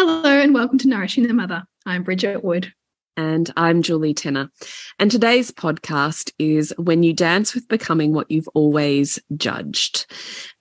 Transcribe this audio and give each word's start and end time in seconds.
Hello, 0.00 0.22
and 0.22 0.54
welcome 0.54 0.78
to 0.78 0.86
Nourishing 0.86 1.26
the 1.26 1.34
Mother. 1.34 1.64
I'm 1.84 2.04
Bridget 2.04 2.44
Wood. 2.44 2.72
And 3.16 3.52
I'm 3.56 3.82
Julie 3.82 4.14
Tenner. 4.14 4.48
And 5.00 5.10
today's 5.10 5.50
podcast 5.50 6.30
is 6.38 6.72
When 6.78 7.02
You 7.02 7.12
Dance 7.12 7.52
with 7.52 7.66
Becoming 7.66 8.12
What 8.14 8.30
You've 8.30 8.46
Always 8.54 9.18
Judged. 9.36 10.06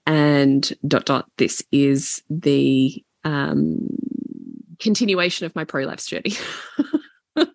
And 0.08 0.68
dot 0.88 1.06
dot, 1.06 1.30
this 1.38 1.62
is 1.72 2.24
the 2.32 3.04
um, 3.26 3.88
continuation 4.80 5.46
of 5.46 5.56
my 5.56 5.66
prolapse 5.66 6.08
journey. 6.08 6.34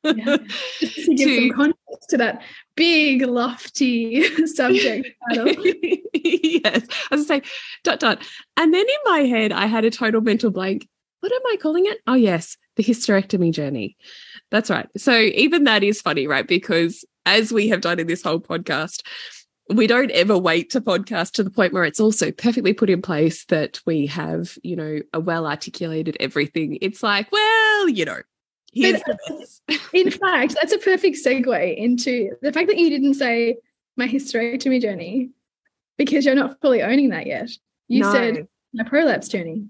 yeah. 0.05 0.37
to 0.79 1.15
give 1.17 1.35
some 1.35 1.51
context 1.57 2.11
to 2.11 2.17
that 2.19 2.43
big, 2.77 3.23
lofty 3.23 4.23
subject 4.47 5.09
yes. 6.15 6.87
I 7.11 7.17
was 7.17 7.27
say 7.27 7.43
dot 7.83 7.99
dot. 7.99 8.23
And 8.57 8.73
then 8.73 8.87
in 8.87 9.13
my 9.13 9.21
head, 9.21 9.51
I 9.51 9.67
had 9.67 9.85
a 9.85 9.91
total 9.91 10.21
mental 10.21 10.53
blank 10.53 10.87
what 11.23 11.33
am 11.33 11.43
I 11.53 11.57
calling 11.57 11.87
it? 11.87 11.99
Oh, 12.09 12.15
yes, 12.15 12.57
the 12.75 12.83
hysterectomy 12.83 13.53
journey. 13.53 13.97
That's 14.51 14.69
right. 14.69 14.89
So 14.97 15.17
even 15.17 15.65
that 15.65 15.85
is 15.85 16.03
funny, 16.03 16.27
right? 16.27 16.47
Because 16.47 17.05
as 17.25 17.53
we 17.53 17.69
have 17.69 17.81
done 17.81 18.01
in 18.01 18.09
this 18.09 18.25
whole 18.25 18.41
podcast, 18.41 19.03
we 19.71 19.87
don't 19.87 20.11
ever 20.11 20.37
wait 20.37 20.71
to 20.71 20.81
podcast 20.81 21.31
to 21.35 21.45
the 21.45 21.51
point 21.51 21.73
where 21.73 21.85
it's 21.85 22.01
also 22.01 22.33
perfectly 22.33 22.73
put 22.73 22.91
in 22.91 23.01
place 23.01 23.45
that 23.47 23.81
we 23.87 24.07
have, 24.07 24.59
you 24.65 24.75
know, 24.75 24.99
a 25.13 25.21
well 25.21 25.47
articulated 25.47 26.17
everything. 26.19 26.77
It's 26.83 27.05
like, 27.05 27.31
well, 27.31 27.89
you 27.89 28.05
know, 28.05 28.19
here's 28.73 29.01
in 29.93 30.11
fact, 30.11 30.57
that's 30.61 30.73
a 30.73 30.79
perfect 30.79 31.19
segue 31.25 31.77
into 31.77 32.31
the 32.43 32.53
fact 32.53 32.67
that 32.67 32.79
you 32.79 32.91
didn't 32.91 33.15
say 33.15 33.59
my 33.97 34.09
hysterectomy 34.09 34.83
journey 34.83 35.31
because 35.97 36.27
you're 36.27 36.35
not 36.35 36.61
fully 36.61 36.83
owning 36.83 37.11
that 37.11 37.29
yet. 37.29 37.51
You 37.87 38.03
no. 38.03 38.13
said 38.13 38.49
my 38.75 38.83
prolapse 38.83 39.29
journey. 39.29 39.67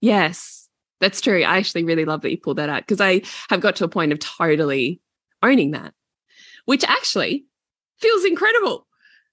Yes. 0.00 0.65
That's 1.00 1.20
true. 1.20 1.42
I 1.42 1.58
actually 1.58 1.84
really 1.84 2.04
love 2.04 2.22
that 2.22 2.30
you 2.30 2.38
pulled 2.38 2.58
that 2.58 2.68
out 2.68 2.82
because 2.82 3.00
I 3.00 3.22
have 3.50 3.60
got 3.60 3.76
to 3.76 3.84
a 3.84 3.88
point 3.88 4.12
of 4.12 4.18
totally 4.18 5.00
owning 5.42 5.72
that, 5.72 5.92
which 6.64 6.84
actually 6.84 7.44
feels 8.00 8.24
incredible 8.24 8.86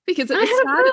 because 0.05 0.29
I 0.29 0.43
started, 0.43 0.91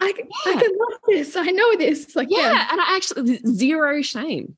I, 0.00 0.12
yeah. 0.16 0.24
I 0.46 0.62
can 0.62 0.78
love 0.78 1.00
this. 1.08 1.36
I 1.36 1.46
know 1.46 1.76
this. 1.76 2.16
Like, 2.16 2.28
yeah, 2.30 2.52
yeah. 2.52 2.68
and 2.70 2.80
I 2.80 2.96
actually 2.96 3.40
zero 3.46 4.00
shame. 4.02 4.56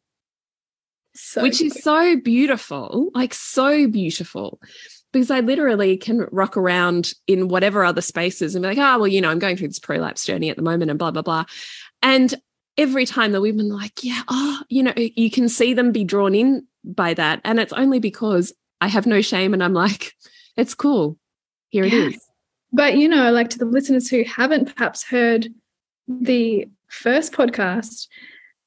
So 1.14 1.42
which 1.42 1.58
good. 1.58 1.66
is 1.66 1.82
so 1.82 2.16
beautiful, 2.16 3.10
like 3.14 3.34
so 3.34 3.86
beautiful. 3.88 4.60
Because 5.12 5.31
I 5.31 5.41
literally 5.41 5.98
can 5.98 6.26
rock 6.32 6.56
around 6.56 7.12
in 7.26 7.48
whatever 7.48 7.84
other 7.84 8.00
spaces 8.00 8.54
and 8.54 8.62
be 8.62 8.69
like, 8.69 8.78
oh, 8.78 8.98
well, 8.98 9.08
you 9.08 9.20
know, 9.20 9.28
I'm 9.28 9.38
going 9.38 9.58
through 9.58 9.69
this 9.69 9.78
prolapse 9.78 10.25
journey 10.25 10.48
at 10.48 10.56
the 10.56 10.62
moment 10.62 10.91
and 10.91 10.98
blah, 10.98 11.10
blah, 11.10 11.20
blah. 11.20 11.44
And 12.00 12.34
every 12.76 13.06
time 13.06 13.32
the 13.32 13.40
women 13.40 13.70
are 13.70 13.76
like, 13.76 14.02
yeah, 14.02 14.22
oh, 14.28 14.60
you 14.68 14.82
know, 14.82 14.94
you 14.96 15.30
can 15.30 15.48
see 15.48 15.74
them 15.74 15.92
be 15.92 16.04
drawn 16.04 16.34
in 16.34 16.66
by 16.84 17.14
that. 17.14 17.40
And 17.44 17.60
it's 17.60 17.72
only 17.72 17.98
because 17.98 18.52
I 18.80 18.88
have 18.88 19.06
no 19.06 19.20
shame 19.20 19.52
and 19.52 19.62
I'm 19.62 19.74
like, 19.74 20.14
it's 20.56 20.74
cool. 20.74 21.18
Here 21.68 21.84
yeah. 21.84 21.94
it 21.94 22.14
is. 22.14 22.28
But, 22.72 22.96
you 22.96 23.08
know, 23.08 23.30
like 23.30 23.50
to 23.50 23.58
the 23.58 23.66
listeners 23.66 24.08
who 24.08 24.24
haven't 24.24 24.74
perhaps 24.74 25.04
heard 25.04 25.48
the 26.08 26.68
first 26.88 27.32
podcast, 27.32 28.06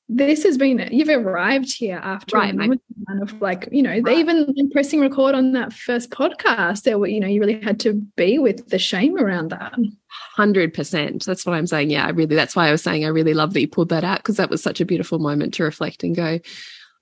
this 0.08 0.44
has 0.44 0.58
been 0.58 0.88
you've 0.92 1.10
arrived 1.10 1.76
here 1.76 2.00
after 2.04 2.38
right, 2.38 2.56
kind 2.56 2.80
of 3.22 3.42
like 3.42 3.68
you 3.72 3.82
know 3.82 4.00
right. 4.02 4.18
even 4.18 4.70
pressing 4.72 5.00
record 5.00 5.34
on 5.34 5.54
that 5.54 5.74
first 5.74 6.12
podcast 6.12 6.84
there 6.84 7.00
were 7.00 7.08
you 7.08 7.20
know 7.20 7.28
you 7.28 7.40
really 7.40 7.60
had 7.60 7.80
to 7.80 7.94
be 8.16 8.38
with 8.38 8.68
the 8.70 8.78
shame 8.78 9.18
around 9.18 9.50
that. 9.50 9.74
100% 10.38 11.24
that's 11.26 11.46
what 11.46 11.56
i'm 11.56 11.66
saying. 11.66 11.90
Yeah 11.90 12.06
i 12.06 12.10
really 12.10 12.36
that's 12.36 12.56
why 12.56 12.68
i 12.68 12.72
was 12.72 12.84
saying 12.84 13.04
i 13.04 13.10
really 13.10 13.34
love 13.34 13.54
that 13.54 13.62
you 13.62 13.68
pulled 13.68 13.90
that 13.90 14.04
out 14.04 14.20
because 14.20 14.38
that 14.38 14.50
was 14.50 14.62
such 14.62 14.80
a 14.80 14.86
beautiful 14.86 15.18
moment 15.18 15.56
to 15.56 15.64
reflect 15.64 16.04
and 16.04 16.16
go 16.16 16.40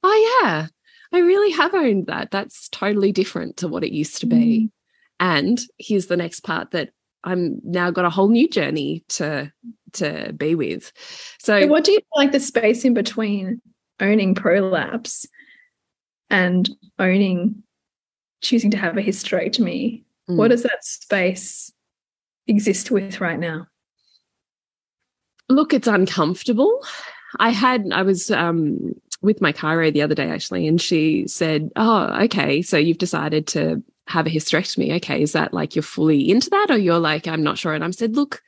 oh 0.04 0.40
yeah 0.42 0.68
i 1.12 1.20
really 1.20 1.52
have 1.52 1.74
owned 1.74 2.08
that. 2.08 2.32
That's 2.32 2.70
totally 2.70 3.12
different 3.12 3.58
to 3.58 3.68
what 3.68 3.84
it 3.84 3.92
used 3.92 4.20
to 4.22 4.26
be. 4.28 4.36
Mm. 4.36 4.72
and 5.20 5.60
here's 5.78 6.08
the 6.08 6.18
next 6.18 6.40
part 6.40 6.72
that 6.72 6.92
i'm 7.24 7.60
now 7.64 7.92
got 7.92 8.06
a 8.06 8.10
whole 8.10 8.30
new 8.30 8.48
journey 8.48 9.04
to 9.08 9.52
to 9.94 10.34
be 10.34 10.56
with. 10.56 10.92
So, 11.40 11.62
so 11.62 11.68
what 11.68 11.84
do 11.84 11.92
you 11.92 12.00
like 12.16 12.32
the 12.32 12.40
space 12.40 12.84
in 12.84 12.94
between 12.94 13.62
owning 14.00 14.36
prolapse 14.36 15.26
and 16.30 16.70
owning 17.00 17.64
choosing 18.42 18.72
to 18.72 18.78
have 18.78 18.98
a 18.98 19.02
hysterectomy? 19.02 20.04
Mm. 20.30 20.38
What 20.38 20.50
does 20.50 20.64
that 20.64 20.84
space 20.84 21.72
exist 22.48 22.92
with 22.92 23.22
right 23.22 23.40
now? 23.40 23.68
Look, 25.50 25.74
it's 25.74 25.88
uncomfortable. 25.88 26.84
I 27.40 27.50
had 27.50 27.92
I 27.92 28.04
was 28.04 28.32
um 28.32 28.94
with 29.22 29.42
my 29.42 29.54
chiro 29.54 29.92
the 29.92 30.02
other 30.02 30.16
day 30.16 30.30
actually, 30.30 30.68
and 30.68 30.82
she 30.82 31.28
said, 31.28 31.72
"Oh, 31.76 32.24
okay, 32.24 32.62
so 32.62 32.78
you've 32.78 32.98
decided 32.98 33.48
to 33.48 33.84
have 34.08 34.28
a 34.28 34.30
hysterectomy. 34.30 34.96
Okay, 34.98 35.22
is 35.22 35.32
that 35.34 35.54
like 35.54 35.76
you're 35.76 35.84
fully 35.84 36.30
into 36.30 36.50
that, 36.50 36.68
or 36.70 36.78
you're 36.78 37.00
like 37.00 37.28
I'm 37.28 37.44
not 37.44 37.58
sure?" 37.58 37.74
And 37.74 37.84
I'm 37.84 37.94
said, 37.94 38.16
"Look, 38.16 38.42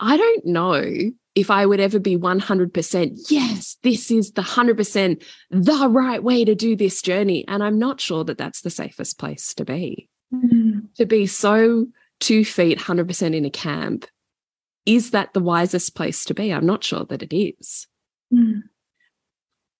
I 0.00 0.16
don't 0.16 0.46
know 0.46 1.12
if 1.34 1.50
I 1.50 1.66
would 1.66 1.80
ever 1.80 1.98
be 1.98 2.16
100%, 2.16 3.18
yes, 3.28 3.76
this 3.82 4.10
is 4.10 4.32
the 4.32 4.42
100% 4.42 5.22
the 5.50 5.88
right 5.88 6.22
way 6.22 6.44
to 6.44 6.54
do 6.54 6.76
this 6.76 7.02
journey. 7.02 7.44
And 7.48 7.62
I'm 7.62 7.78
not 7.78 8.00
sure 8.00 8.24
that 8.24 8.38
that's 8.38 8.60
the 8.60 8.70
safest 8.70 9.18
place 9.18 9.52
to 9.54 9.64
be. 9.64 10.08
Mm. 10.32 10.94
To 10.96 11.06
be 11.06 11.26
so 11.26 11.86
two 12.20 12.44
feet, 12.44 12.78
100% 12.78 13.34
in 13.34 13.44
a 13.44 13.50
camp, 13.50 14.06
is 14.86 15.10
that 15.10 15.32
the 15.32 15.40
wisest 15.40 15.96
place 15.96 16.24
to 16.26 16.34
be? 16.34 16.52
I'm 16.52 16.66
not 16.66 16.84
sure 16.84 17.04
that 17.06 17.22
it 17.22 17.36
is. 17.36 17.88
Mm. 18.32 18.62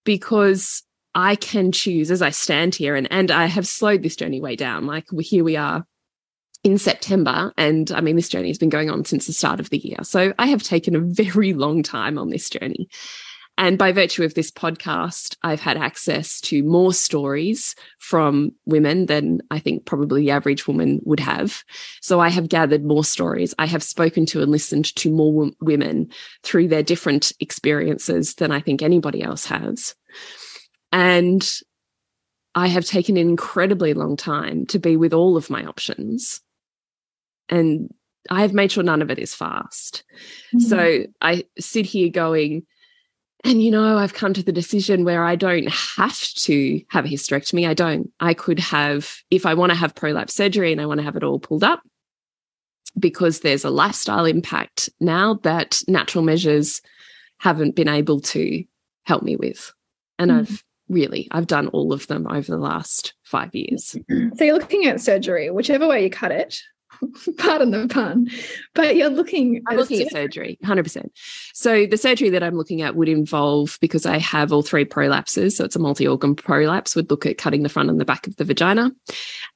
Because 0.03 0.83
I 1.15 1.35
can 1.37 1.71
choose 1.71 2.11
as 2.11 2.21
I 2.21 2.29
stand 2.29 2.75
here 2.75 2.95
and, 2.95 3.07
and 3.09 3.31
I 3.31 3.45
have 3.45 3.65
slowed 3.65 4.03
this 4.03 4.17
journey 4.17 4.41
way 4.41 4.55
down. 4.55 4.85
Like 4.85 5.05
here 5.21 5.43
we 5.43 5.55
are 5.55 5.85
in 6.63 6.77
September. 6.77 7.53
And 7.57 7.89
I 7.91 8.01
mean, 8.01 8.17
this 8.17 8.27
journey 8.29 8.49
has 8.49 8.57
been 8.57 8.69
going 8.69 8.89
on 8.89 9.05
since 9.05 9.25
the 9.25 9.33
start 9.33 9.59
of 9.59 9.69
the 9.69 9.77
year. 9.77 9.99
So 10.03 10.33
I 10.37 10.47
have 10.47 10.61
taken 10.61 10.95
a 10.95 10.99
very 11.01 11.53
long 11.53 11.83
time 11.83 12.17
on 12.17 12.29
this 12.29 12.49
journey. 12.49 12.89
And 13.57 13.77
by 13.77 13.93
virtue 13.93 14.23
of 14.23 14.33
this 14.33 14.51
podcast, 14.51 15.37
I've 15.41 15.61
had 15.61 15.77
access 15.77 16.41
to 16.41 16.61
more 16.63 16.93
stories 16.93 17.73
from 17.99 18.51
women 18.65 19.05
than 19.05 19.41
I 19.49 19.59
think 19.59 19.85
probably 19.85 20.23
the 20.23 20.31
average 20.31 20.67
woman 20.67 20.99
would 21.05 21.21
have. 21.21 21.63
So 22.01 22.19
I 22.19 22.27
have 22.29 22.49
gathered 22.49 22.83
more 22.83 23.05
stories. 23.05 23.53
I 23.57 23.65
have 23.67 23.81
spoken 23.81 24.25
to 24.27 24.41
and 24.41 24.51
listened 24.51 24.93
to 24.95 25.09
more 25.09 25.51
women 25.61 26.09
through 26.43 26.67
their 26.67 26.83
different 26.83 27.31
experiences 27.39 28.35
than 28.35 28.51
I 28.51 28.59
think 28.59 28.81
anybody 28.81 29.23
else 29.23 29.45
has. 29.45 29.95
And 30.95 31.47
I 32.55 32.67
have 32.67 32.85
taken 32.85 33.17
an 33.17 33.29
incredibly 33.29 33.93
long 33.93 34.17
time 34.17 34.65
to 34.67 34.79
be 34.79 34.97
with 34.97 35.13
all 35.13 35.37
of 35.37 35.49
my 35.49 35.63
options 35.65 36.41
and 37.49 37.93
I 38.29 38.41
have 38.41 38.53
made 38.53 38.71
sure 38.71 38.83
none 38.83 39.01
of 39.01 39.11
it 39.11 39.19
is 39.19 39.35
fast. 39.35 40.03
Mm 40.53 40.59
-hmm. 40.59 40.69
So 40.69 41.05
I 41.21 41.45
sit 41.59 41.85
here 41.85 42.09
going, 42.09 42.65
and 43.43 43.61
you 43.61 43.71
know, 43.71 43.97
I've 43.97 44.19
come 44.19 44.33
to 44.33 44.43
the 44.43 44.51
decision 44.51 45.03
where 45.03 45.33
I 45.33 45.35
don't 45.35 45.69
have 45.97 46.19
to 46.45 46.81
have 46.87 47.05
a 47.05 47.11
hysterectomy. 47.11 47.69
I 47.69 47.73
don't. 47.73 48.11
I 48.19 48.33
could 48.33 48.59
have, 48.59 49.07
if 49.29 49.45
I 49.45 49.53
want 49.53 49.71
to 49.71 49.77
have 49.77 49.93
prolapse 49.93 50.33
surgery 50.33 50.71
and 50.71 50.81
I 50.81 50.85
want 50.85 50.99
to 50.99 51.05
have 51.05 51.17
it 51.17 51.23
all 51.23 51.39
pulled 51.39 51.63
up, 51.63 51.81
because 52.99 53.39
there's 53.39 53.65
a 53.65 53.69
lifestyle 53.83 54.29
impact 54.29 54.89
now 54.99 55.39
that 55.41 55.83
natural 55.87 56.25
measures 56.25 56.81
haven't 57.37 57.75
been 57.75 57.89
able 57.89 58.21
to 58.21 58.63
help 59.03 59.23
me 59.23 59.35
with. 59.35 59.73
And 60.17 60.31
mm. 60.31 60.39
I've 60.39 60.63
really, 60.89 61.27
I've 61.31 61.47
done 61.47 61.67
all 61.69 61.93
of 61.93 62.07
them 62.07 62.27
over 62.29 62.51
the 62.51 62.57
last 62.57 63.13
five 63.23 63.53
years. 63.53 63.95
So 64.35 64.43
you're 64.43 64.57
looking 64.57 64.85
at 64.85 65.01
surgery, 65.01 65.49
whichever 65.49 65.87
way 65.87 66.03
you 66.03 66.09
cut 66.09 66.31
it, 66.31 66.59
pardon 67.37 67.71
the 67.71 67.87
pun, 67.87 68.29
but 68.73 68.95
you're 68.95 69.09
looking 69.09 69.61
I'm 69.67 69.77
looking 69.77 70.01
at 70.01 70.11
surgery, 70.11 70.57
100%. 70.63 71.09
So 71.53 71.85
the 71.85 71.97
surgery 71.97 72.29
that 72.29 72.43
I'm 72.43 72.55
looking 72.55 72.81
at 72.81 72.95
would 72.95 73.09
involve, 73.09 73.77
because 73.81 74.05
I 74.05 74.17
have 74.17 74.51
all 74.51 74.61
three 74.61 74.85
prolapses, 74.85 75.53
so 75.53 75.65
it's 75.65 75.75
a 75.75 75.79
multi-organ 75.79 76.35
prolapse, 76.35 76.95
would 76.95 77.09
look 77.09 77.25
at 77.25 77.37
cutting 77.37 77.63
the 77.63 77.69
front 77.69 77.89
and 77.89 77.99
the 77.99 78.05
back 78.05 78.27
of 78.27 78.35
the 78.35 78.45
vagina 78.45 78.91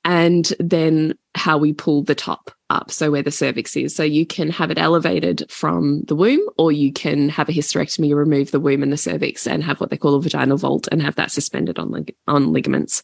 and 0.06 0.54
then 0.60 1.14
how 1.36 1.58
we 1.58 1.74
pull 1.74 2.04
the 2.04 2.16
top 2.16 2.52
up, 2.70 2.92
so 2.92 3.12
where 3.12 3.24
the 3.24 3.32
cervix 3.32 3.76
is. 3.76 3.96
So 3.96 4.04
you 4.04 4.26
can 4.26 4.50
have 4.50 4.72
it 4.72 4.78
elevated 4.78 5.50
from 5.50 6.04
the 6.04 6.16
womb, 6.16 6.42
or 6.58 6.72
you 6.72 6.92
can 6.92 7.30
have 7.30 7.50
a 7.50 7.54
hysterectomy, 7.54 8.14
remove 8.14 8.52
the 8.52 8.60
womb 8.60 8.84
and 8.84 8.92
the 8.92 8.98
cervix, 8.98 9.48
and 9.48 9.64
have 9.64 9.80
what 9.80 9.90
they 9.90 9.98
call 9.98 10.16
a 10.16 10.22
vaginal 10.22 10.58
vault 10.58 10.88
and 10.92 11.02
have 11.02 11.16
that 11.16 11.32
suspended 11.32 11.80
on, 11.80 11.92
lig 11.92 12.16
on 12.28 12.54
ligaments 12.54 13.04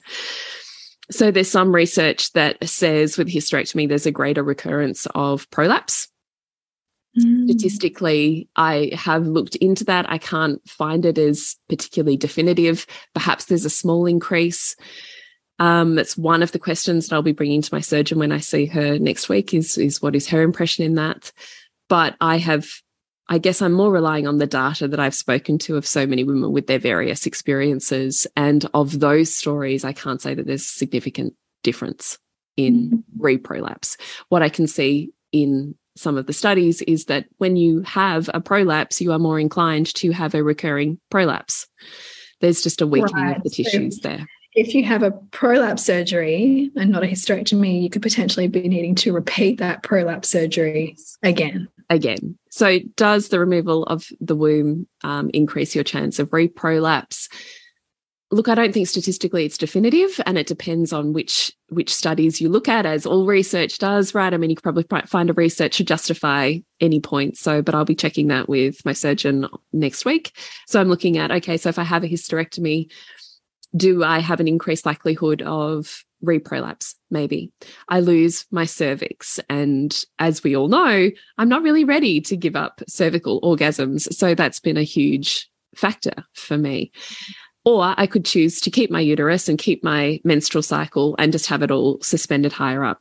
so 1.11 1.31
there's 1.31 1.49
some 1.49 1.73
research 1.73 2.31
that 2.33 2.67
says 2.67 3.17
with 3.17 3.27
hysterectomy, 3.27 3.87
there's 3.87 4.05
a 4.05 4.11
greater 4.11 4.43
recurrence 4.43 5.07
of 5.13 5.49
prolapse. 5.51 6.07
Mm. 7.17 7.49
Statistically, 7.49 8.49
I 8.55 8.91
have 8.93 9.25
looked 9.25 9.55
into 9.57 9.85
that. 9.85 10.09
I 10.09 10.17
can't 10.17 10.67
find 10.67 11.05
it 11.05 11.17
as 11.17 11.55
particularly 11.69 12.17
definitive. 12.17 12.85
Perhaps 13.13 13.45
there's 13.45 13.65
a 13.65 13.69
small 13.69 14.05
increase. 14.05 14.75
Um, 15.57 15.95
that's 15.95 16.17
one 16.17 16.43
of 16.43 16.51
the 16.51 16.59
questions 16.59 17.07
that 17.07 17.15
I'll 17.15 17.21
be 17.21 17.31
bringing 17.31 17.61
to 17.61 17.73
my 17.73 17.79
surgeon 17.79 18.19
when 18.19 18.33
I 18.33 18.39
see 18.39 18.65
her 18.65 18.99
next 18.99 19.29
week 19.29 19.53
is, 19.53 19.77
is 19.77 20.01
what 20.01 20.15
is 20.15 20.27
her 20.27 20.41
impression 20.41 20.83
in 20.83 20.95
that? 20.95 21.31
But 21.87 22.15
I 22.19 22.37
have 22.37 22.67
I 23.27 23.39
guess 23.39 23.61
I'm 23.61 23.73
more 23.73 23.91
relying 23.91 24.27
on 24.27 24.37
the 24.37 24.45
data 24.45 24.87
that 24.87 24.99
I've 24.99 25.15
spoken 25.15 25.57
to 25.59 25.77
of 25.77 25.87
so 25.87 26.05
many 26.05 26.23
women 26.23 26.51
with 26.51 26.67
their 26.67 26.79
various 26.79 27.25
experiences. 27.25 28.27
And 28.35 28.69
of 28.73 28.99
those 28.99 29.33
stories, 29.33 29.83
I 29.83 29.93
can't 29.93 30.21
say 30.21 30.35
that 30.35 30.45
there's 30.45 30.61
a 30.61 30.65
significant 30.65 31.33
difference 31.63 32.19
in 32.55 32.75
mm 32.75 32.89
-hmm. 32.89 33.03
reprolapse. 33.17 33.97
What 34.29 34.43
I 34.43 34.49
can 34.49 34.67
see 34.67 35.11
in 35.31 35.75
some 35.97 36.19
of 36.19 36.25
the 36.25 36.33
studies 36.33 36.81
is 36.81 37.05
that 37.05 37.25
when 37.37 37.55
you 37.55 37.81
have 37.81 38.29
a 38.33 38.41
prolapse, 38.41 39.01
you 39.01 39.11
are 39.11 39.19
more 39.19 39.39
inclined 39.39 39.93
to 39.95 40.11
have 40.11 40.37
a 40.37 40.43
recurring 40.43 40.99
prolapse. 41.09 41.67
There's 42.41 42.63
just 42.63 42.81
a 42.81 42.87
weakening 42.87 43.25
right. 43.25 43.37
of 43.37 43.43
the 43.43 43.49
tissues 43.49 44.01
so 44.01 44.09
there. 44.09 44.25
If 44.53 44.73
you 44.73 44.85
have 44.85 45.03
a 45.03 45.11
prolapse 45.31 45.83
surgery 45.83 46.71
and 46.75 46.91
not 46.91 47.03
a 47.03 47.07
hysterectomy, 47.07 47.81
you 47.81 47.89
could 47.89 48.01
potentially 48.01 48.47
be 48.47 48.67
needing 48.67 48.95
to 48.95 49.13
repeat 49.13 49.57
that 49.57 49.83
prolapse 49.83 50.29
surgery 50.29 50.95
again 51.23 51.67
again. 51.89 52.37
So, 52.49 52.79
does 52.95 53.29
the 53.29 53.39
removal 53.39 53.83
of 53.83 54.07
the 54.19 54.35
womb 54.35 54.87
um, 55.03 55.29
increase 55.33 55.75
your 55.75 55.83
chance 55.83 56.19
of 56.19 56.29
reprolapse? 56.31 57.29
Look, 58.31 58.47
I 58.47 58.55
don't 58.55 58.73
think 58.73 58.87
statistically 58.87 59.45
it's 59.45 59.57
definitive, 59.57 60.19
and 60.25 60.37
it 60.37 60.47
depends 60.47 60.91
on 60.91 61.13
which 61.13 61.51
which 61.69 61.93
studies 61.93 62.39
you 62.41 62.49
look 62.49 62.67
at, 62.67 62.85
as 62.85 63.05
all 63.05 63.25
research 63.25 63.77
does, 63.77 64.15
right? 64.15 64.33
I 64.33 64.37
mean, 64.37 64.49
you 64.49 64.55
could 64.55 64.63
probably 64.63 64.85
find 65.07 65.29
a 65.29 65.33
research 65.33 65.77
to 65.77 65.83
justify 65.83 66.55
any 66.79 66.99
point. 66.99 67.37
So, 67.37 67.61
but 67.61 67.75
I'll 67.75 67.85
be 67.85 67.95
checking 67.95 68.27
that 68.27 68.47
with 68.47 68.83
my 68.85 68.93
surgeon 68.93 69.47
next 69.73 70.05
week. 70.05 70.37
So, 70.67 70.79
I'm 70.79 70.89
looking 70.89 71.17
at 71.17 71.31
okay, 71.31 71.57
so 71.57 71.69
if 71.69 71.79
I 71.79 71.83
have 71.83 72.03
a 72.03 72.09
hysterectomy, 72.09 72.91
do 73.75 74.03
I 74.03 74.19
have 74.19 74.39
an 74.39 74.47
increased 74.47 74.85
likelihood 74.85 75.41
of 75.41 76.04
reprolapse? 76.23 76.95
Maybe. 77.09 77.51
I 77.89 77.99
lose 77.99 78.45
my 78.51 78.65
cervix. 78.65 79.39
And 79.49 79.97
as 80.19 80.43
we 80.43 80.55
all 80.55 80.67
know, 80.67 81.09
I'm 81.37 81.49
not 81.49 81.63
really 81.63 81.83
ready 81.83 82.21
to 82.21 82.37
give 82.37 82.55
up 82.55 82.81
cervical 82.87 83.41
orgasms. 83.41 84.13
So 84.13 84.35
that's 84.35 84.59
been 84.59 84.77
a 84.77 84.83
huge 84.83 85.49
factor 85.75 86.13
for 86.33 86.57
me. 86.57 86.91
Or 87.63 87.95
I 87.97 88.05
could 88.05 88.25
choose 88.25 88.61
to 88.61 88.71
keep 88.71 88.91
my 88.91 88.99
uterus 88.99 89.49
and 89.49 89.57
keep 89.57 89.83
my 89.83 90.19
menstrual 90.23 90.61
cycle 90.61 91.15
and 91.17 91.31
just 91.31 91.47
have 91.47 91.63
it 91.63 91.71
all 91.71 91.99
suspended 92.01 92.53
higher 92.53 92.83
up. 92.83 92.99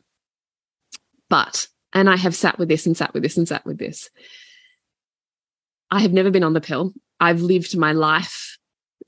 But, 1.29 1.69
and 1.93 2.09
I 2.09 2.17
have 2.17 2.35
sat 2.35 2.59
with 2.59 2.69
this 2.69 2.87
and 2.87 2.97
sat 2.97 3.13
with 3.13 3.23
this 3.23 3.37
and 3.37 3.47
sat 3.47 3.67
with 3.67 3.79
this. 3.79 4.09
I 5.91 6.01
have 6.01 6.13
never 6.13 6.31
been 6.31 6.45
on 6.45 6.55
the 6.55 6.61
pill. 6.61 6.95
I've 7.21 7.43
lived 7.43 7.77
my 7.77 7.93
life 7.93 8.54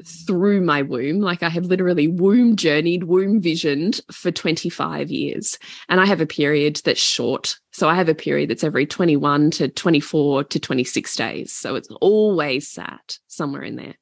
through 0.05 0.61
my 0.61 0.83
womb. 0.83 1.21
Like 1.21 1.43
I 1.43 1.49
have 1.49 1.67
literally 1.67 2.09
womb 2.09 2.57
journeyed, 2.57 3.05
womb 3.05 3.41
visioned 3.41 4.01
for 4.13 4.31
25 4.31 5.11
years. 5.11 5.59
And 5.89 6.01
I 6.01 6.07
have 6.07 6.21
a 6.21 6.27
period 6.27 6.81
that's 6.85 7.01
short. 7.01 7.59
So 7.73 7.89
I 7.89 7.95
have 7.95 8.09
a 8.09 8.15
period 8.15 8.51
that's 8.51 8.65
every 8.65 8.87
21 8.87 9.51
to 9.53 9.69
24 9.69 10.45
to 10.45 10.61
26 10.61 11.17
days. 11.17 11.53
So 11.53 11.75
it's 11.75 11.89
always 12.01 12.69
sat 12.69 13.19
somewhere 13.27 13.63
in 13.63 13.77
there. 13.77 13.95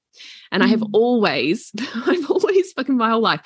And 0.50 0.62
mm. 0.62 0.66
I 0.66 0.68
have 0.68 0.80
mm. 0.80 0.90
always, 0.92 1.72
I've 2.06 2.30
always 2.30 2.72
fucking 2.72 2.96
my 2.96 3.10
whole 3.10 3.20
life 3.20 3.42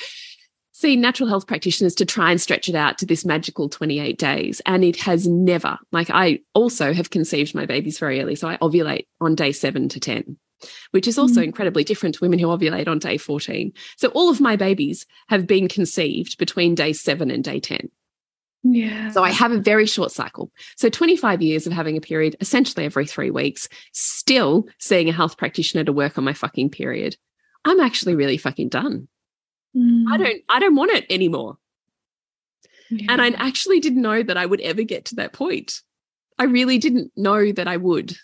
seen 0.72 1.00
natural 1.00 1.28
health 1.28 1.48
practitioners 1.48 1.94
to 1.96 2.06
try 2.06 2.30
and 2.30 2.40
stretch 2.40 2.68
it 2.68 2.76
out 2.76 2.98
to 2.98 3.06
this 3.06 3.24
magical 3.24 3.68
28 3.68 4.16
days. 4.16 4.62
And 4.64 4.84
it 4.84 4.96
has 4.96 5.26
never, 5.26 5.76
like 5.90 6.08
I 6.08 6.38
also 6.54 6.92
have 6.92 7.10
conceived 7.10 7.52
my 7.52 7.66
babies 7.66 7.98
very 7.98 8.20
early. 8.20 8.36
So 8.36 8.48
I 8.48 8.58
ovulate 8.58 9.06
on 9.20 9.34
day 9.34 9.50
seven 9.50 9.88
to 9.88 9.98
10 9.98 10.38
which 10.90 11.06
is 11.06 11.18
also 11.18 11.40
mm. 11.40 11.44
incredibly 11.44 11.84
different 11.84 12.14
to 12.16 12.20
women 12.20 12.38
who 12.38 12.46
ovulate 12.46 12.88
on 12.88 12.98
day 12.98 13.16
14. 13.16 13.72
So 13.96 14.08
all 14.08 14.30
of 14.30 14.40
my 14.40 14.56
babies 14.56 15.06
have 15.28 15.46
been 15.46 15.68
conceived 15.68 16.38
between 16.38 16.74
day 16.74 16.92
seven 16.92 17.30
and 17.30 17.44
day 17.44 17.60
10. 17.60 17.90
Yeah. 18.64 19.10
So 19.10 19.22
I 19.22 19.30
have 19.30 19.52
a 19.52 19.58
very 19.58 19.86
short 19.86 20.10
cycle. 20.10 20.50
So 20.76 20.88
25 20.88 21.42
years 21.42 21.66
of 21.66 21.72
having 21.72 21.96
a 21.96 22.00
period 22.00 22.36
essentially 22.40 22.84
every 22.84 23.06
three 23.06 23.30
weeks, 23.30 23.68
still 23.92 24.66
seeing 24.78 25.08
a 25.08 25.12
health 25.12 25.36
practitioner 25.36 25.84
to 25.84 25.92
work 25.92 26.18
on 26.18 26.24
my 26.24 26.32
fucking 26.32 26.70
period. 26.70 27.16
I'm 27.64 27.80
actually 27.80 28.14
really 28.14 28.36
fucking 28.36 28.68
done. 28.68 29.08
Mm. 29.76 30.04
I 30.10 30.16
don't 30.16 30.42
I 30.48 30.58
don't 30.58 30.74
want 30.74 30.92
it 30.92 31.06
anymore. 31.10 31.58
Yeah. 32.90 33.12
And 33.12 33.22
I 33.22 33.28
actually 33.28 33.80
didn't 33.80 34.02
know 34.02 34.22
that 34.22 34.36
I 34.36 34.46
would 34.46 34.60
ever 34.60 34.82
get 34.82 35.06
to 35.06 35.16
that 35.16 35.32
point. 35.32 35.82
I 36.38 36.44
really 36.44 36.78
didn't 36.78 37.12
know 37.16 37.52
that 37.52 37.68
I 37.68 37.76
would. 37.76 38.16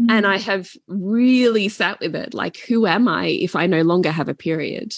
Mm. 0.00 0.10
And 0.10 0.26
I 0.26 0.38
have 0.38 0.70
really 0.86 1.68
sat 1.68 2.00
with 2.00 2.14
it 2.14 2.34
like, 2.34 2.58
who 2.58 2.86
am 2.86 3.08
I 3.08 3.26
if 3.26 3.56
I 3.56 3.66
no 3.66 3.82
longer 3.82 4.10
have 4.10 4.28
a 4.28 4.34
period? 4.34 4.94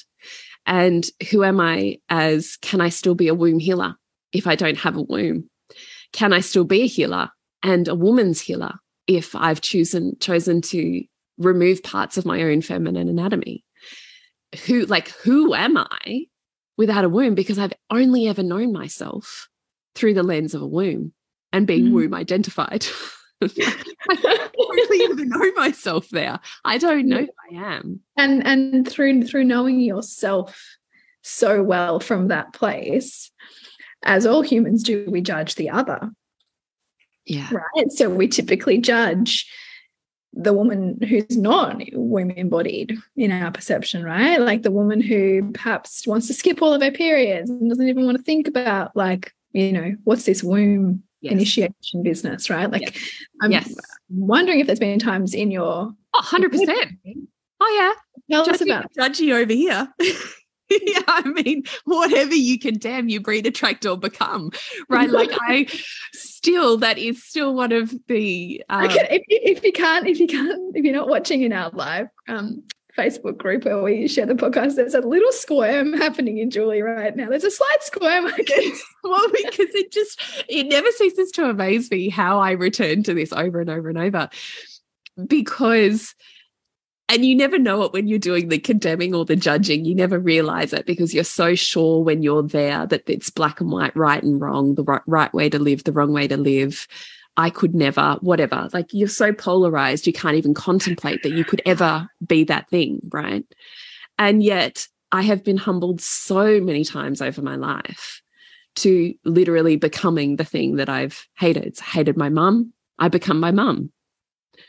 And 0.67 1.07
who 1.31 1.45
am 1.45 1.61
I 1.61 1.99
as 2.09 2.59
can 2.61 2.81
I 2.81 2.91
still 2.91 3.15
be 3.15 3.29
a 3.29 3.35
womb 3.35 3.59
healer 3.59 3.95
if 4.33 4.47
I 4.47 4.55
don't 4.55 4.79
have 4.79 4.97
a 4.97 5.03
womb? 5.03 5.49
Can 6.13 6.33
I 6.33 6.41
still 6.41 6.65
be 6.65 6.83
a 6.83 6.87
healer 6.87 7.31
and 7.63 7.89
a 7.89 7.95
woman's 7.95 8.41
healer 8.41 8.75
if 9.07 9.35
I've 9.35 9.61
chosen 9.61 10.17
chosen 10.21 10.61
to 10.63 11.03
remove 11.39 11.83
parts 11.83 12.19
of 12.19 12.27
my 12.27 12.43
own 12.43 12.61
feminine 12.61 13.09
anatomy? 13.09 13.65
Who 14.67 14.85
like 14.87 15.09
who 15.23 15.55
am 15.55 15.77
I 15.77 16.27
without 16.77 17.05
a 17.05 17.09
womb? 17.09 17.35
Because 17.35 17.59
I've 17.59 17.75
only 17.91 18.29
ever 18.29 18.43
known 18.43 18.73
myself 18.73 19.49
through 19.95 20.15
the 20.15 20.23
lens 20.23 20.55
of 20.55 20.63
a 20.63 20.67
womb 20.67 21.13
and 21.53 21.67
being 21.67 21.87
mm. 21.87 21.93
womb 21.93 22.15
identified. 22.15 22.87
I 23.41 24.15
don't 24.15 24.57
really 24.57 25.05
even 25.05 25.29
know 25.29 25.53
myself 25.57 26.09
there. 26.11 26.41
I 26.65 26.79
don't 26.79 27.07
know 27.07 27.21
who 27.21 27.59
I 27.59 27.75
am. 27.77 28.01
And 28.17 28.47
and 28.47 28.89
through 28.89 29.25
through 29.25 29.45
knowing 29.45 29.81
yourself 29.81 30.77
so 31.23 31.63
well 31.63 32.01
from 32.01 32.29
that 32.29 32.53
place, 32.53 33.31
as 34.05 34.27
all 34.27 34.43
humans 34.43 34.83
do, 34.83 35.07
we 35.09 35.21
judge 35.21 35.55
the 35.55 35.71
other. 35.71 36.11
Yeah. 37.27 37.49
Right. 37.53 37.91
So 37.91 38.09
we 38.09 38.27
typically 38.27 38.79
judge 38.79 39.51
the 40.33 40.53
woman 40.53 40.99
who's 41.09 41.37
not 41.37 41.83
womb 41.93 42.31
embodied 42.31 42.97
in 43.17 43.33
our 43.33 43.51
perception, 43.51 44.05
right? 44.05 44.41
Like 44.41 44.63
the 44.63 44.71
woman 44.71 45.01
who 45.01 45.53
perhaps 45.53 46.07
wants 46.07 46.27
to 46.29 46.35
skip 46.35 46.63
all 46.63 46.75
of 46.75 46.83
her 46.83 46.91
periods 46.91 47.51
and 47.51 47.69
doesn't 47.69 47.89
even 47.89 48.05
want 48.05 48.17
to 48.17 48.23
think 48.23 48.47
about 48.47 48.95
like, 48.97 49.33
you 49.53 49.73
know, 49.73 49.97
what's 50.05 50.25
this 50.25 50.43
womb 50.43 51.03
yes. 51.21 51.33
initiation 51.33 52.03
business, 52.03 52.51
right? 52.51 52.71
Like, 52.71 52.83
yes. 52.83 53.25
I'm 53.43 53.53
yes. 53.53 53.75
wondering 54.09 54.61
if 54.61 54.67
there's 54.67 54.79
been 54.79 54.99
times 54.99 55.35
in 55.35 55.51
your 55.51 55.93
oh, 56.15 56.23
100%. 56.23 56.99
Oh, 57.61 57.77
yeah. 57.77 57.93
Tell 58.31 58.47
judgy, 58.47 58.53
us 58.53 58.61
about 58.61 58.93
judgy 58.95 59.33
over 59.33 59.53
here. 59.53 59.89
yeah, 60.71 61.01
I 61.07 61.23
mean, 61.23 61.65
whatever 61.85 62.35
you 62.35 62.59
can 62.59 62.79
damn 62.79 63.09
you 63.09 63.21
breed, 63.21 63.47
attract, 63.47 63.87
or 63.87 63.97
become, 63.97 64.51
right? 64.89 65.09
Like 65.09 65.31
I 65.33 65.67
still, 66.13 66.77
that 66.79 66.99
is 66.99 67.25
still 67.25 67.55
one 67.55 67.73
of 67.73 67.95
the. 68.07 68.63
Um, 68.69 68.87
if, 68.91 69.23
you, 69.29 69.41
if 69.43 69.65
you 69.65 69.73
can't, 69.73 70.07
if 70.07 70.21
you 70.21 70.27
can't, 70.27 70.77
if 70.77 70.85
you're 70.85 70.95
not 70.95 71.09
watching 71.09 71.43
in 71.43 71.53
our 71.53 71.71
live 71.71 72.09
um, 72.29 72.63
Facebook 72.99 73.39
group 73.39 73.65
where 73.65 73.83
we 73.83 74.09
share 74.09 74.27
the 74.27 74.35
podcast, 74.35 74.75
there's 74.75 74.95
a 74.95 75.01
little 75.01 75.33
squirm 75.33 75.93
happening 75.93 76.39
in 76.39 76.51
Julie 76.51 76.83
right 76.83 77.15
now. 77.15 77.29
There's 77.29 77.45
a 77.45 77.51
slight 77.51 77.83
squirm, 77.83 78.27
I 78.27 78.43
guess. 78.43 78.83
well, 79.05 79.29
because 79.29 79.75
it 79.75 79.93
just 79.93 80.21
it 80.49 80.65
never 80.65 80.91
ceases 80.93 81.31
to 81.33 81.49
amaze 81.49 81.91
me 81.91 82.09
how 82.09 82.41
I 82.41 82.53
return 82.53 83.03
to 83.05 83.15
this 83.15 83.33
over 83.33 83.61
and 83.61 83.71
over 83.71 83.89
and 83.89 83.99
over. 83.99 84.29
Because 85.27 86.15
and 87.09 87.25
you 87.25 87.35
never 87.35 87.59
know 87.59 87.83
it 87.85 87.93
when 87.93 88.07
you're 88.07 88.19
doing 88.19 88.49
the 88.49 88.59
condemning 88.59 89.15
or 89.15 89.25
the 89.25 89.37
judging. 89.37 89.87
You 89.87 89.95
never 89.95 90.19
realize 90.19 90.75
it 90.75 90.85
because 90.85 91.15
you're 91.15 91.25
so 91.25 91.55
sure 91.55 92.03
when 92.03 92.23
you're 92.23 92.43
there 92.43 92.87
that 92.87 93.09
it's 93.09 93.31
black 93.31 93.61
and 93.61 93.71
white, 93.71 93.97
right 93.97 94.23
and 94.23 94.39
wrong, 94.41 94.75
the 94.75 94.85
right, 94.85 95.01
right 95.07 95.33
way 95.33 95.49
to 95.49 95.59
live, 95.59 95.85
the 95.85 95.93
wrong 95.93 96.13
way 96.13 96.29
to 96.29 96.37
live. 96.37 96.87
I 97.39 97.51
could 97.51 97.73
never, 97.73 98.19
whatever. 98.21 98.69
Like 98.73 98.93
you're 98.93 99.09
so 99.09 99.33
polarized, 99.33 100.09
you 100.09 100.13
can't 100.13 100.35
even 100.35 100.55
contemplate 100.55 101.23
that 101.23 101.33
you 101.33 101.45
could 101.45 101.63
ever 101.65 102.11
be 102.27 102.43
that 102.45 102.69
thing, 102.69 103.01
right? 103.13 103.45
And 104.19 104.43
yet 104.43 104.89
I 105.13 105.23
have 105.23 105.45
been 105.45 105.57
humbled 105.57 106.01
so 106.01 106.61
many 106.61 106.85
times 106.85 107.23
over 107.23 107.41
my 107.41 107.55
life 107.55 108.21
to 108.77 109.15
literally 109.25 109.77
becoming 109.77 110.35
the 110.35 110.45
thing 110.45 110.77
that 110.77 110.89
I've 110.89 111.27
hated. 111.39 111.79
hated 111.79 112.17
my 112.17 112.29
mum. 112.29 112.73
I 112.99 113.07
become 113.09 113.39
my 113.39 113.53
mum. 113.53 113.93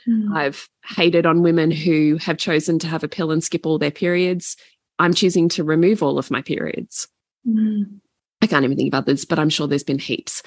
Mm. 0.07 0.35
I've 0.35 0.69
hated 0.85 1.25
on 1.25 1.41
women 1.41 1.71
who 1.71 2.17
have 2.21 2.38
chosen 2.38 2.77
to 2.79 2.88
have 2.88 3.03
a 3.03 3.07
pill 3.07 3.31
and 3.31 3.43
skip 3.43 3.65
all 3.65 3.79
their 3.79 3.89
periods. 3.89 4.55
I'm 4.99 5.15
choosing 5.15 5.49
to 5.49 5.63
remove 5.63 6.03
all 6.03 6.19
of 6.19 6.29
my 6.29 6.43
periods. 6.43 7.07
Mm. 7.47 7.99
I 8.41 8.48
can't 8.48 8.63
even 8.63 8.77
think 8.77 8.93
of 8.93 8.98
others, 8.98 9.25
but 9.25 9.39
I'm 9.39 9.50
sure 9.50 9.67
there's 9.67 9.84
been 9.84 10.00
heaps. 10.00 10.41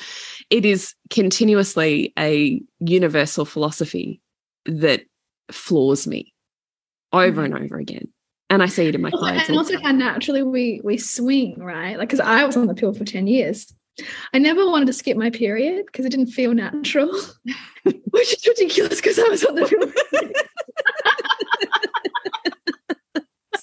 It 0.51 0.65
is 0.65 0.95
continuously 1.11 2.13
a 2.19 2.63
universal 2.81 3.45
philosophy 3.45 4.21
that 4.67 5.03
floors 5.51 6.07
me 6.07 6.33
over 7.13 7.43
mm. 7.43 7.45
and 7.47 7.55
over 7.59 7.77
again. 7.77 8.09
And 8.49 8.63
I 8.63 8.67
see 8.67 8.87
it 8.87 8.95
in 8.95 9.01
my 9.01 9.11
clients. 9.11 9.49
And 9.49 9.57
also 9.57 9.79
how 9.81 9.93
naturally 9.93 10.43
we 10.43 10.81
we 10.85 10.99
swing, 10.99 11.59
right? 11.59 11.99
Like 11.99 12.09
because 12.09 12.21
I 12.21 12.45
was 12.45 12.57
on 12.57 12.67
the 12.67 12.75
pill 12.75 12.93
for 12.93 13.05
10 13.05 13.27
years. 13.27 13.73
I 14.33 14.39
never 14.39 14.67
wanted 14.67 14.87
to 14.87 14.93
skip 14.93 15.17
my 15.17 15.31
period 15.31 15.85
because 15.87 16.07
it 16.07 16.11
didn't 16.11 16.29
feel 16.29 16.55
natural, 16.55 17.11
which 17.85 18.33
is 18.33 18.47
ridiculous 18.47 19.01
because 19.01 19.19
I 19.19 19.29
was 19.29 19.45
on 19.45 19.55
the 19.55 19.67
pill. 19.67 20.31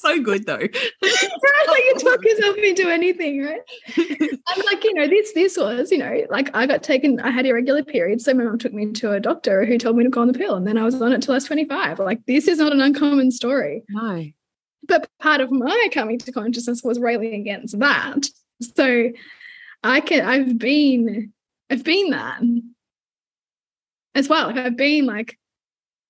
So 0.10 0.22
good 0.22 0.46
though. 0.46 0.58
right? 0.58 1.68
Like 1.68 1.84
you 1.84 1.96
talk 2.00 2.24
yourself 2.24 2.58
into 2.58 2.90
anything, 2.90 3.44
right? 3.44 3.62
I'm 4.48 4.62
like, 4.66 4.84
you 4.84 4.94
know, 4.94 5.08
this 5.08 5.34
this 5.34 5.58
was, 5.58 5.92
you 5.92 5.98
know, 5.98 6.26
like 6.30 6.56
I 6.56 6.66
got 6.66 6.84
taken, 6.84 7.20
I 7.20 7.32
had 7.32 7.46
irregular 7.46 7.84
periods. 7.84 8.26
So 8.26 8.34
my 8.34 8.44
mom 8.44 8.58
took 8.58 8.74
me 8.74 8.92
to 8.94 9.12
a 9.12 9.20
doctor 9.20 9.66
who 9.66 9.78
told 9.78 9.98
me 9.98 10.04
to 10.04 10.10
go 10.10 10.22
on 10.22 10.28
the 10.28 10.38
pill. 10.38 10.56
And 10.56 10.68
then 10.68 10.78
I 10.78 10.84
was 10.84 11.02
on 11.02 11.14
it 11.14 11.22
till 11.22 11.34
I 11.34 11.38
was 11.38 11.46
25. 11.46 12.00
Like 12.00 12.26
this 12.26 12.48
is 12.48 12.60
not 12.60 12.72
an 12.72 12.82
uncommon 12.82 13.32
story. 13.32 13.84
No. 13.90 14.26
But 14.88 15.08
part 15.20 15.42
of 15.42 15.52
my 15.52 15.90
coming 15.94 16.18
to 16.20 16.32
consciousness 16.32 16.82
was 16.84 17.00
railing 17.00 17.34
against 17.34 17.78
that. 17.80 18.26
So 18.62 19.10
I 19.84 20.02
can 20.02 20.26
I've 20.26 20.58
been 20.58 21.34
I've 21.70 21.84
been 21.84 22.10
that 22.12 22.42
as 24.16 24.28
well. 24.28 24.48
Like 24.48 24.58
I've 24.58 24.78
been 24.78 25.06
like 25.06 25.38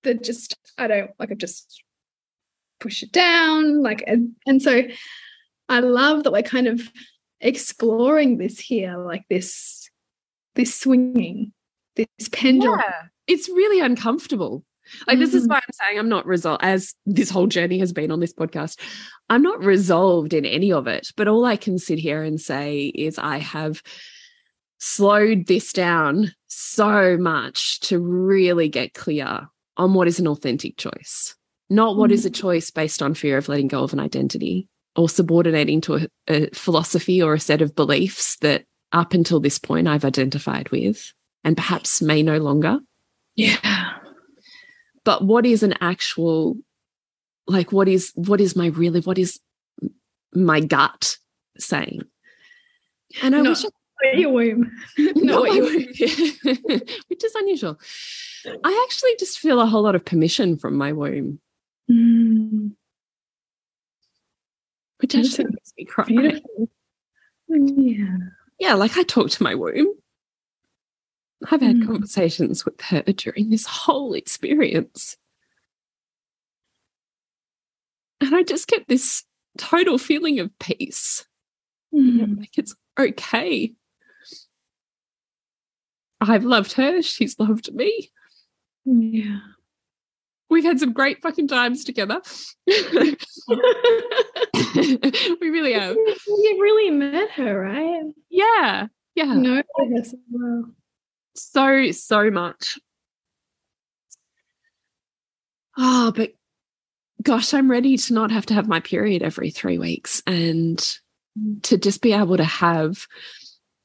the 0.02 0.14
just 0.14 0.56
I 0.78 0.86
don't 0.86 1.10
like 1.18 1.30
I've 1.30 1.38
just 1.38 1.82
push 2.80 3.02
it 3.02 3.12
down 3.12 3.82
like 3.82 4.02
and, 4.06 4.32
and 4.46 4.60
so 4.62 4.82
I 5.68 5.80
love 5.80 6.24
that 6.24 6.32
we're 6.32 6.42
kind 6.42 6.66
of 6.66 6.90
exploring 7.40 8.38
this 8.38 8.58
here 8.58 8.96
like 8.96 9.24
this 9.30 9.88
this 10.54 10.74
swinging 10.74 11.52
this 11.96 12.28
pendulum. 12.30 12.80
Yeah, 12.80 13.02
it's 13.26 13.48
really 13.48 13.80
uncomfortable. 13.80 14.64
Like 15.06 15.18
mm. 15.18 15.20
this 15.20 15.34
is 15.34 15.44
mm-hmm. 15.44 15.52
why 15.52 15.56
I'm 15.56 15.72
saying 15.72 15.98
I'm 15.98 16.08
not 16.08 16.26
resolved 16.26 16.62
as 16.62 16.94
this 17.06 17.30
whole 17.30 17.46
journey 17.46 17.78
has 17.78 17.92
been 17.92 18.10
on 18.10 18.20
this 18.20 18.34
podcast. 18.34 18.78
I'm 19.28 19.42
not 19.42 19.62
resolved 19.62 20.34
in 20.34 20.44
any 20.44 20.72
of 20.72 20.86
it, 20.86 21.08
but 21.16 21.28
all 21.28 21.44
I 21.44 21.56
can 21.56 21.78
sit 21.78 21.98
here 21.98 22.22
and 22.22 22.40
say 22.40 22.86
is 22.86 23.18
I 23.18 23.38
have 23.38 23.82
slowed 24.78 25.46
this 25.46 25.72
down 25.72 26.34
so 26.48 27.16
much 27.16 27.80
to 27.80 27.98
really 27.98 28.68
get 28.68 28.94
clear 28.94 29.48
on 29.76 29.94
what 29.94 30.08
is 30.08 30.18
an 30.18 30.26
authentic 30.26 30.76
choice, 30.76 31.36
not 31.70 31.96
what 31.96 32.10
mm. 32.10 32.14
is 32.14 32.26
a 32.26 32.30
mm-hmm. 32.30 32.40
choice 32.40 32.70
based 32.70 33.02
on 33.02 33.14
fear 33.14 33.38
of 33.38 33.48
letting 33.48 33.68
go 33.68 33.82
of 33.82 33.92
an 33.92 34.00
identity 34.00 34.68
or 34.96 35.08
subordinating 35.08 35.80
to 35.82 35.94
a, 35.94 36.08
a 36.28 36.50
philosophy 36.50 37.22
or 37.22 37.34
a 37.34 37.40
set 37.40 37.62
of 37.62 37.74
beliefs 37.74 38.36
that 38.38 38.64
up 38.92 39.14
until 39.14 39.40
this 39.40 39.58
point 39.58 39.88
I've 39.88 40.04
identified 40.04 40.68
with 40.70 41.12
and 41.44 41.56
perhaps 41.56 42.02
may 42.02 42.22
no 42.22 42.38
longer. 42.38 42.80
Yeah. 43.36 43.94
But 45.04 45.24
what 45.24 45.46
is 45.46 45.62
an 45.62 45.74
actual 45.80 46.56
like 47.50 47.72
what 47.72 47.88
is 47.88 48.12
what 48.14 48.40
is 48.40 48.56
my 48.56 48.66
really 48.66 49.00
what 49.00 49.18
is 49.18 49.40
my 50.32 50.60
gut 50.60 51.16
saying 51.58 52.02
and 53.22 53.34
i 53.34 53.42
wish 53.42 53.64
I, 53.64 54.16
your 54.16 54.30
womb 54.32 54.70
not 54.98 55.52
your 55.52 55.64
womb 55.64 55.86
which 57.08 57.24
is 57.24 57.34
unusual 57.34 57.78
i 58.64 58.86
actually 58.86 59.16
just 59.18 59.38
feel 59.38 59.60
a 59.60 59.66
whole 59.66 59.82
lot 59.82 59.96
of 59.96 60.04
permission 60.04 60.56
from 60.56 60.76
my 60.76 60.92
womb 60.92 61.40
mm. 61.90 62.72
which 64.98 65.14
actually 65.14 65.44
makes 65.44 65.72
me 65.76 65.84
cry 65.84 66.04
beautiful. 66.04 66.68
yeah 67.48 68.16
yeah 68.58 68.74
like 68.74 68.96
i 68.96 69.02
talk 69.02 69.30
to 69.30 69.42
my 69.42 69.54
womb 69.54 69.92
i've 71.50 71.60
had 71.60 71.76
mm. 71.76 71.86
conversations 71.86 72.64
with 72.64 72.80
her 72.80 73.02
during 73.02 73.50
this 73.50 73.66
whole 73.66 74.12
experience 74.12 75.16
and 78.20 78.34
I 78.34 78.42
just 78.42 78.68
get 78.68 78.86
this 78.86 79.24
total 79.58 79.98
feeling 79.98 80.40
of 80.40 80.56
peace. 80.58 81.26
Mm. 81.94 82.38
Like 82.38 82.56
it's 82.56 82.74
okay. 82.98 83.72
I've 86.20 86.44
loved 86.44 86.72
her. 86.74 87.02
She's 87.02 87.38
loved 87.38 87.72
me. 87.74 88.10
Yeah. 88.84 89.38
We've 90.50 90.64
had 90.64 90.80
some 90.80 90.92
great 90.92 91.22
fucking 91.22 91.48
times 91.48 91.84
together. 91.84 92.20
we 92.66 93.16
really 95.40 95.72
have. 95.74 95.94
You 95.94 96.58
really 96.60 96.90
met 96.90 97.30
her, 97.30 97.60
right? 97.60 98.02
Yeah. 98.28 98.88
Yeah. 99.14 99.34
No, 99.34 99.56
her 99.56 100.04
so 100.04 100.18
well. 100.30 100.64
So, 101.34 101.90
so 101.92 102.30
much. 102.30 102.78
Oh, 105.78 106.12
but 106.14 106.32
gosh, 107.22 107.54
I'm 107.54 107.70
ready 107.70 107.96
to 107.96 108.12
not 108.12 108.30
have 108.30 108.46
to 108.46 108.54
have 108.54 108.68
my 108.68 108.80
period 108.80 109.22
every 109.22 109.50
three 109.50 109.78
weeks 109.78 110.22
and 110.26 110.78
mm. 111.38 111.62
to 111.62 111.78
just 111.78 112.02
be 112.02 112.12
able 112.12 112.36
to 112.36 112.44
have 112.44 113.06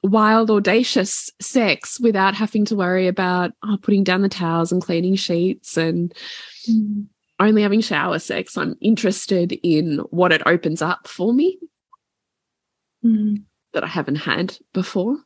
wild, 0.03 0.51
audacious 0.51 1.29
sex 1.41 1.99
without 1.99 2.35
having 2.35 2.65
to 2.65 2.75
worry 2.75 3.07
about 3.07 3.51
oh, 3.63 3.77
putting 3.81 4.03
down 4.03 4.21
the 4.21 4.29
towels 4.29 4.71
and 4.71 4.81
cleaning 4.81 5.15
sheets 5.15 5.77
and 5.77 6.13
mm. 6.69 7.05
only 7.39 7.61
having 7.61 7.81
shower 7.81 8.19
sex. 8.19 8.57
I'm 8.57 8.75
interested 8.81 9.57
in 9.63 9.99
what 10.09 10.31
it 10.31 10.41
opens 10.45 10.81
up 10.81 11.07
for 11.07 11.33
me 11.33 11.59
mm. 13.03 13.43
that 13.73 13.83
I 13.83 13.87
haven't 13.87 14.15
had 14.15 14.57
before 14.73 15.17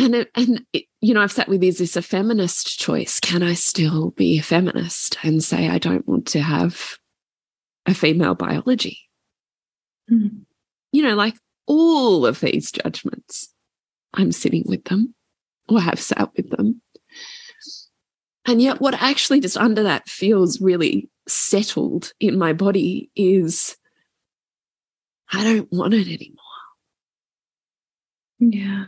and 0.00 0.14
it, 0.14 0.30
and 0.34 0.64
it, 0.72 0.84
you 1.00 1.14
know 1.14 1.20
i've 1.20 1.32
sat 1.32 1.48
with 1.48 1.62
is 1.62 1.78
this 1.78 1.96
a 1.96 2.02
feminist 2.02 2.78
choice 2.78 3.20
can 3.20 3.42
i 3.42 3.54
still 3.54 4.10
be 4.12 4.38
a 4.38 4.42
feminist 4.42 5.18
and 5.22 5.44
say 5.44 5.68
i 5.68 5.78
don't 5.78 6.08
want 6.08 6.26
to 6.26 6.40
have 6.40 6.96
a 7.86 7.94
female 7.94 8.34
biology 8.34 8.98
mm. 10.10 10.40
you 10.92 11.02
know 11.02 11.14
like 11.14 11.34
all 11.66 12.26
of 12.26 12.40
these 12.40 12.72
judgments 12.72 13.52
i'm 14.14 14.32
sitting 14.32 14.64
with 14.66 14.84
them 14.84 15.14
or 15.68 15.80
have 15.80 16.00
sat 16.00 16.30
with 16.36 16.50
them 16.50 16.80
and 18.46 18.60
yet 18.60 18.80
what 18.80 18.94
actually 18.94 19.40
just 19.40 19.56
under 19.56 19.82
that 19.82 20.08
feels 20.08 20.60
really 20.60 21.08
settled 21.26 22.12
in 22.20 22.38
my 22.38 22.52
body 22.52 23.10
is 23.14 23.76
i 25.32 25.44
don't 25.44 25.70
want 25.72 25.94
it 25.94 26.06
anymore 26.06 26.36
yeah 28.38 28.86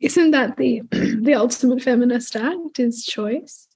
Isn't 0.00 0.30
that 0.30 0.56
the 0.56 0.82
the 0.90 1.34
ultimate 1.34 1.82
feminist 1.82 2.36
act 2.36 2.78
is 2.78 3.04
choice? 3.04 3.66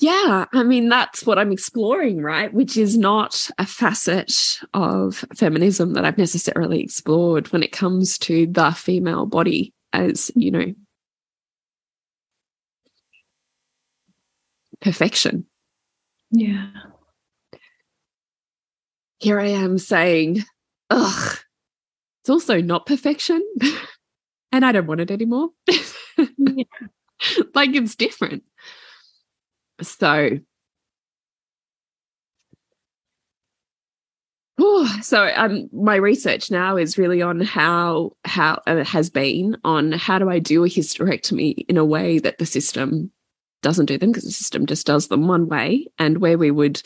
Yeah, 0.00 0.46
I 0.52 0.62
mean 0.62 0.88
that's 0.88 1.24
what 1.24 1.38
I'm 1.38 1.52
exploring, 1.52 2.22
right? 2.22 2.52
Which 2.52 2.76
is 2.76 2.96
not 2.96 3.48
a 3.58 3.66
facet 3.66 4.60
of 4.72 5.24
feminism 5.34 5.94
that 5.94 6.04
I've 6.04 6.18
necessarily 6.18 6.80
explored 6.80 7.52
when 7.52 7.62
it 7.62 7.72
comes 7.72 8.18
to 8.18 8.46
the 8.46 8.72
female 8.72 9.26
body 9.26 9.72
as, 9.94 10.30
you 10.34 10.50
know, 10.50 10.74
perfection. 14.80 15.46
Yeah. 16.30 16.68
Here 19.20 19.40
I 19.40 19.46
am 19.46 19.78
saying, 19.78 20.44
ugh, 20.90 21.38
it's 22.22 22.30
also 22.30 22.60
not 22.60 22.86
perfection. 22.86 23.42
and 24.52 24.64
I 24.64 24.72
don't 24.72 24.86
want 24.86 25.00
it 25.00 25.10
anymore. 25.10 25.50
yeah. 25.68 26.64
like 27.54 27.74
it's 27.74 27.94
different. 27.94 28.42
So 29.80 30.38
so 35.02 35.30
um, 35.34 35.68
my 35.72 35.96
research 35.96 36.50
now 36.50 36.76
is 36.76 36.98
really 36.98 37.22
on 37.22 37.40
how 37.40 38.12
how 38.24 38.60
uh, 38.66 38.84
has 38.84 39.10
been 39.10 39.56
on 39.64 39.92
how 39.92 40.18
do 40.18 40.30
I 40.30 40.38
do 40.38 40.64
a 40.64 40.68
hysterectomy 40.68 41.64
in 41.68 41.76
a 41.76 41.84
way 41.84 42.18
that 42.18 42.38
the 42.38 42.46
system 42.46 43.10
doesn't 43.62 43.86
do 43.86 43.98
them 43.98 44.10
because 44.10 44.24
the 44.24 44.30
system 44.30 44.66
just 44.66 44.86
does 44.86 45.08
them 45.08 45.26
one 45.26 45.48
way, 45.48 45.86
and 45.98 46.18
where 46.18 46.38
we 46.38 46.50
would 46.50 46.82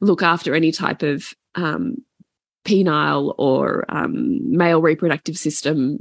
look 0.00 0.22
after 0.22 0.54
any 0.54 0.72
type 0.72 1.02
of 1.02 1.32
um, 1.54 1.96
penile 2.64 3.34
or 3.38 3.84
um, 3.88 4.38
male 4.56 4.80
reproductive 4.80 5.36
system 5.36 5.98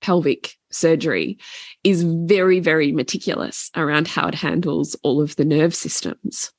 pelvic 0.00 0.54
surgery 0.70 1.38
is 1.82 2.02
very 2.02 2.60
very 2.60 2.92
meticulous 2.92 3.70
around 3.74 4.06
how 4.06 4.28
it 4.28 4.34
handles 4.34 4.96
all 5.02 5.22
of 5.22 5.34
the 5.36 5.44
nerve 5.44 5.74
systems 5.74 6.52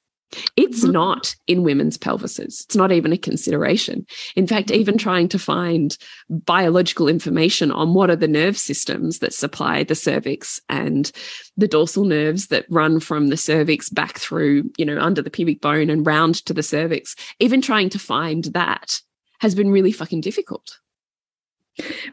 it's 0.56 0.84
mm 0.84 0.90
-hmm. 0.90 0.94
not 0.94 1.36
in 1.48 1.64
women's 1.64 1.98
pelvises. 1.98 2.64
It's 2.66 2.76
not 2.76 2.92
even 2.92 3.14
a 3.14 3.18
consideration. 3.18 4.06
In 4.36 4.48
fact, 4.48 4.68
mm-hmm. 4.68 4.82
even 4.82 4.98
trying 4.98 5.30
to 5.30 5.40
find 5.40 5.98
biological 6.30 7.08
information 7.08 7.72
on 7.72 7.94
what 7.94 8.10
are 8.10 8.20
the 8.20 8.28
nerve 8.28 8.58
systems 8.58 9.20
that 9.20 9.34
supply 9.34 9.84
the 9.84 9.96
cervix 9.96 10.60
and 10.68 11.12
the 11.58 11.68
dorsal 11.68 12.06
nerves 12.06 12.48
that 12.48 12.66
run 12.70 13.00
from 13.00 13.28
the 13.28 13.38
cervix 13.38 13.90
back 13.90 14.20
through, 14.20 14.64
you 14.78 14.86
know, 14.86 15.00
under 15.00 15.22
the 15.22 15.36
pubic 15.38 15.62
bone 15.62 15.90
and 15.90 16.08
round 16.08 16.46
to 16.46 16.54
the 16.54 16.64
cervix, 16.64 17.16
even 17.40 17.62
trying 17.62 17.90
to 17.90 18.00
find 18.00 18.46
that 18.46 19.02
has 19.40 19.56
been 19.56 19.72
really 19.72 19.92
fucking 19.92 20.22
difficult. 20.22 20.80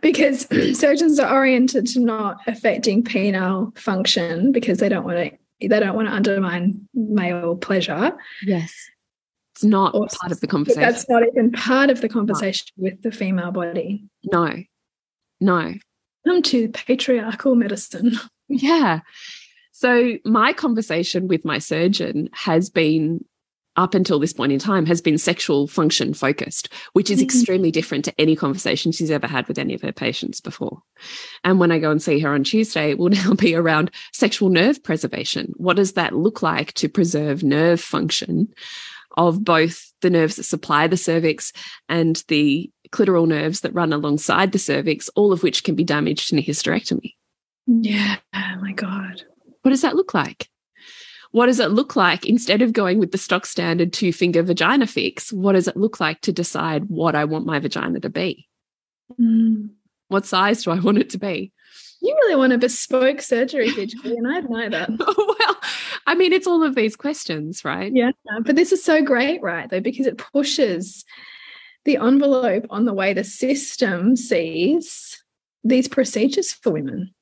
Because 0.00 0.47
surgeons 0.78 1.19
are 1.19 1.33
oriented 1.33 1.87
to 1.88 2.00
not 2.00 2.38
affecting 2.47 3.04
penile 3.04 3.76
function 3.78 4.52
because 4.52 4.78
they 4.78 4.88
don't 4.88 5.04
want 5.04 5.19
to 5.19 5.38
they 5.69 5.81
don't 5.81 5.95
want 5.95 6.09
to 6.09 6.14
undermine 6.14 6.88
male 6.95 7.57
pleasure. 7.57 8.12
Yes. 8.42 8.73
It's 9.54 9.64
not 9.64 9.95
or, 9.95 10.07
part 10.21 10.33
of 10.33 10.40
the 10.40 10.47
conversation. 10.47 10.83
That's 10.83 11.09
not 11.09 11.23
even 11.26 11.52
part 11.52 11.90
of 11.90 12.00
the 12.00 12.09
conversation 12.09 12.69
no. 12.76 12.85
with 12.85 13.02
the 13.02 13.12
female 13.12 13.50
body. 13.50 14.04
No. 14.25 14.54
No. 15.40 15.75
Come 16.26 16.42
to 16.42 16.69
patriarchal 16.69 17.54
medicine. 17.54 18.12
Yeah. 18.49 19.00
So 19.73 20.19
my 20.26 20.52
conversation 20.52 21.26
with 21.26 21.42
my 21.42 21.59
surgeon 21.59 22.28
has 22.35 22.69
been 22.69 23.25
up 23.76 23.94
until 23.94 24.18
this 24.18 24.32
point 24.32 24.52
in 24.52 24.58
time 24.58 24.86
has 24.86 25.00
been 25.00 25.18
sexual 25.18 25.66
function 25.66 26.12
focused, 26.14 26.68
which 26.92 27.10
is 27.10 27.18
mm 27.18 27.22
-hmm. 27.22 27.24
extremely 27.24 27.70
different 27.70 28.04
to 28.04 28.14
any 28.18 28.36
conversation 28.36 28.92
she's 28.92 29.10
ever 29.10 29.26
had 29.26 29.48
with 29.48 29.58
any 29.58 29.74
of 29.74 29.82
her 29.82 29.92
patients 29.92 30.40
before. 30.40 30.82
And 31.44 31.58
when 31.58 31.72
I 31.72 31.78
go 31.78 31.90
and 31.90 32.02
see 32.02 32.18
her 32.20 32.34
on 32.34 32.44
Tuesday, 32.44 32.90
it 32.90 32.98
will 32.98 33.10
now 33.22 33.34
be 33.34 33.54
around 33.54 33.90
sexual 34.12 34.50
nerve 34.50 34.82
preservation. 34.82 35.52
What 35.56 35.76
does 35.76 35.92
that 35.92 36.14
look 36.14 36.42
like 36.42 36.72
to 36.74 36.88
preserve 36.88 37.42
nerve 37.42 37.80
function 37.80 38.48
of 39.16 39.44
both 39.44 39.92
the 40.00 40.10
nerves 40.10 40.36
that 40.36 40.44
supply 40.44 40.86
the 40.86 40.96
cervix 40.96 41.52
and 41.88 42.24
the 42.28 42.70
clitoral 42.90 43.26
nerves 43.26 43.60
that 43.60 43.74
run 43.74 43.92
alongside 43.92 44.52
the 44.52 44.58
cervix, 44.58 45.08
all 45.14 45.32
of 45.32 45.42
which 45.42 45.64
can 45.64 45.74
be 45.74 45.84
damaged 45.84 46.32
in 46.32 46.38
a 46.38 46.42
hysterectomy? 46.42 47.14
Yeah, 47.66 48.16
oh 48.34 48.56
my 48.60 48.72
God. 48.72 49.22
What 49.62 49.70
does 49.70 49.82
that 49.82 49.96
look 49.96 50.14
like? 50.14 50.48
What 51.32 51.46
does 51.46 51.60
it 51.60 51.70
look 51.70 51.96
like 51.96 52.26
instead 52.26 52.62
of 52.62 52.72
going 52.72 52.98
with 52.98 53.10
the 53.10 53.18
stock 53.18 53.46
standard 53.46 53.92
two 53.92 54.12
finger 54.12 54.42
vagina 54.42 54.86
fix? 54.86 55.32
What 55.32 55.52
does 55.52 55.66
it 55.66 55.76
look 55.76 55.98
like 55.98 56.20
to 56.22 56.32
decide 56.32 56.84
what 56.88 57.14
I 57.14 57.24
want 57.24 57.46
my 57.46 57.58
vagina 57.58 58.00
to 58.00 58.10
be? 58.10 58.48
Mm. 59.20 59.70
What 60.08 60.26
size 60.26 60.62
do 60.62 60.70
I 60.70 60.78
want 60.78 60.98
it 60.98 61.10
to 61.10 61.18
be? 61.18 61.52
You 62.02 62.14
really 62.14 62.36
want 62.36 62.52
a 62.52 62.58
bespoke 62.58 63.22
surgery, 63.22 63.70
digitally, 63.70 64.16
and 64.16 64.26
I 64.26 64.40
know 64.40 64.68
that. 64.68 64.90
well, 64.98 65.56
I 66.06 66.14
mean, 66.14 66.32
it's 66.32 66.46
all 66.46 66.62
of 66.62 66.74
these 66.74 66.96
questions, 66.96 67.64
right? 67.64 67.92
Yeah, 67.94 68.10
but 68.44 68.56
this 68.56 68.72
is 68.72 68.84
so 68.84 69.02
great, 69.02 69.40
right? 69.40 69.70
Though, 69.70 69.80
because 69.80 70.06
it 70.06 70.18
pushes 70.18 71.04
the 71.84 71.96
envelope 71.96 72.66
on 72.70 72.84
the 72.84 72.92
way 72.92 73.14
the 73.14 73.24
system 73.24 74.16
sees 74.16 75.22
these 75.64 75.88
procedures 75.88 76.52
for 76.52 76.72
women. 76.72 77.14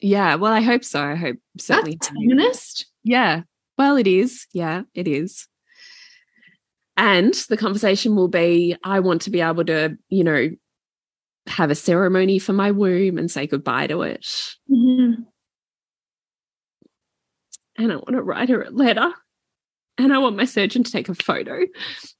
Yeah, 0.00 0.34
well, 0.36 0.52
I 0.52 0.60
hope 0.60 0.84
so. 0.84 1.00
I 1.00 1.14
hope 1.14 1.36
certainly. 1.58 1.96
That's 2.00 2.08
feminist. 2.08 2.86
Yeah. 3.04 3.42
Well, 3.76 3.96
it 3.96 4.06
is. 4.06 4.46
Yeah, 4.52 4.82
it 4.94 5.06
is. 5.06 5.46
And 6.96 7.34
the 7.48 7.56
conversation 7.56 8.16
will 8.16 8.28
be 8.28 8.76
I 8.82 9.00
want 9.00 9.22
to 9.22 9.30
be 9.30 9.40
able 9.40 9.64
to, 9.64 9.96
you 10.08 10.24
know, 10.24 10.50
have 11.46 11.70
a 11.70 11.74
ceremony 11.74 12.38
for 12.38 12.52
my 12.52 12.70
womb 12.70 13.18
and 13.18 13.30
say 13.30 13.46
goodbye 13.46 13.86
to 13.88 14.02
it. 14.02 14.26
Mm 14.70 14.86
-hmm. 14.86 15.26
And 17.76 17.92
I 17.92 17.96
want 17.96 18.16
to 18.16 18.22
write 18.22 18.52
her 18.52 18.62
a 18.62 18.70
letter. 18.70 19.12
And 19.98 20.12
I 20.12 20.18
want 20.18 20.36
my 20.36 20.46
surgeon 20.46 20.84
to 20.84 20.90
take 20.90 21.10
a 21.10 21.14
photo 21.14 21.66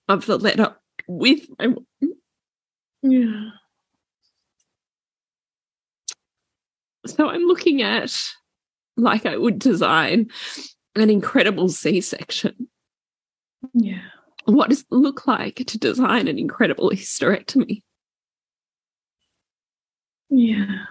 of 0.09 0.27
the 0.27 0.39
letter 0.39 0.77
with 1.09 1.49
my 1.59 1.67
womb. 1.67 2.21
Yeah. 3.03 3.51
So 7.07 7.29
I'm 7.29 7.47
looking 7.47 7.83
at 7.83 8.35
like 8.97 9.27
I 9.27 9.37
would 9.37 9.59
design 9.59 10.31
an 10.97 11.11
incredible 11.11 11.69
C 11.69 12.01
section. 12.01 12.69
Yeah. 13.73 14.03
What 14.45 14.71
does 14.71 14.81
it 14.81 14.87
look 14.91 15.27
like 15.27 15.57
to 15.57 15.79
design 15.79 16.29
an 16.29 16.39
incredible 16.39 16.91
hysterectomy? 16.91 17.83
Yeah. 20.31 20.85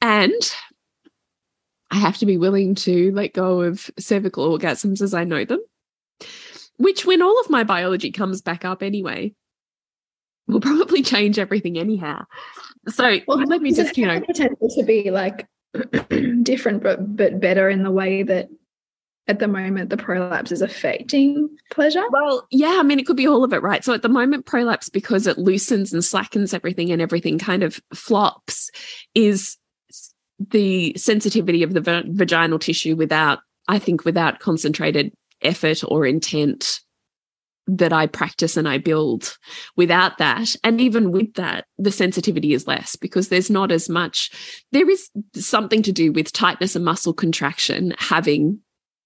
And 0.00 0.54
I 1.90 1.96
have 1.96 2.18
to 2.18 2.26
be 2.26 2.36
willing 2.36 2.74
to 2.76 3.12
let 3.12 3.32
go 3.32 3.62
of 3.62 3.90
cervical 3.98 4.58
orgasms 4.58 5.02
as 5.02 5.14
I 5.14 5.24
know 5.24 5.44
them, 5.44 5.60
which, 6.76 7.04
when 7.04 7.22
all 7.22 7.40
of 7.40 7.50
my 7.50 7.64
biology 7.64 8.12
comes 8.12 8.40
back 8.40 8.64
up 8.64 8.82
anyway, 8.82 9.34
will 10.46 10.60
probably 10.60 11.02
change 11.14 11.38
everything 11.38 11.78
anyhow. 11.78 12.24
So 12.88 13.18
well, 13.26 13.38
let 13.38 13.60
me 13.60 13.72
just, 13.72 13.96
you 13.98 14.06
know, 14.06 14.20
to 14.20 14.82
be 14.86 15.10
like 15.10 15.46
different, 16.42 16.82
but 16.82 17.16
but 17.16 17.40
better 17.40 17.68
in 17.68 17.82
the 17.82 17.90
way 17.90 18.22
that 18.22 18.48
at 19.28 19.38
the 19.38 19.48
moment 19.48 19.90
the 19.90 19.96
prolapse 19.96 20.50
is 20.50 20.62
affecting 20.62 21.48
pleasure? 21.70 22.02
Well, 22.10 22.46
yeah, 22.50 22.78
I 22.80 22.82
mean, 22.82 22.98
it 22.98 23.06
could 23.06 23.16
be 23.16 23.28
all 23.28 23.44
of 23.44 23.52
it, 23.52 23.62
right? 23.62 23.84
So 23.84 23.92
at 23.92 24.02
the 24.02 24.08
moment, 24.08 24.46
prolapse, 24.46 24.88
because 24.88 25.26
it 25.26 25.38
loosens 25.38 25.92
and 25.92 26.04
slackens 26.04 26.54
everything 26.54 26.90
and 26.90 27.02
everything 27.02 27.38
kind 27.38 27.62
of 27.62 27.78
flops, 27.94 28.70
is 29.14 29.58
the 30.38 30.94
sensitivity 30.96 31.62
of 31.62 31.74
the 31.74 31.80
vaginal 31.80 32.58
tissue 32.58 32.96
without, 32.96 33.40
I 33.68 33.78
think, 33.78 34.04
without 34.04 34.40
concentrated 34.40 35.12
effort 35.42 35.82
or 35.86 36.06
intent 36.06 36.80
that 37.68 37.92
I 37.92 38.06
practice 38.06 38.56
and 38.56 38.68
I 38.68 38.78
build. 38.78 39.36
Without 39.76 40.18
that, 40.18 40.56
and 40.64 40.80
even 40.80 41.12
with 41.12 41.34
that, 41.34 41.66
the 41.76 41.92
sensitivity 41.92 42.54
is 42.54 42.66
less 42.66 42.96
because 42.96 43.28
there's 43.28 43.50
not 43.50 43.70
as 43.70 43.88
much. 43.88 44.30
There 44.72 44.88
is 44.88 45.08
something 45.34 45.82
to 45.82 45.92
do 45.92 46.10
with 46.10 46.32
tightness 46.32 46.74
and 46.74 46.84
muscle 46.84 47.12
contraction 47.12 47.94
having 47.98 48.60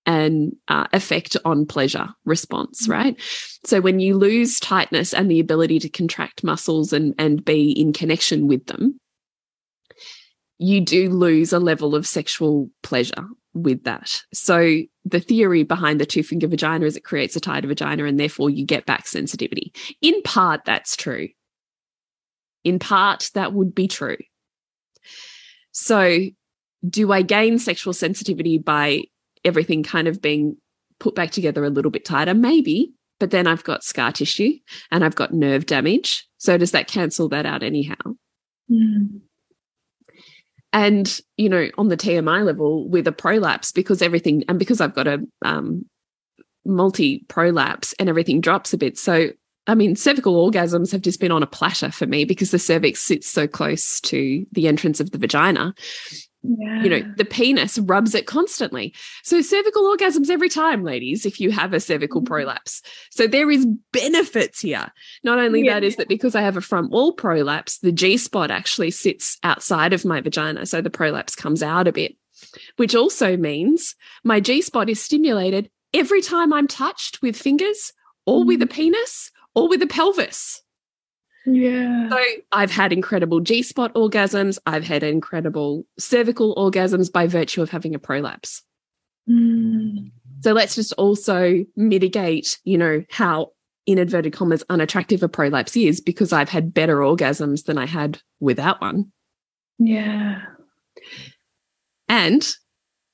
an 0.06 0.52
uh, 0.68 0.86
effect 0.92 1.36
on 1.44 1.66
pleasure 1.66 2.08
response, 2.24 2.84
mm-hmm. 2.84 2.92
right? 2.92 3.20
So 3.64 3.80
when 3.80 4.00
you 4.00 4.16
lose 4.16 4.60
tightness 4.60 5.12
and 5.12 5.30
the 5.30 5.40
ability 5.40 5.78
to 5.80 5.88
contract 5.88 6.42
muscles 6.42 6.92
and 6.92 7.14
and 7.18 7.44
be 7.44 7.70
in 7.70 7.92
connection 7.92 8.48
with 8.48 8.66
them, 8.66 8.98
you 10.58 10.80
do 10.80 11.10
lose 11.10 11.52
a 11.52 11.58
level 11.58 11.94
of 11.94 12.06
sexual 12.06 12.70
pleasure 12.82 13.26
with 13.54 13.84
that. 13.84 14.22
So 14.32 14.82
the 15.04 15.20
theory 15.20 15.64
behind 15.64 16.00
the 16.00 16.06
two 16.06 16.22
finger 16.22 16.46
vagina 16.46 16.86
is 16.86 16.96
it 16.96 17.04
creates 17.04 17.34
a 17.36 17.40
tighter 17.40 17.68
vagina 17.68 18.04
and 18.04 18.18
therefore 18.18 18.50
you 18.50 18.64
get 18.64 18.86
back 18.86 19.06
sensitivity. 19.06 19.72
In 20.00 20.22
part, 20.22 20.64
that's 20.64 20.96
true. 20.96 21.28
In 22.64 22.78
part, 22.78 23.30
that 23.34 23.52
would 23.52 23.74
be 23.74 23.88
true. 23.88 24.18
So 25.72 26.20
do 26.88 27.12
I 27.12 27.22
gain 27.22 27.58
sexual 27.58 27.92
sensitivity 27.92 28.58
by 28.58 29.02
everything 29.44 29.82
kind 29.82 30.06
of 30.06 30.22
being 30.22 30.56
put 31.00 31.14
back 31.14 31.32
together 31.32 31.64
a 31.64 31.70
little 31.70 31.90
bit 31.90 32.04
tighter? 32.04 32.34
Maybe, 32.34 32.92
but 33.18 33.30
then 33.30 33.46
I've 33.46 33.64
got 33.64 33.84
scar 33.84 34.12
tissue 34.12 34.52
and 34.90 35.04
I've 35.04 35.16
got 35.16 35.32
nerve 35.32 35.66
damage. 35.66 36.28
So 36.38 36.56
does 36.58 36.72
that 36.72 36.88
cancel 36.88 37.28
that 37.30 37.46
out 37.46 37.62
anyhow? 37.62 37.94
Mm. 38.70 39.20
And, 40.72 41.20
you 41.36 41.48
know, 41.48 41.68
on 41.76 41.88
the 41.88 41.96
TMI 41.96 42.44
level 42.44 42.88
with 42.88 43.06
a 43.06 43.12
prolapse, 43.12 43.72
because 43.72 44.00
everything, 44.00 44.44
and 44.48 44.58
because 44.58 44.80
I've 44.80 44.94
got 44.94 45.06
a 45.06 45.20
um, 45.44 45.84
multi 46.64 47.24
prolapse 47.28 47.92
and 47.98 48.08
everything 48.08 48.40
drops 48.40 48.72
a 48.72 48.78
bit. 48.78 48.98
So, 48.98 49.30
I 49.66 49.74
mean, 49.74 49.96
cervical 49.96 50.50
orgasms 50.50 50.90
have 50.92 51.02
just 51.02 51.20
been 51.20 51.32
on 51.32 51.42
a 51.42 51.46
platter 51.46 51.90
for 51.90 52.06
me 52.06 52.24
because 52.24 52.50
the 52.50 52.58
cervix 52.58 53.00
sits 53.00 53.28
so 53.28 53.46
close 53.46 54.00
to 54.02 54.46
the 54.52 54.66
entrance 54.66 54.98
of 54.98 55.10
the 55.10 55.18
vagina. 55.18 55.74
Yeah. 56.42 56.82
You 56.82 56.90
know, 56.90 57.14
the 57.16 57.24
penis 57.24 57.78
rubs 57.78 58.14
it 58.14 58.26
constantly. 58.26 58.94
So 59.22 59.40
cervical 59.40 59.84
orgasms 59.84 60.28
every 60.28 60.48
time, 60.48 60.82
ladies, 60.82 61.24
if 61.24 61.40
you 61.40 61.52
have 61.52 61.72
a 61.72 61.78
cervical 61.78 62.20
mm-hmm. 62.20 62.32
prolapse. 62.32 62.82
So 63.10 63.28
there 63.28 63.50
is 63.50 63.64
benefits 63.92 64.60
here. 64.60 64.92
Not 65.22 65.38
only 65.38 65.64
yeah. 65.64 65.74
that 65.74 65.84
is 65.84 65.96
that 65.96 66.08
because 66.08 66.34
I 66.34 66.42
have 66.42 66.56
a 66.56 66.60
front 66.60 66.90
wall 66.90 67.12
prolapse, 67.12 67.78
the 67.78 67.92
G 67.92 68.16
spot 68.16 68.50
actually 68.50 68.90
sits 68.90 69.38
outside 69.44 69.92
of 69.92 70.04
my 70.04 70.20
vagina. 70.20 70.66
So 70.66 70.80
the 70.80 70.90
prolapse 70.90 71.36
comes 71.36 71.62
out 71.62 71.86
a 71.86 71.92
bit, 71.92 72.16
which 72.76 72.96
also 72.96 73.36
means 73.36 73.94
my 74.24 74.40
G 74.40 74.62
spot 74.62 74.90
is 74.90 75.00
stimulated 75.00 75.70
every 75.94 76.22
time 76.22 76.52
I'm 76.52 76.66
touched 76.66 77.22
with 77.22 77.36
fingers 77.36 77.92
or 78.26 78.44
with 78.44 78.62
a 78.62 78.66
mm-hmm. 78.66 78.74
penis 78.74 79.30
or 79.54 79.68
with 79.68 79.82
a 79.82 79.86
pelvis. 79.86 80.60
Yeah. 81.44 82.08
So 82.08 82.18
I've 82.52 82.70
had 82.70 82.92
incredible 82.92 83.40
G 83.40 83.62
spot 83.62 83.94
orgasms. 83.94 84.58
I've 84.66 84.84
had 84.84 85.02
incredible 85.02 85.84
cervical 85.98 86.54
orgasms 86.54 87.10
by 87.10 87.26
virtue 87.26 87.62
of 87.62 87.70
having 87.70 87.94
a 87.94 87.98
prolapse. 87.98 88.62
Mm. 89.28 90.10
So 90.42 90.52
let's 90.52 90.74
just 90.74 90.92
also 90.94 91.64
mitigate, 91.76 92.58
you 92.64 92.78
know, 92.78 93.04
how 93.10 93.52
in 93.86 93.98
inverted 93.98 94.32
commas 94.32 94.62
unattractive 94.68 95.22
a 95.22 95.28
prolapse 95.28 95.76
is 95.76 96.00
because 96.00 96.32
I've 96.32 96.48
had 96.48 96.72
better 96.72 96.98
orgasms 96.98 97.64
than 97.64 97.78
I 97.78 97.86
had 97.86 98.20
without 98.40 98.80
one. 98.80 99.10
Yeah. 99.78 100.42
And 102.08 102.48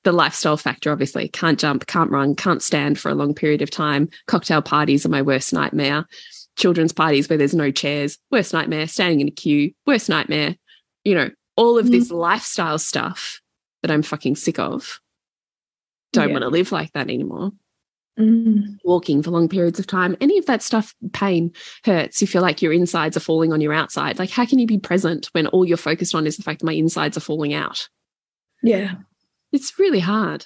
the 0.03 0.11
lifestyle 0.11 0.57
factor, 0.57 0.91
obviously, 0.91 1.27
can't 1.29 1.59
jump, 1.59 1.87
can't 1.87 2.11
run, 2.11 2.35
can't 2.35 2.61
stand 2.61 2.99
for 2.99 3.09
a 3.09 3.15
long 3.15 3.33
period 3.33 3.61
of 3.61 3.71
time. 3.71 4.09
Cocktail 4.27 4.61
parties 4.61 5.05
are 5.05 5.09
my 5.09 5.21
worst 5.21 5.53
nightmare 5.53 6.05
children's 6.59 6.93
parties 6.93 7.27
where 7.27 7.37
there's 7.37 7.55
no 7.55 7.71
chairs, 7.71 8.19
worst 8.31 8.53
nightmare, 8.53 8.87
standing 8.87 9.21
in 9.21 9.27
a 9.27 9.31
queue, 9.31 9.71
worst 9.87 10.09
nightmare, 10.09 10.55
you 11.03 11.15
know, 11.15 11.31
all 11.55 11.77
of 11.77 11.89
this 11.89 12.09
mm. 12.11 12.17
lifestyle 12.17 12.77
stuff 12.77 13.41
that 13.81 13.91
I'm 13.91 14.03
fucking 14.03 14.35
sick 14.35 14.59
of. 14.59 14.99
Don't 16.13 16.29
yeah. 16.29 16.33
want 16.33 16.43
to 16.43 16.49
live 16.49 16.71
like 16.71 16.91
that 16.93 17.09
anymore. 17.09 17.51
Mm. 18.19 18.77
Walking 18.83 19.23
for 19.23 19.31
long 19.31 19.47
periods 19.47 19.79
of 19.79 19.87
time, 19.87 20.17
any 20.19 20.37
of 20.37 20.45
that 20.47 20.61
stuff, 20.61 20.93
pain 21.13 21.53
hurts. 21.85 22.21
You 22.21 22.27
feel 22.27 22.41
like 22.41 22.61
your 22.61 22.73
insides 22.73 23.15
are 23.15 23.21
falling 23.21 23.53
on 23.53 23.61
your 23.61 23.73
outside. 23.73 24.19
Like, 24.19 24.29
how 24.29 24.45
can 24.45 24.59
you 24.59 24.67
be 24.67 24.77
present 24.77 25.27
when 25.31 25.47
all 25.47 25.65
you're 25.65 25.77
focused 25.77 26.13
on 26.13 26.27
is 26.27 26.37
the 26.37 26.43
fact 26.43 26.59
that 26.59 26.65
my 26.65 26.73
insides 26.73 27.15
are 27.15 27.21
falling 27.21 27.53
out? 27.53 27.87
Yeah. 28.61 28.95
It's 29.51 29.79
really 29.79 30.01
hard. 30.01 30.45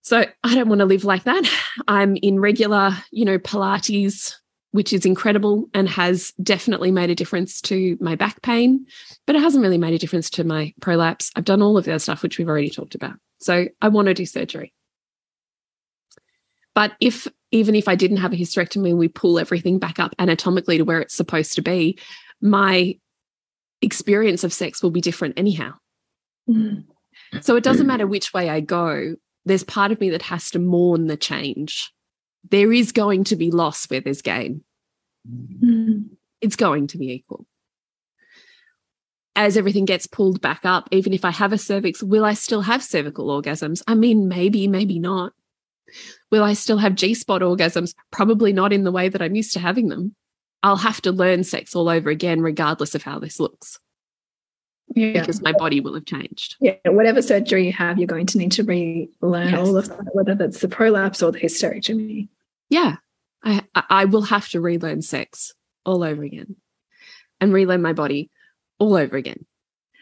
So 0.00 0.24
I 0.42 0.54
don't 0.54 0.68
want 0.68 0.80
to 0.80 0.86
live 0.86 1.04
like 1.04 1.24
that. 1.24 1.44
I'm 1.88 2.16
in 2.16 2.40
regular, 2.40 2.92
you 3.10 3.24
know, 3.24 3.38
Pilates 3.38 4.36
which 4.72 4.92
is 4.92 5.06
incredible 5.06 5.68
and 5.74 5.88
has 5.88 6.32
definitely 6.42 6.90
made 6.90 7.10
a 7.10 7.14
difference 7.14 7.60
to 7.60 7.96
my 8.00 8.16
back 8.16 8.42
pain, 8.42 8.86
but 9.26 9.36
it 9.36 9.42
hasn't 9.42 9.62
really 9.62 9.78
made 9.78 9.94
a 9.94 9.98
difference 9.98 10.28
to 10.30 10.44
my 10.44 10.74
prolapse. 10.80 11.30
I've 11.36 11.44
done 11.44 11.62
all 11.62 11.78
of 11.78 11.84
the 11.84 11.92
other 11.92 11.98
stuff, 11.98 12.22
which 12.22 12.38
we've 12.38 12.48
already 12.48 12.70
talked 12.70 12.94
about. 12.94 13.14
So 13.38 13.66
I 13.80 13.88
want 13.88 14.08
to 14.08 14.14
do 14.14 14.26
surgery. 14.26 14.72
But 16.74 16.92
if 17.00 17.28
even 17.50 17.74
if 17.74 17.86
I 17.86 17.94
didn't 17.94 18.16
have 18.16 18.32
a 18.32 18.36
hysterectomy 18.36 18.90
and 18.90 18.98
we 18.98 19.08
pull 19.08 19.38
everything 19.38 19.78
back 19.78 19.98
up 19.98 20.14
anatomically 20.18 20.78
to 20.78 20.84
where 20.84 21.00
it's 21.00 21.14
supposed 21.14 21.52
to 21.54 21.62
be, 21.62 21.98
my 22.40 22.98
experience 23.82 24.42
of 24.42 24.54
sex 24.54 24.82
will 24.82 24.90
be 24.90 25.02
different 25.02 25.38
anyhow. 25.38 25.74
Mm. 26.48 26.84
So 27.42 27.56
it 27.56 27.64
doesn't 27.64 27.86
matter 27.86 28.06
which 28.06 28.32
way 28.32 28.48
I 28.48 28.60
go, 28.60 29.16
there's 29.44 29.64
part 29.64 29.92
of 29.92 30.00
me 30.00 30.10
that 30.10 30.22
has 30.22 30.50
to 30.52 30.58
mourn 30.58 31.08
the 31.08 31.16
change 31.16 31.92
there 32.50 32.72
is 32.72 32.92
going 32.92 33.24
to 33.24 33.36
be 33.36 33.50
loss 33.50 33.88
where 33.88 34.00
there's 34.00 34.22
gain. 34.22 34.62
Mm. 35.28 36.10
It's 36.40 36.56
going 36.56 36.88
to 36.88 36.98
be 36.98 37.12
equal. 37.12 37.46
As 39.34 39.56
everything 39.56 39.86
gets 39.86 40.06
pulled 40.06 40.40
back 40.40 40.60
up, 40.64 40.88
even 40.90 41.12
if 41.12 41.24
I 41.24 41.30
have 41.30 41.52
a 41.52 41.58
cervix, 41.58 42.02
will 42.02 42.24
I 42.24 42.34
still 42.34 42.62
have 42.62 42.82
cervical 42.82 43.28
orgasms? 43.28 43.82
I 43.86 43.94
mean, 43.94 44.28
maybe, 44.28 44.68
maybe 44.68 44.98
not. 44.98 45.32
Will 46.30 46.42
I 46.42 46.52
still 46.52 46.78
have 46.78 46.94
G 46.94 47.14
spot 47.14 47.40
orgasms? 47.40 47.94
Probably 48.10 48.52
not 48.52 48.72
in 48.72 48.84
the 48.84 48.92
way 48.92 49.08
that 49.08 49.22
I'm 49.22 49.34
used 49.34 49.52
to 49.54 49.60
having 49.60 49.88
them. 49.88 50.14
I'll 50.62 50.76
have 50.76 51.00
to 51.02 51.12
learn 51.12 51.44
sex 51.44 51.74
all 51.74 51.88
over 51.88 52.10
again, 52.10 52.40
regardless 52.40 52.94
of 52.94 53.02
how 53.02 53.18
this 53.18 53.40
looks. 53.40 53.78
Yeah. 54.94 55.20
Because 55.20 55.40
my 55.42 55.52
body 55.52 55.80
will 55.80 55.94
have 55.94 56.04
changed. 56.04 56.56
Yeah. 56.60 56.76
Whatever 56.86 57.22
surgery 57.22 57.66
you 57.66 57.72
have, 57.72 57.98
you're 57.98 58.06
going 58.06 58.26
to 58.26 58.38
need 58.38 58.52
to 58.52 58.64
relearn 58.64 59.50
yes. 59.50 59.58
all 59.58 59.76
of 59.76 59.88
that, 59.88 60.14
whether 60.14 60.34
that's 60.34 60.60
the 60.60 60.68
prolapse 60.68 61.22
or 61.22 61.32
the 61.32 61.40
hysterectomy. 61.40 62.28
Yeah. 62.68 62.96
I, 63.44 63.62
I 63.74 64.04
will 64.04 64.22
have 64.22 64.48
to 64.50 64.60
relearn 64.60 65.02
sex 65.02 65.54
all 65.84 66.04
over 66.04 66.22
again 66.22 66.56
and 67.40 67.52
relearn 67.52 67.82
my 67.82 67.92
body 67.92 68.30
all 68.78 68.94
over 68.94 69.16
again 69.16 69.44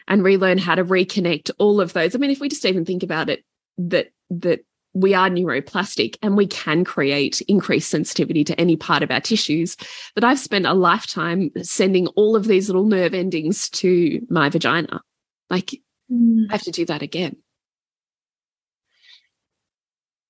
and 0.07 0.23
relearn 0.23 0.57
how 0.57 0.75
to 0.75 0.85
reconnect 0.85 1.51
all 1.57 1.81
of 1.81 1.93
those. 1.93 2.15
I 2.15 2.19
mean, 2.19 2.31
if 2.31 2.39
we 2.39 2.49
just 2.49 2.65
even 2.65 2.85
think 2.85 3.03
about 3.03 3.29
it, 3.29 3.43
that 3.77 4.11
that 4.29 4.65
we 4.93 5.13
are 5.13 5.29
neuroplastic 5.29 6.17
and 6.21 6.35
we 6.35 6.47
can 6.47 6.83
create 6.83 7.41
increased 7.41 7.89
sensitivity 7.89 8.43
to 8.43 8.59
any 8.59 8.75
part 8.75 9.03
of 9.03 9.11
our 9.11 9.21
tissues 9.21 9.77
But 10.15 10.23
I've 10.23 10.39
spent 10.39 10.65
a 10.65 10.73
lifetime 10.73 11.51
sending 11.61 12.07
all 12.07 12.35
of 12.35 12.45
these 12.45 12.67
little 12.67 12.85
nerve 12.85 13.13
endings 13.13 13.69
to 13.69 14.25
my 14.29 14.49
vagina. 14.49 15.01
Like, 15.49 15.79
mm. 16.11 16.45
I 16.49 16.53
have 16.53 16.63
to 16.63 16.71
do 16.71 16.85
that 16.85 17.01
again. 17.01 17.37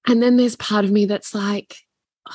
And 0.08 0.22
then 0.22 0.38
there's 0.38 0.56
part 0.56 0.86
of 0.86 0.92
me 0.92 1.06
that's 1.06 1.34
like, 1.34 1.76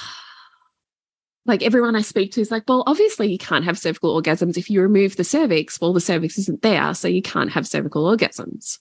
like 1.46 1.62
everyone 1.62 1.94
I 1.94 2.02
speak 2.02 2.32
to 2.32 2.40
is 2.40 2.50
like, 2.50 2.64
well, 2.66 2.82
obviously 2.86 3.30
you 3.30 3.38
can't 3.38 3.64
have 3.64 3.78
cervical 3.78 4.20
orgasms 4.20 4.56
if 4.56 4.68
you 4.68 4.82
remove 4.82 5.16
the 5.16 5.24
cervix. 5.24 5.80
Well, 5.80 5.92
the 5.92 6.00
cervix 6.00 6.38
isn't 6.38 6.62
there, 6.62 6.92
so 6.94 7.06
you 7.06 7.22
can't 7.22 7.52
have 7.52 7.66
cervical 7.66 8.04
orgasms. 8.04 8.78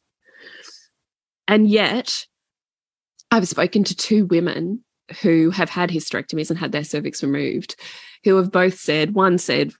And 1.48 1.70
yet, 1.70 2.26
I've 3.32 3.48
spoken 3.48 3.84
to 3.86 3.96
two 3.96 4.26
women 4.26 4.84
who 5.22 5.50
have 5.52 5.70
had 5.70 5.90
hysterectomies 5.90 6.50
and 6.50 6.58
had 6.58 6.72
their 6.72 6.84
cervix 6.84 7.24
removed, 7.24 7.76
who 8.24 8.36
have 8.38 8.52
both 8.52 8.80
said, 8.80 9.14
one 9.14 9.38
said, 9.38 9.72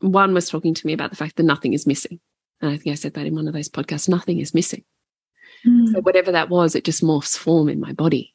one 0.00 0.34
was 0.34 0.48
talking 0.48 0.74
to 0.74 0.86
me 0.86 0.92
about 0.92 1.10
the 1.10 1.16
fact 1.16 1.36
that 1.36 1.42
nothing 1.42 1.72
is 1.72 1.86
missing. 1.86 2.20
And 2.60 2.70
I 2.70 2.76
think 2.76 2.92
I 2.92 2.96
said 2.96 3.14
that 3.14 3.26
in 3.26 3.34
one 3.34 3.48
of 3.48 3.54
those 3.54 3.68
podcasts 3.68 4.08
nothing 4.08 4.38
is 4.38 4.54
missing. 4.54 4.84
Mm. 5.66 5.92
So, 5.92 6.00
whatever 6.00 6.32
that 6.32 6.48
was, 6.48 6.74
it 6.74 6.84
just 6.84 7.02
morphs 7.02 7.36
form 7.36 7.68
in 7.68 7.80
my 7.80 7.92
body. 7.92 8.34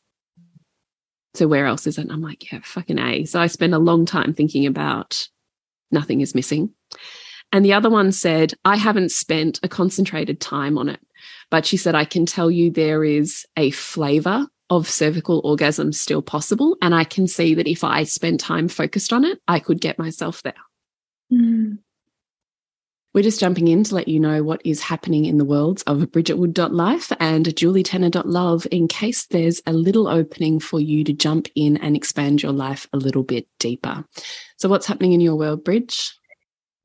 So, 1.34 1.48
where 1.48 1.66
else 1.66 1.88
is 1.88 1.98
it? 1.98 2.02
And 2.02 2.12
I'm 2.12 2.22
like, 2.22 2.52
yeah, 2.52 2.60
fucking 2.64 3.00
A. 3.00 3.26
So, 3.26 3.40
I 3.40 3.48
spent 3.48 3.74
a 3.74 3.80
long 3.80 4.06
time 4.06 4.34
thinking 4.34 4.66
about 4.66 5.28
nothing 5.92 6.22
is 6.22 6.36
missing. 6.36 6.75
And 7.56 7.64
the 7.64 7.72
other 7.72 7.90
one 7.90 8.12
said, 8.12 8.54
I 8.66 8.76
haven't 8.76 9.14
spent 9.14 9.62
a 9.64 9.70
concentrated 9.70 10.42
time 10.42 10.78
on 10.78 10.90
it. 10.90 11.00
But 11.50 11.66
she 11.66 11.78
said, 11.78 11.96
I 11.96 12.04
can 12.04 12.26
tell 12.26 12.52
you 12.52 12.70
there 12.70 13.02
is 13.02 13.46
a 13.56 13.72
flavor 13.72 14.46
of 14.70 14.90
cervical 14.90 15.40
orgasm 15.46 15.94
still 15.94 16.22
possible. 16.22 16.76
And 16.82 16.94
I 16.94 17.06
can 17.06 17.28
see 17.28 17.54
that 17.54 17.66
if 17.66 17.82
I 17.82 18.04
spend 18.04 18.42
time 18.42 18.68
focused 18.68 19.14
on 19.14 19.24
it, 19.24 19.40
I 19.48 19.60
could 19.60 19.80
get 19.80 19.98
myself 19.98 20.44
there. 20.44 20.54
Mm. 21.32 21.78
We're 23.14 23.24
just 23.24 23.40
jumping 23.40 23.70
in 23.70 23.86
to 23.86 23.96
let 23.96 24.10
you 24.10 24.20
know 24.20 24.44
what 24.44 24.62
is 24.66 24.82
happening 24.82 25.24
in 25.24 25.38
the 25.38 25.46
worlds 25.46 25.82
of 25.84 26.00
bridgetwood.life 26.00 27.14
and 27.22 27.46
julietenner.love 27.46 28.68
in 28.70 28.90
case 28.90 29.28
there's 29.28 29.62
a 29.66 29.72
little 29.72 30.10
opening 30.10 30.60
for 30.60 30.82
you 30.82 31.06
to 31.06 31.14
jump 31.14 31.48
in 31.56 31.78
and 31.78 31.96
expand 31.96 32.44
your 32.44 32.52
life 32.52 32.86
a 32.92 32.98
little 32.98 33.24
bit 33.24 33.48
deeper. 33.60 34.04
So, 34.58 34.68
what's 34.68 34.88
happening 34.88 35.14
in 35.14 35.22
your 35.22 35.38
world, 35.38 35.64
Bridge? 35.64 36.20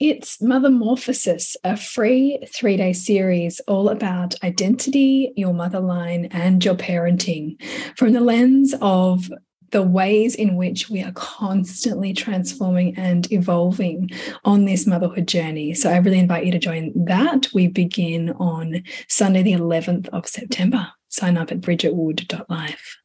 It's 0.01 0.39
Mothermorphosis, 0.39 1.57
a 1.63 1.77
free 1.77 2.39
three 2.49 2.79
day 2.79 2.95
series 2.95 3.61
all 3.69 3.91
about 3.91 4.35
identity, 4.43 5.35
your 5.37 5.53
mother 5.53 5.79
line, 5.79 6.25
and 6.31 6.65
your 6.65 6.75
parenting 6.75 7.63
from 7.99 8.15
the 8.15 8.23
lens 8.23 8.75
of 8.81 9.31
the 9.73 9.83
ways 9.83 10.35
in 10.35 10.57
which 10.57 10.89
we 10.89 11.03
are 11.03 11.13
constantly 11.13 12.15
transforming 12.15 12.97
and 12.97 13.31
evolving 13.31 14.09
on 14.43 14.65
this 14.65 14.87
motherhood 14.87 15.29
journey. 15.29 15.75
So 15.75 15.91
I 15.91 15.99
really 15.99 16.19
invite 16.19 16.47
you 16.47 16.53
to 16.53 16.59
join 16.59 16.93
that. 17.05 17.49
We 17.53 17.67
begin 17.67 18.31
on 18.31 18.83
Sunday, 19.07 19.43
the 19.43 19.53
11th 19.53 20.09
of 20.09 20.27
September. 20.27 20.89
Sign 21.11 21.37
up 21.37 21.53
at 21.53 21.61
bridgetwood.life. 21.61 22.97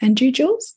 And 0.00 0.20
you, 0.20 0.30
Jules? 0.30 0.76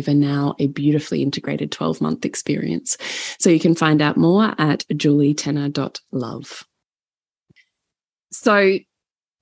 now 0.07 0.55
a 0.59 0.67
beautifully 0.67 1.21
integrated 1.21 1.71
12 1.71 2.01
month 2.01 2.25
experience. 2.25 2.97
So 3.39 3.49
you 3.49 3.59
can 3.59 3.75
find 3.75 4.01
out 4.01 4.17
more 4.17 4.53
at 4.57 4.85
julietenner.love. 4.89 6.63
So 8.31 8.79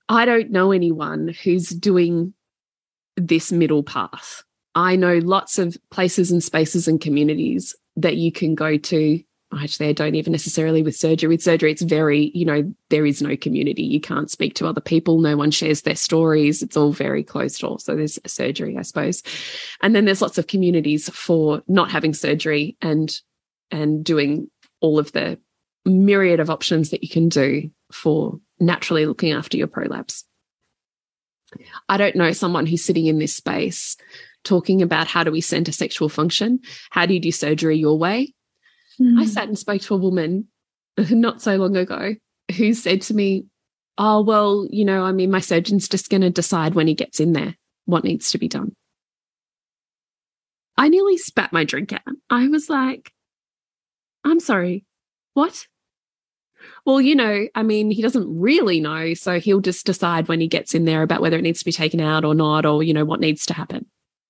I 0.08 0.24
don't 0.24 0.50
know 0.50 0.72
anyone 0.72 1.28
who's 1.28 1.68
doing 1.68 2.34
this 3.16 3.52
middle 3.52 3.82
path. 3.82 4.42
I 4.74 4.96
know 4.96 5.18
lots 5.18 5.58
of 5.58 5.76
places 5.90 6.30
and 6.30 6.42
spaces 6.42 6.88
and 6.88 7.00
communities 7.00 7.74
that 7.96 8.16
you 8.16 8.32
can 8.32 8.54
go 8.54 8.76
to. 8.76 9.22
Actually, 9.52 9.88
I 9.88 9.92
don't 9.92 10.14
even 10.14 10.30
necessarily 10.30 10.82
with 10.82 10.94
surgery. 10.94 11.28
With 11.28 11.42
surgery, 11.42 11.72
it's 11.72 11.82
very, 11.82 12.30
you 12.34 12.44
know, 12.44 12.72
there 12.88 13.04
is 13.04 13.20
no 13.20 13.36
community. 13.36 13.82
You 13.82 14.00
can't 14.00 14.30
speak 14.30 14.54
to 14.54 14.66
other 14.66 14.80
people. 14.80 15.20
No 15.20 15.36
one 15.36 15.50
shares 15.50 15.82
their 15.82 15.96
stories. 15.96 16.62
It's 16.62 16.76
all 16.76 16.92
very 16.92 17.24
closed 17.24 17.60
door. 17.60 17.80
So 17.80 17.96
there's 17.96 18.18
surgery, 18.26 18.78
I 18.78 18.82
suppose. 18.82 19.24
And 19.82 19.94
then 19.94 20.04
there's 20.04 20.22
lots 20.22 20.38
of 20.38 20.46
communities 20.46 21.08
for 21.10 21.62
not 21.66 21.90
having 21.90 22.14
surgery 22.14 22.76
and 22.80 23.12
and 23.72 24.04
doing 24.04 24.48
all 24.80 24.98
of 24.98 25.10
the 25.12 25.38
myriad 25.84 26.40
of 26.40 26.50
options 26.50 26.90
that 26.90 27.02
you 27.02 27.08
can 27.08 27.28
do 27.28 27.70
for 27.92 28.38
naturally 28.60 29.06
looking 29.06 29.32
after 29.32 29.56
your 29.56 29.66
prolapse. 29.66 30.24
I 31.88 31.96
don't 31.96 32.16
know 32.16 32.32
someone 32.32 32.66
who's 32.66 32.84
sitting 32.84 33.06
in 33.06 33.18
this 33.18 33.34
space 33.34 33.96
talking 34.44 34.82
about 34.82 35.06
how 35.06 35.24
do 35.24 35.30
we 35.30 35.40
center 35.40 35.72
sexual 35.72 36.08
function? 36.08 36.60
How 36.90 37.06
do 37.06 37.14
you 37.14 37.20
do 37.20 37.32
surgery 37.32 37.76
your 37.76 37.98
way? 37.98 38.34
Mm. 39.00 39.20
I 39.20 39.26
sat 39.26 39.48
and 39.48 39.58
spoke 39.58 39.82
to 39.82 39.94
a 39.94 39.98
woman 39.98 40.48
not 41.10 41.40
so 41.40 41.56
long 41.56 41.76
ago 41.76 42.14
who 42.56 42.74
said 42.74 43.02
to 43.02 43.14
me, 43.14 43.46
Oh, 43.98 44.22
well, 44.22 44.66
you 44.70 44.84
know, 44.84 45.04
I 45.04 45.12
mean, 45.12 45.30
my 45.30 45.40
surgeon's 45.40 45.88
just 45.88 46.08
going 46.08 46.22
to 46.22 46.30
decide 46.30 46.74
when 46.74 46.86
he 46.86 46.94
gets 46.94 47.20
in 47.20 47.32
there 47.32 47.54
what 47.84 48.04
needs 48.04 48.30
to 48.30 48.38
be 48.38 48.48
done. 48.48 48.74
I 50.78 50.88
nearly 50.88 51.18
spat 51.18 51.52
my 51.52 51.64
drink 51.64 51.92
out. 51.92 52.00
I 52.30 52.48
was 52.48 52.70
like, 52.70 53.12
I'm 54.24 54.40
sorry, 54.40 54.86
what? 55.34 55.66
Well, 56.86 57.00
you 57.00 57.14
know, 57.14 57.46
I 57.54 57.62
mean, 57.62 57.90
he 57.90 58.00
doesn't 58.00 58.40
really 58.40 58.80
know. 58.80 59.12
So 59.12 59.38
he'll 59.38 59.60
just 59.60 59.84
decide 59.84 60.28
when 60.28 60.40
he 60.40 60.48
gets 60.48 60.74
in 60.74 60.86
there 60.86 61.02
about 61.02 61.20
whether 61.20 61.36
it 61.36 61.42
needs 61.42 61.58
to 61.58 61.64
be 61.66 61.72
taken 61.72 62.00
out 62.00 62.24
or 62.24 62.34
not, 62.34 62.64
or, 62.64 62.82
you 62.82 62.94
know, 62.94 63.04
what 63.04 63.20
needs 63.20 63.44
to 63.46 63.54
happen. 63.54 63.86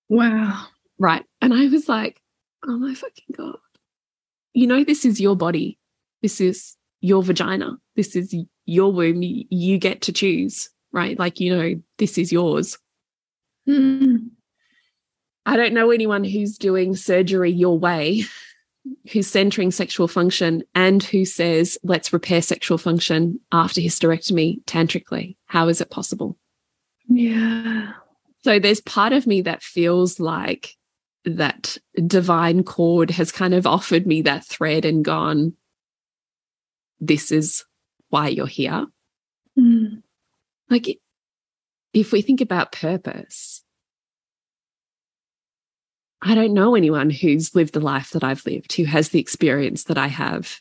Wow. 0.08 0.66
Right. 0.98 1.24
And 1.40 1.54
I 1.54 1.68
was 1.68 1.88
like, 1.88 2.20
oh 2.66 2.76
my 2.76 2.94
fucking 2.94 3.36
God. 3.36 3.56
You 4.52 4.66
know, 4.66 4.84
this 4.84 5.04
is 5.04 5.20
your 5.20 5.36
body. 5.36 5.78
This 6.22 6.40
is 6.40 6.76
your 7.00 7.22
vagina. 7.22 7.78
This 7.96 8.16
is 8.16 8.34
your 8.66 8.92
womb. 8.92 9.22
You 9.22 9.78
get 9.78 10.02
to 10.02 10.12
choose, 10.12 10.68
right? 10.92 11.18
Like, 11.18 11.40
you 11.40 11.56
know, 11.56 11.80
this 11.98 12.18
is 12.18 12.32
yours. 12.32 12.78
Mm. 13.68 14.30
I 15.46 15.56
don't 15.56 15.74
know 15.74 15.90
anyone 15.90 16.24
who's 16.24 16.58
doing 16.58 16.94
surgery 16.94 17.50
your 17.50 17.78
way, 17.78 18.24
who's 19.10 19.26
centering 19.26 19.70
sexual 19.70 20.08
function 20.08 20.62
and 20.74 21.02
who 21.02 21.24
says, 21.24 21.78
let's 21.82 22.12
repair 22.12 22.42
sexual 22.42 22.78
function 22.78 23.40
after 23.52 23.80
hysterectomy 23.80 24.60
tantrically. 24.66 25.36
How 25.46 25.68
is 25.68 25.80
it 25.80 25.90
possible? 25.90 26.36
Yeah. 27.08 27.92
So 28.42 28.58
there's 28.58 28.80
part 28.80 29.12
of 29.12 29.26
me 29.26 29.42
that 29.42 29.62
feels 29.62 30.20
like 30.20 30.76
that 31.24 31.76
divine 32.06 32.64
cord 32.64 33.10
has 33.10 33.32
kind 33.32 33.54
of 33.54 33.66
offered 33.66 34.06
me 34.06 34.22
that 34.22 34.44
thread 34.44 34.84
and 34.84 35.04
gone, 35.04 35.54
this 37.00 37.30
is 37.30 37.64
why 38.08 38.28
you're 38.28 38.46
here. 38.46 38.86
Mm. 39.58 40.02
Like, 40.68 40.98
if 41.92 42.12
we 42.12 42.22
think 42.22 42.40
about 42.40 42.72
purpose, 42.72 43.62
I 46.22 46.34
don't 46.34 46.54
know 46.54 46.74
anyone 46.74 47.10
who's 47.10 47.54
lived 47.54 47.74
the 47.74 47.80
life 47.80 48.10
that 48.10 48.24
I've 48.24 48.44
lived, 48.46 48.74
who 48.74 48.84
has 48.84 49.08
the 49.08 49.20
experience 49.20 49.84
that 49.84 49.98
I 49.98 50.06
have, 50.06 50.60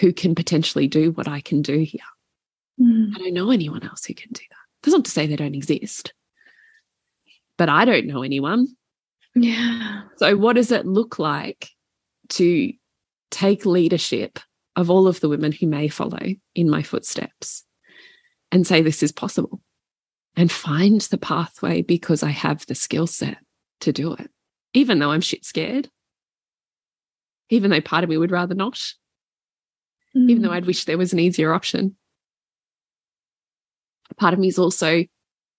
who 0.00 0.12
can 0.12 0.34
potentially 0.34 0.88
do 0.88 1.12
what 1.12 1.28
I 1.28 1.40
can 1.40 1.62
do 1.62 1.78
here. 1.78 2.00
Mm. 2.80 3.14
I 3.14 3.18
don't 3.18 3.34
know 3.34 3.50
anyone 3.50 3.84
else 3.84 4.04
who 4.04 4.14
can 4.14 4.32
do 4.32 4.42
that. 4.50 4.56
That's 4.82 4.94
not 4.94 5.04
to 5.04 5.10
say 5.10 5.26
they 5.26 5.36
don't 5.36 5.54
exist 5.54 6.12
but 7.62 7.68
I 7.68 7.84
don't 7.84 8.06
know 8.06 8.22
anyone. 8.22 8.66
Yeah. 9.34 10.02
So, 10.16 10.36
what 10.36 10.56
does 10.56 10.72
it 10.72 10.86
look 10.86 11.18
like 11.18 11.68
to 12.30 12.72
take 13.30 13.66
leadership 13.66 14.38
of 14.76 14.90
all 14.90 15.06
of 15.06 15.20
the 15.20 15.28
women 15.28 15.52
who 15.52 15.66
may 15.66 15.88
follow 15.88 16.20
in 16.54 16.70
my 16.70 16.82
footsteps 16.82 17.64
and 18.50 18.66
say, 18.66 18.82
this 18.82 19.02
is 19.02 19.12
possible 19.12 19.60
and 20.36 20.50
find 20.50 21.00
the 21.02 21.18
pathway 21.18 21.82
because 21.82 22.22
I 22.22 22.30
have 22.30 22.64
the 22.66 22.74
skill 22.74 23.06
set 23.06 23.38
to 23.80 23.92
do 23.92 24.14
it, 24.14 24.30
even 24.72 24.98
though 24.98 25.10
I'm 25.10 25.20
shit 25.20 25.44
scared, 25.44 25.88
even 27.50 27.70
though 27.70 27.80
part 27.80 28.04
of 28.04 28.10
me 28.10 28.16
would 28.16 28.30
rather 28.30 28.54
not, 28.54 28.74
mm. 30.16 30.30
even 30.30 30.42
though 30.42 30.50
mm. 30.50 30.54
I'd 30.54 30.66
wish 30.66 30.84
there 30.84 30.98
was 30.98 31.12
an 31.12 31.18
easier 31.18 31.52
option. 31.52 31.96
Part 34.16 34.34
of 34.34 34.40
me 34.40 34.48
is 34.48 34.58
also 34.58 35.04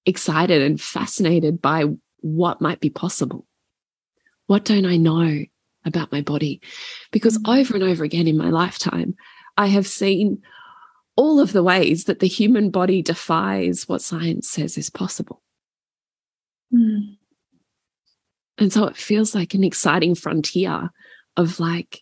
excited 0.05 0.61
and 0.61 0.79
fascinated 0.79 1.61
by 1.61 1.85
what 2.21 2.61
might 2.61 2.79
be 2.79 2.89
possible. 2.89 3.45
What 4.53 4.65
don't 4.65 4.85
I 4.85 4.97
know 4.97 5.45
about 5.83 6.11
my 6.11 6.21
body? 6.21 6.61
Because 7.11 7.39
mm. 7.39 7.59
over 7.59 7.73
and 7.73 7.83
over 7.83 8.03
again 8.03 8.27
in 8.27 8.37
my 8.37 8.51
lifetime, 8.51 9.15
I 9.57 9.65
have 9.65 9.87
seen 9.87 10.43
all 11.15 11.39
of 11.39 11.53
the 11.53 11.63
ways 11.63 12.03
that 12.03 12.19
the 12.19 12.27
human 12.27 12.69
body 12.69 13.01
defies 13.01 13.89
what 13.89 14.03
science 14.03 14.47
says 14.47 14.77
is 14.77 14.91
possible. 14.91 15.41
Mm. 16.71 17.17
And 18.59 18.71
so 18.71 18.83
it 18.85 18.95
feels 18.95 19.33
like 19.33 19.55
an 19.55 19.63
exciting 19.63 20.13
frontier 20.13 20.91
of 21.35 21.59
like, 21.59 22.01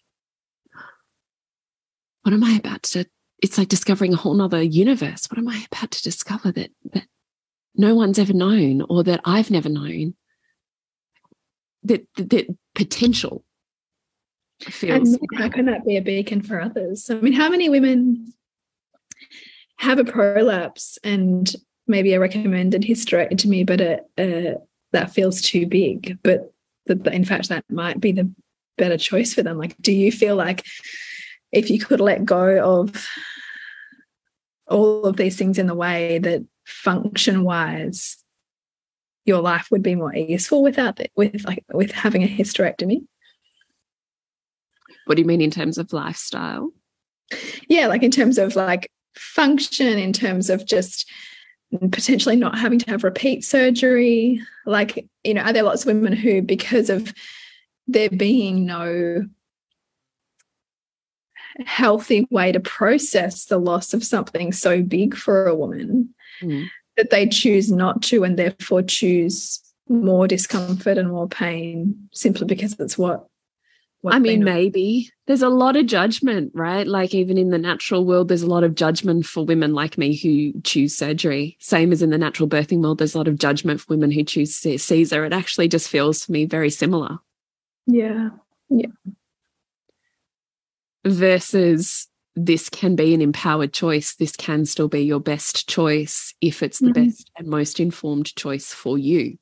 what 2.24 2.34
am 2.34 2.44
I 2.44 2.58
about 2.58 2.84
to? 2.84 3.06
It's 3.42 3.58
like 3.58 3.70
discovering 3.70 4.12
a 4.12 4.18
whole 4.18 4.34
nother 4.34 4.62
universe. 4.62 5.26
What 5.32 5.38
am 5.38 5.48
I 5.48 5.66
about 5.72 5.92
to 5.92 6.04
discover 6.04 6.52
that 6.52 6.72
that 6.92 7.08
no 7.76 7.96
one's 7.96 8.20
ever 8.20 8.34
known 8.34 8.82
or 8.90 9.06
that 9.06 9.22
I've 9.24 9.52
never 9.52 9.70
known. 9.70 10.16
That 11.84 12.06
that 12.16 12.48
potential 12.76 13.44
feels. 14.62 15.14
And 15.14 15.20
how 15.40 15.50
can 15.50 15.66
that 15.66 15.86
be 15.86 15.98
a 15.98 16.02
beacon 16.02 16.42
for 16.42 16.62
others? 16.62 17.10
I 17.10 17.16
mean, 17.16 17.34
how 17.34 17.50
many 17.50 17.70
women 17.70 18.34
have 19.78 19.98
a 19.98 20.06
prolapse 20.06 21.00
and 21.04 21.52
maybe 21.88 22.14
a 22.14 22.20
recommended 22.20 22.84
hysterectomy, 22.84 23.66
but 23.66 23.82
a, 23.82 24.02
a, 24.20 24.56
that 24.92 25.12
feels 25.12 25.42
too 25.42 25.66
big, 25.66 26.18
but 26.24 26.54
that 26.86 27.08
in 27.08 27.26
fact 27.26 27.50
that 27.50 27.66
might 27.70 28.00
be 28.00 28.12
the 28.12 28.32
better 28.78 28.98
choice 28.98 29.34
for 29.34 29.44
them. 29.44 29.58
Like, 29.58 29.76
do 29.82 29.92
you 29.92 30.12
feel 30.12 30.36
like 30.36 30.66
if 31.52 31.70
you 31.70 31.80
could 31.80 32.00
let 32.00 32.26
go 32.26 32.64
of 32.64 33.08
all 34.68 35.06
of 35.06 35.18
these 35.18 35.38
things 35.38 35.58
in 35.58 35.68
the 35.68 35.76
way 35.76 36.20
that 36.20 36.44
function 36.66 37.44
wise 37.44 38.18
your 39.26 39.42
life 39.42 39.68
would 39.72 39.84
be 39.84 39.96
more 39.96 40.14
useful 40.14 40.64
without 40.64 41.00
it 41.00 41.12
with 41.16 41.44
like 41.46 41.64
with 41.72 41.92
having 41.92 42.24
a 42.24 42.28
hysterectomy. 42.28 43.06
What 45.06 45.16
do 45.16 45.22
you 45.22 45.28
mean 45.28 45.42
in 45.42 45.52
terms 45.52 45.78
of 45.78 45.94
lifestyle? 45.94 46.72
Yeah 47.68 47.88
like 47.88 48.04
in 48.04 48.12
terms 48.12 48.38
of 48.38 48.56
like 48.56 48.92
function 49.16 50.00
in 50.00 50.14
terms 50.14 50.50
of 50.50 50.66
just 50.66 51.10
potentially 51.92 52.36
not 52.36 52.58
having 52.58 52.80
to 52.80 52.90
have 52.90 53.04
repeat 53.04 53.44
surgery. 53.44 54.42
Like 54.66 55.08
you 55.24 55.34
know 55.34 55.42
are 55.42 55.54
there 55.54 55.64
lots 55.64 55.84
of 55.84 55.88
women 55.88 56.14
who 56.14 56.42
because 56.42 56.90
of 56.90 57.14
there 57.88 58.10
being 58.10 58.66
no 58.66 59.26
healthy 61.66 62.28
way 62.32 62.52
to 62.52 62.60
process 62.60 63.46
the 63.46 63.58
loss 63.58 63.94
of 63.94 64.04
something 64.04 64.52
so 64.52 64.82
big 64.82 65.16
for 65.16 65.48
a 65.48 65.56
woman 65.56 66.14
mm. 66.42 66.66
That 67.02 67.10
they 67.10 67.28
choose 67.28 67.72
not 67.72 68.04
to 68.04 68.24
and 68.24 68.38
therefore 68.38 68.84
choose 68.84 69.60
more 69.90 70.28
discomfort 70.28 71.00
and 71.00 71.10
more 71.10 71.28
pain 71.28 72.08
simply 72.14 72.46
because 72.46 72.80
it's 72.80 72.96
what, 72.96 73.26
what 74.02 74.14
I 74.14 74.20
mean, 74.20 74.44
maybe 74.44 75.10
there's 75.26 75.42
a 75.42 75.50
lot 75.50 75.76
of 75.76 75.88
judgment, 75.88 76.52
right? 76.54 76.86
Like, 76.86 77.16
even 77.16 77.40
in 77.40 77.50
the 77.50 77.58
natural 77.58 78.06
world, 78.06 78.28
there's 78.28 78.44
a 78.44 78.48
lot 78.48 78.64
of 78.64 78.76
judgment 78.76 79.26
for 79.26 79.44
women 79.44 79.74
like 79.74 79.98
me 79.98 80.16
who 80.16 80.60
choose 80.62 80.96
surgery. 80.96 81.58
Same 81.60 81.92
as 81.92 82.04
in 82.04 82.12
the 82.12 82.18
natural 82.20 82.48
birthing 82.48 82.84
world, 82.84 83.00
there's 83.00 83.16
a 83.16 83.18
lot 83.18 83.28
of 83.28 83.40
judgment 83.40 83.82
for 83.82 83.88
women 83.96 84.12
who 84.12 84.24
choose 84.24 84.56
Caesar. 84.56 85.26
It 85.26 85.34
actually 85.34 85.68
just 85.68 85.90
feels 85.90 86.26
for 86.26 86.32
me 86.32 86.46
very 86.46 86.70
similar. 86.70 87.18
Yeah. 87.88 88.30
Yeah. 88.70 88.88
Versus 91.04 92.08
this 92.36 92.70
can 92.70 92.96
be 92.96 93.14
an 93.14 93.22
empowered 93.22 93.74
choice. 93.74 94.16
This 94.16 94.36
can 94.36 94.66
still 94.66 94.88
be 94.88 95.02
your 95.02 95.20
best 95.20 95.68
choice 95.68 96.34
if 96.40 96.64
it's 96.64 96.80
the 96.80 96.88
mm 96.88 96.94
-hmm. 96.94 97.06
best 97.06 97.32
and 97.38 97.48
most 97.48 97.80
informed 97.80 98.36
choice 98.36 98.74
for 98.74 98.98
you. 98.98 99.38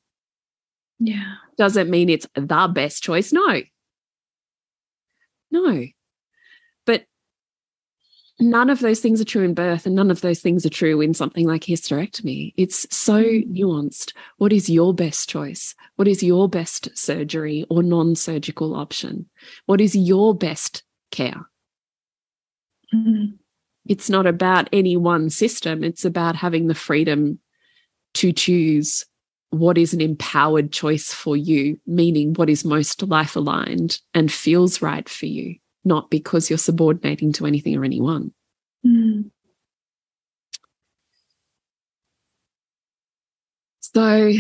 Yeah. 0.99 1.36
Doesn't 1.58 1.89
mean 1.89 2.10
it's 2.10 2.28
the 2.34 2.71
best 2.73 3.04
choice? 3.04 3.32
No. 3.32 3.62
No. 5.52 5.86
But 6.86 7.06
none 8.39 8.69
of 8.69 8.80
those 8.80 8.99
things 8.99 9.21
are 9.21 9.25
true 9.25 9.43
in 9.43 9.54
birth 9.54 9.86
and 9.86 9.95
none 9.95 10.12
of 10.12 10.21
those 10.21 10.41
things 10.41 10.65
are 10.65 10.69
true 10.69 11.02
in 11.02 11.13
something 11.13 11.47
like 11.47 11.63
hysterectomy. 11.65 12.54
It's 12.58 12.88
so 12.95 13.23
mm 13.23 13.43
-hmm. 13.43 13.54
nuanced. 13.54 14.13
What 14.38 14.52
is 14.52 14.69
your 14.69 14.93
best 14.93 15.30
choice? 15.30 15.75
What 15.95 16.08
is 16.08 16.21
your 16.21 16.49
best 16.49 16.89
surgery 16.93 17.65
or 17.69 17.84
non 17.84 18.15
surgical 18.15 18.75
option? 18.75 19.30
What 19.65 19.82
is 19.82 19.95
your 19.95 20.36
best 20.36 20.84
care? 21.12 21.48
It's 23.86 24.10
not 24.10 24.25
about 24.28 24.69
any 24.71 24.97
one 24.97 25.30
system. 25.30 25.84
It's 25.84 26.06
about 26.06 26.36
having 26.36 26.67
the 26.67 26.75
freedom 26.75 27.39
to 28.15 28.32
choose 28.32 29.06
what 29.52 29.78
is 29.78 29.93
an 29.93 30.02
empowered 30.02 30.71
choice 30.71 31.12
for 31.12 31.36
you, 31.36 31.80
meaning 31.88 32.34
what 32.36 32.49
is 32.49 32.63
most 32.63 33.02
life 33.04 33.36
aligned 33.36 33.99
and 34.13 34.32
feels 34.32 34.82
right 34.82 35.10
for 35.10 35.25
you, 35.25 35.56
not 35.84 36.10
because 36.12 36.49
you're 36.49 36.58
subordinating 36.60 37.32
to 37.34 37.45
anything 37.45 37.75
or 37.75 37.84
anyone. 37.84 38.32
Mm. 38.86 39.32
So, 43.80 44.34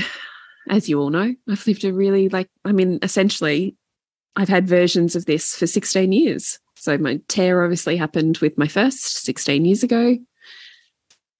as 0.69 0.87
you 0.87 0.99
all 0.99 1.09
know, 1.09 1.33
I've 1.49 1.65
lived 1.65 1.83
a 1.85 1.91
really 1.91 2.29
like, 2.29 2.49
I 2.63 2.71
mean, 2.71 2.99
essentially, 3.01 3.75
I've 4.35 4.49
had 4.49 4.67
versions 4.67 5.15
of 5.15 5.25
this 5.25 5.55
for 5.55 5.67
16 5.67 6.11
years. 6.11 6.59
So, 6.75 6.97
my 6.97 7.19
tear 7.27 7.63
obviously 7.63 7.97
happened 7.97 8.37
with 8.37 8.57
my 8.57 8.67
first 8.67 9.23
16 9.23 9.65
years 9.65 9.83
ago. 9.83 10.17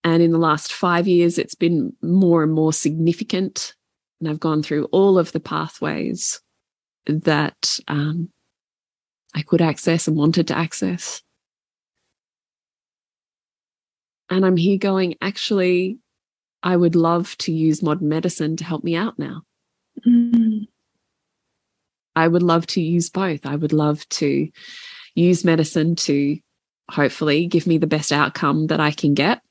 And 0.04 0.24
in 0.24 0.32
the 0.32 0.38
last 0.38 0.74
five 0.74 1.08
years, 1.08 1.38
it's 1.38 1.56
been 1.56 1.94
more 2.02 2.44
and 2.44 2.54
more 2.54 2.74
significant. 2.74 3.74
And 4.20 4.30
I've 4.30 4.40
gone 4.40 4.64
through 4.64 4.86
all 4.86 5.18
of 5.18 5.32
the 5.32 5.40
pathways 5.40 6.42
that 7.06 7.80
um, 7.88 8.30
I 9.34 9.42
could 9.42 9.62
access 9.62 10.08
and 10.08 10.18
wanted 10.18 10.48
to 10.48 10.58
access. 10.58 11.22
And 14.30 14.46
I'm 14.46 14.58
here 14.58 14.78
going, 14.78 15.16
actually, 15.22 16.00
I 16.62 16.76
would 16.76 16.96
love 16.96 17.38
to 17.40 17.52
use 17.52 17.82
modern 17.82 18.10
medicine 18.10 18.58
to 18.58 18.64
help 18.64 18.84
me 18.84 18.96
out 18.96 19.18
now. 19.18 19.44
Mm. 20.06 20.49
I 22.20 22.28
would 22.28 22.44
love 22.44 22.66
to 22.68 22.82
use 22.82 23.10
both. 23.10 23.46
I 23.46 23.56
would 23.56 23.72
love 23.74 24.08
to 24.10 24.50
use 25.16 25.46
medicine 25.46 25.96
to 26.08 26.38
hopefully 26.92 27.48
give 27.48 27.66
me 27.66 27.78
the 27.78 27.88
best 27.88 28.12
outcome 28.12 28.68
that 28.68 28.80
I 28.80 28.92
can 28.92 29.14
get 29.14 29.42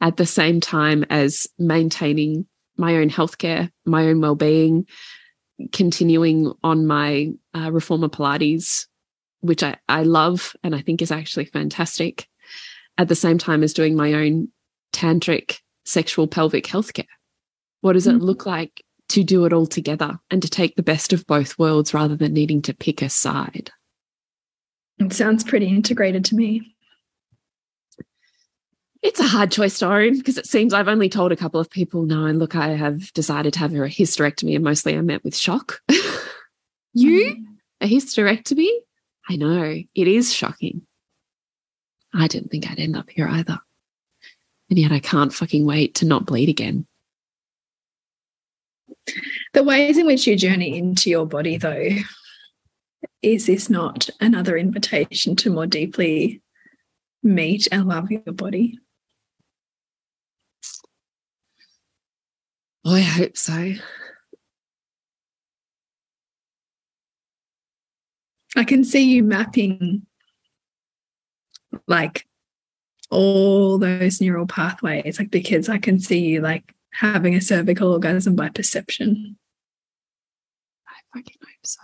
at 0.00 0.16
the 0.16 0.26
same 0.26 0.60
time 0.60 1.04
as 1.08 1.46
maintaining 1.58 2.46
my 2.76 2.96
own 2.96 3.08
healthcare, 3.08 3.70
my 3.86 4.08
own 4.08 4.20
well-being, 4.20 4.86
continuing 5.72 6.52
on 6.62 6.86
my 6.86 7.30
uh, 7.54 7.70
reformer 7.70 8.08
Pilates, 8.08 8.86
which 9.40 9.62
I, 9.62 9.76
I 9.88 10.02
love 10.02 10.54
and 10.62 10.74
I 10.74 10.82
think 10.82 11.00
is 11.00 11.12
actually 11.12 11.46
fantastic, 11.46 12.28
at 12.98 13.08
the 13.08 13.14
same 13.14 13.38
time 13.38 13.62
as 13.62 13.72
doing 13.72 13.96
my 13.96 14.12
own 14.12 14.48
tantric 14.92 15.60
sexual 15.84 16.26
pelvic 16.26 16.64
healthcare? 16.66 17.12
What 17.80 17.94
does 17.94 18.06
it 18.06 18.16
Mm. 18.16 18.22
look 18.22 18.44
like 18.44 18.84
to 19.12 19.22
do 19.22 19.44
it 19.44 19.52
all 19.52 19.66
together 19.66 20.18
and 20.30 20.42
to 20.42 20.48
take 20.48 20.76
the 20.76 20.82
best 20.82 21.12
of 21.12 21.26
both 21.26 21.58
worlds 21.58 21.92
rather 21.92 22.16
than 22.16 22.32
needing 22.32 22.62
to 22.62 22.74
pick 22.74 23.02
a 23.02 23.08
side? 23.08 23.70
It 24.98 25.12
sounds 25.12 25.44
pretty 25.44 25.66
integrated 25.66 26.24
to 26.26 26.34
me. 26.34 26.74
It's 29.02 29.20
a 29.20 29.24
hard 29.24 29.50
choice 29.50 29.78
to 29.80 29.92
own 29.92 30.18
because 30.18 30.38
it 30.38 30.46
seems 30.46 30.72
I've 30.72 30.88
only 30.88 31.08
told 31.08 31.32
a 31.32 31.36
couple 31.36 31.60
of 31.60 31.68
people, 31.68 32.04
no, 32.04 32.24
and 32.24 32.38
look, 32.38 32.54
I 32.54 32.68
have 32.68 33.12
decided 33.12 33.52
to 33.54 33.58
have 33.58 33.72
a 33.72 33.78
hysterectomy, 33.88 34.54
and 34.54 34.62
mostly 34.62 34.94
I'm 34.94 35.06
met 35.06 35.24
with 35.24 35.36
shock. 35.36 35.80
you? 36.92 37.34
Mm. 37.34 37.44
A 37.80 37.88
hysterectomy? 37.88 38.70
I 39.28 39.36
know, 39.36 39.82
it 39.94 40.08
is 40.08 40.32
shocking. 40.32 40.86
I 42.14 42.28
didn't 42.28 42.50
think 42.50 42.70
I'd 42.70 42.78
end 42.78 42.96
up 42.96 43.10
here 43.10 43.26
either. 43.26 43.58
And 44.70 44.78
yet 44.78 44.92
I 44.92 45.00
can't 45.00 45.34
fucking 45.34 45.66
wait 45.66 45.96
to 45.96 46.06
not 46.06 46.24
bleed 46.24 46.48
again. 46.48 46.86
The 49.52 49.62
ways 49.62 49.98
in 49.98 50.06
which 50.06 50.26
you 50.26 50.36
journey 50.36 50.76
into 50.78 51.10
your 51.10 51.26
body, 51.26 51.56
though, 51.56 51.88
is 53.22 53.46
this 53.46 53.68
not 53.70 54.08
another 54.20 54.56
invitation 54.56 55.36
to 55.36 55.50
more 55.50 55.66
deeply 55.66 56.42
meet 57.22 57.68
and 57.70 57.86
love 57.86 58.10
your 58.10 58.20
body? 58.22 58.78
Oh, 62.84 62.94
I 62.94 63.00
hope 63.00 63.36
so. 63.36 63.74
I 68.56 68.64
can 68.64 68.84
see 68.84 69.04
you 69.04 69.22
mapping 69.22 70.06
like 71.86 72.26
all 73.10 73.78
those 73.78 74.20
neural 74.20 74.46
pathways, 74.46 75.18
like 75.18 75.30
because 75.30 75.68
I 75.68 75.78
can 75.78 75.98
see 75.98 76.20
you 76.20 76.40
like 76.40 76.74
having 76.92 77.34
a 77.34 77.40
cervical 77.40 77.92
orgasm 77.92 78.36
by 78.36 78.48
perception. 78.48 79.36
I 80.86 80.94
fucking 81.18 81.36
hope 81.40 81.64
so. 81.66 81.80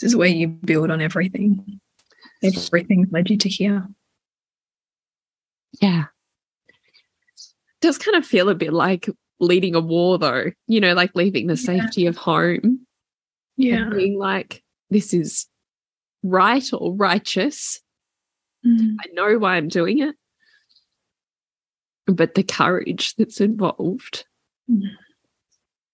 This 0.00 0.10
is 0.10 0.16
where 0.16 0.28
you 0.28 0.48
build 0.48 0.90
on 0.90 1.00
everything. 1.00 1.80
Everything 2.42 3.06
led 3.10 3.30
you 3.30 3.38
to 3.38 3.48
here. 3.48 3.86
Yeah. 5.80 6.04
Does 7.80 7.98
kind 7.98 8.16
of 8.16 8.26
feel 8.26 8.48
a 8.48 8.54
bit 8.54 8.72
like 8.72 9.08
leading 9.40 9.74
a 9.74 9.80
war, 9.80 10.18
though, 10.18 10.50
you 10.66 10.80
know, 10.80 10.94
like 10.94 11.14
leaving 11.14 11.46
the 11.46 11.54
Yeah. 11.54 11.80
safety 11.80 12.06
of 12.06 12.16
home 12.16 12.86
Yeah. 13.56 13.88
being 13.90 14.18
like, 14.18 14.62
this 14.90 15.14
is 15.14 15.46
right 16.22 16.68
or 16.72 16.94
righteous. 16.94 17.80
Mm. 18.66 18.96
I 19.00 19.08
know 19.12 19.38
why 19.38 19.56
I'm 19.56 19.68
doing 19.68 20.00
it. 20.00 20.14
But 22.06 22.34
the 22.34 22.42
courage 22.42 23.14
that's 23.16 23.40
involved. 23.40 24.26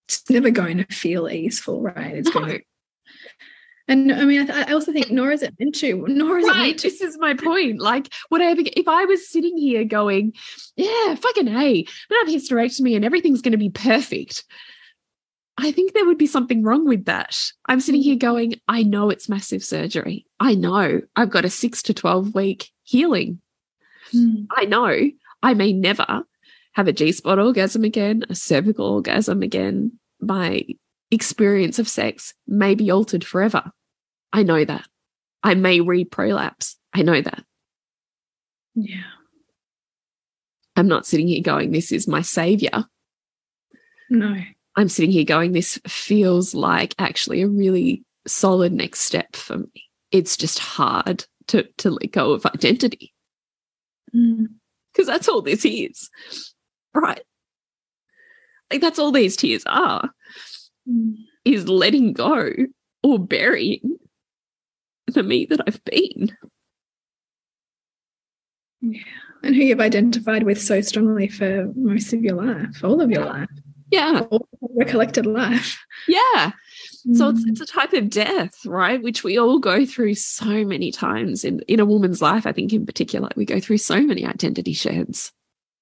It's 0.07 0.29
never 0.29 0.51
going 0.51 0.77
to 0.77 0.85
feel 0.85 1.29
easeful, 1.29 1.81
right? 1.81 2.15
It's 2.15 2.29
going 2.29 2.49
to 2.49 2.61
And 3.87 4.11
I 4.11 4.23
mean, 4.23 4.49
I, 4.49 4.61
I 4.61 4.71
also 4.73 4.93
think 4.93 5.11
nor 5.11 5.31
is 5.31 5.43
it 5.43 5.55
meant 5.59 5.75
to. 5.75 6.05
Nor 6.07 6.39
is 6.39 6.47
it 6.47 6.55
meant 6.55 6.79
to. 6.79 6.89
This 6.89 7.01
is 7.01 7.17
my 7.19 7.33
point. 7.33 7.81
Like, 7.81 8.13
whatever, 8.29 8.61
if 8.63 8.87
I 8.87 9.05
was 9.05 9.27
sitting 9.27 9.57
here 9.57 9.83
going, 9.83 10.33
yeah, 10.75 11.15
fucking 11.15 11.47
hey, 11.47 11.79
I'm 11.79 12.25
gonna 12.25 12.31
have 12.31 12.41
hysterectomy 12.41 12.95
and 12.95 13.03
everything's 13.03 13.41
going 13.41 13.51
to 13.53 13.57
be 13.57 13.69
perfect, 13.69 14.43
I 15.57 15.71
think 15.71 15.93
there 15.93 16.05
would 16.05 16.17
be 16.17 16.27
something 16.27 16.63
wrong 16.63 16.87
with 16.87 17.05
that. 17.05 17.37
I'm 17.67 17.79
sitting 17.79 18.01
here 18.01 18.15
going, 18.15 18.55
I 18.67 18.83
know 18.83 19.09
it's 19.09 19.29
massive 19.29 19.63
surgery. 19.63 20.25
I 20.39 20.55
know 20.55 21.01
I've 21.15 21.29
got 21.29 21.45
a 21.45 21.49
six 21.49 21.83
to 21.83 21.93
12 21.93 22.33
week 22.33 22.69
healing. 22.83 23.39
Mm. 24.13 24.47
I 24.51 24.65
know 24.65 25.11
I 25.43 25.53
may 25.53 25.71
never 25.73 26.23
have 26.73 26.87
a 26.87 26.93
G 26.93 27.11
spot 27.11 27.39
orgasm 27.39 27.83
again, 27.83 28.23
a 28.29 28.35
cervical 28.35 28.87
orgasm 28.87 29.43
again. 29.43 29.99
My 30.19 30.63
experience 31.11 31.77
of 31.77 31.87
sex 31.87 32.33
may 32.47 32.73
be 32.73 32.91
altered 32.91 33.23
forever. 33.23 33.71
I 34.31 34.43
know 34.43 34.65
that. 34.65 34.87
I 35.43 35.53
may 35.53 35.81
re 35.81 36.03
prolapse. 36.03 36.77
I 36.93 37.03
know 37.03 37.21
that. 37.21 37.43
Yeah. 38.73 39.03
I'm 40.75 40.87
not 40.87 41.05
sitting 41.05 41.27
here 41.27 41.43
going, 41.43 41.71
this 41.71 41.91
is 41.91 42.07
my 42.07 42.21
savior. 42.21 42.85
No. 44.09 44.35
I'm 44.75 44.89
sitting 44.89 45.11
here 45.11 45.25
going, 45.25 45.51
this 45.51 45.79
feels 45.87 46.55
like 46.55 46.95
actually 46.97 47.41
a 47.41 47.47
really 47.47 48.03
solid 48.25 48.73
next 48.73 49.01
step 49.01 49.35
for 49.35 49.57
me. 49.57 49.83
It's 50.11 50.37
just 50.37 50.59
hard 50.59 51.25
to, 51.47 51.63
to 51.77 51.91
let 51.91 52.11
go 52.11 52.31
of 52.31 52.45
identity 52.45 53.13
Mm. 54.15 54.45
because 54.91 55.07
that's 55.07 55.27
all 55.27 55.41
this 55.41 55.65
is. 55.65 56.11
Right. 56.93 57.23
Like 58.71 58.79
that's 58.79 58.99
all 58.99 59.11
these 59.11 59.35
tears 59.35 59.63
are. 59.65 60.09
Mm. 60.87 61.15
is 61.45 61.67
letting 61.67 62.13
go 62.13 62.51
or 63.01 63.17
burying 63.17 63.97
the 65.07 65.23
me 65.23 65.45
that 65.45 65.61
I've 65.65 65.83
been. 65.85 66.35
Yeah. 68.81 69.01
And 69.43 69.55
who 69.55 69.61
you've 69.61 69.79
identified 69.79 70.43
with 70.43 70.61
so 70.61 70.81
strongly 70.81 71.27
for 71.27 71.71
most 71.75 72.13
of 72.13 72.21
your 72.21 72.35
life, 72.35 72.83
all 72.83 73.01
of 73.01 73.09
your 73.09 73.25
life, 73.25 73.49
Yeah. 73.93 74.21
all 74.31 74.47
of 74.61 74.69
your 74.75 74.85
collected 74.85 75.25
life. 75.25 75.79
Yeah. 76.07 76.51
So 77.13 77.29
it's 77.29 77.43
Mm. 77.45 77.49
it's 77.49 77.61
a 77.61 77.65
type 77.65 77.93
of 77.93 78.09
death, 78.09 78.65
right? 78.65 79.01
Which 79.01 79.23
we 79.23 79.37
all 79.37 79.59
go 79.59 79.85
through 79.85 80.15
so 80.15 80.63
many 80.65 80.91
times 80.91 81.43
in, 81.43 81.59
in 81.67 81.79
a 81.79 81.85
woman's 81.85 82.21
life, 82.21 82.45
I 82.47 82.51
think 82.53 82.73
in 82.73 82.85
particular. 82.85 83.29
We 83.35 83.45
go 83.45 83.59
through 83.59 83.77
so 83.79 84.01
many 84.01 84.25
identity 84.25 84.73
sheds. 84.73 85.31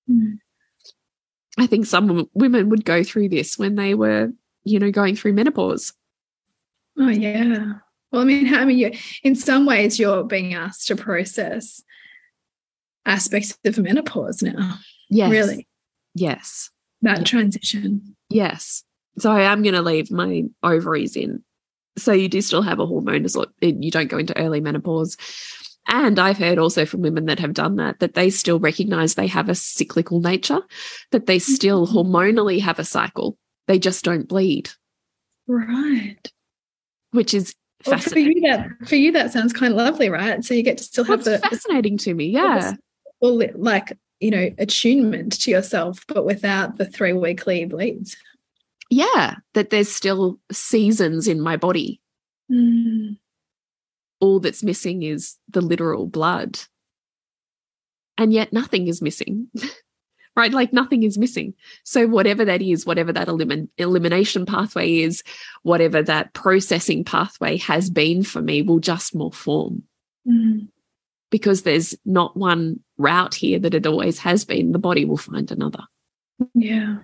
Mm. 0.10 0.39
I 1.58 1.67
think 1.67 1.86
some 1.86 2.30
women 2.34 2.69
would 2.69 2.86
go 2.86 3.04
through 3.04 3.30
this 3.30 3.58
when 3.58 3.76
they 3.76 3.93
were, 3.93 4.32
you 4.63 4.80
know, 4.80 4.91
going 4.91 5.15
through 5.15 5.34
menopause. 5.34 5.93
Oh 6.97 7.10
yeah. 7.10 7.74
Well, 8.12 8.21
I 8.24 8.26
mean, 8.26 8.54
I 8.54 8.65
mean, 8.65 8.78
you 8.78 8.91
in 9.24 9.36
some 9.36 9.65
ways 9.65 10.00
you're 10.00 10.24
being 10.24 10.54
asked 10.54 10.88
to 10.88 10.95
process 10.95 11.82
aspects 13.05 13.57
of 13.66 13.78
menopause 13.78 14.41
now. 14.43 14.78
Yes. 15.09 15.32
Really, 15.32 15.68
Yes. 16.14 16.70
That 17.02 17.26
transition. 17.26 18.16
Yes. 18.30 18.84
So 19.18 19.32
I 19.32 19.41
am 19.43 19.62
going 19.62 19.76
to 19.76 19.82
leave 19.82 20.12
my 20.12 20.43
ovaries 20.64 21.16
in. 21.16 21.43
So 21.97 22.14
you 22.14 22.30
do 22.30 22.41
still 22.41 22.62
have 22.62 22.80
a 22.80 22.86
hormone 22.86 23.24
disorder. 23.24 23.52
You 23.62 23.91
don't 23.91 24.08
go 24.10 24.18
into 24.18 24.38
early 24.38 24.62
menopause. 24.62 25.18
And 25.88 26.20
I've 26.20 26.38
heard 26.38 26.58
also 26.58 26.86
from 26.86 27.02
women 27.02 27.26
that 27.26 27.39
have 27.39 27.54
done 27.54 27.76
that, 27.78 27.99
that 27.99 28.14
they 28.14 28.30
still 28.30 28.60
recognize 28.60 29.16
they 29.16 29.28
have 29.28 29.49
a 29.49 29.56
cyclical 29.56 30.22
nature, 30.22 30.62
that 31.12 31.26
they 31.26 31.39
still 31.39 31.88
Mhm. 31.88 31.93
hormonally 31.93 32.62
have 32.62 32.80
a 32.80 32.86
cycle. 32.86 33.38
They 33.68 33.80
just 33.80 34.06
don't 34.06 34.28
bleed. 34.28 34.70
Right. 35.47 36.32
which 37.12 37.34
is 37.34 37.54
well, 37.86 37.97
for 37.99 38.20
you 38.20 38.39
that 38.41 38.70
for 38.88 38.95
you 38.95 39.12
that 39.12 39.34
sounds 39.34 39.52
kind 39.52 39.74
of 39.74 39.78
lovely, 39.78 40.08
right? 40.08 40.45
So 40.45 40.54
you 40.54 40.64
get 40.64 40.78
to 40.78 40.84
still 40.84 41.04
have 41.04 41.26
well, 41.26 41.39
the 41.41 41.49
fascinating 41.49 41.97
to 41.97 42.14
me, 42.14 42.28
yeah. 42.28 42.76
Well, 43.20 43.41
like 43.56 43.97
you 44.22 44.32
know, 44.32 44.51
attunement 44.57 45.41
to 45.41 45.51
yourself, 45.51 46.05
but 46.07 46.26
without 46.26 46.78
the 46.78 46.86
three 46.86 47.13
weekly 47.13 47.65
bleeds. 47.65 48.15
Yeah, 48.89 49.36
that 49.53 49.72
there's 49.72 49.91
still 49.91 50.39
seasons 50.51 51.28
in 51.28 51.41
my 51.41 51.57
body. 51.57 51.99
Mm. 52.51 53.17
All 54.19 54.39
that's 54.39 54.63
missing 54.63 55.01
is 55.01 55.38
the 55.49 55.61
literal 55.61 56.05
blood. 56.05 56.59
And 58.17 58.32
yet 58.32 58.53
nothing 58.53 58.88
is 58.88 59.01
missing. 59.01 59.47
right? 60.36 60.51
Like 60.51 60.72
nothing 60.72 61.03
is 61.03 61.17
missing. 61.17 61.53
So, 61.84 62.07
whatever 62.07 62.45
that 62.45 62.61
is, 62.61 62.86
whatever 62.86 63.11
that 63.13 63.28
elimin 63.28 63.69
elimination 63.78 64.45
pathway 64.45 64.99
is, 64.99 65.24
whatever 65.63 66.03
that 66.03 66.34
processing 66.34 67.03
pathway 67.03 67.57
has 67.57 67.89
been 67.89 68.24
for 68.24 68.41
me, 68.41 68.61
will 68.61 68.80
just 68.80 69.15
more 69.15 69.32
form. 69.32 69.84
Mm. 70.28 70.67
Because 71.32 71.64
there's 71.64 71.96
not 72.06 72.38
one 72.38 72.82
route 72.98 73.34
here 73.34 73.58
that 73.60 73.74
it 73.74 73.88
always 73.88 74.20
has 74.20 74.46
been. 74.46 74.74
The 74.74 74.80
body 74.80 75.06
will 75.06 75.18
find 75.18 75.50
another. 75.50 75.84
Yeah. 76.54 76.98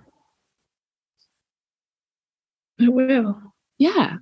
It 2.78 2.92
will. 2.92 3.40
Yeah. 3.78 4.18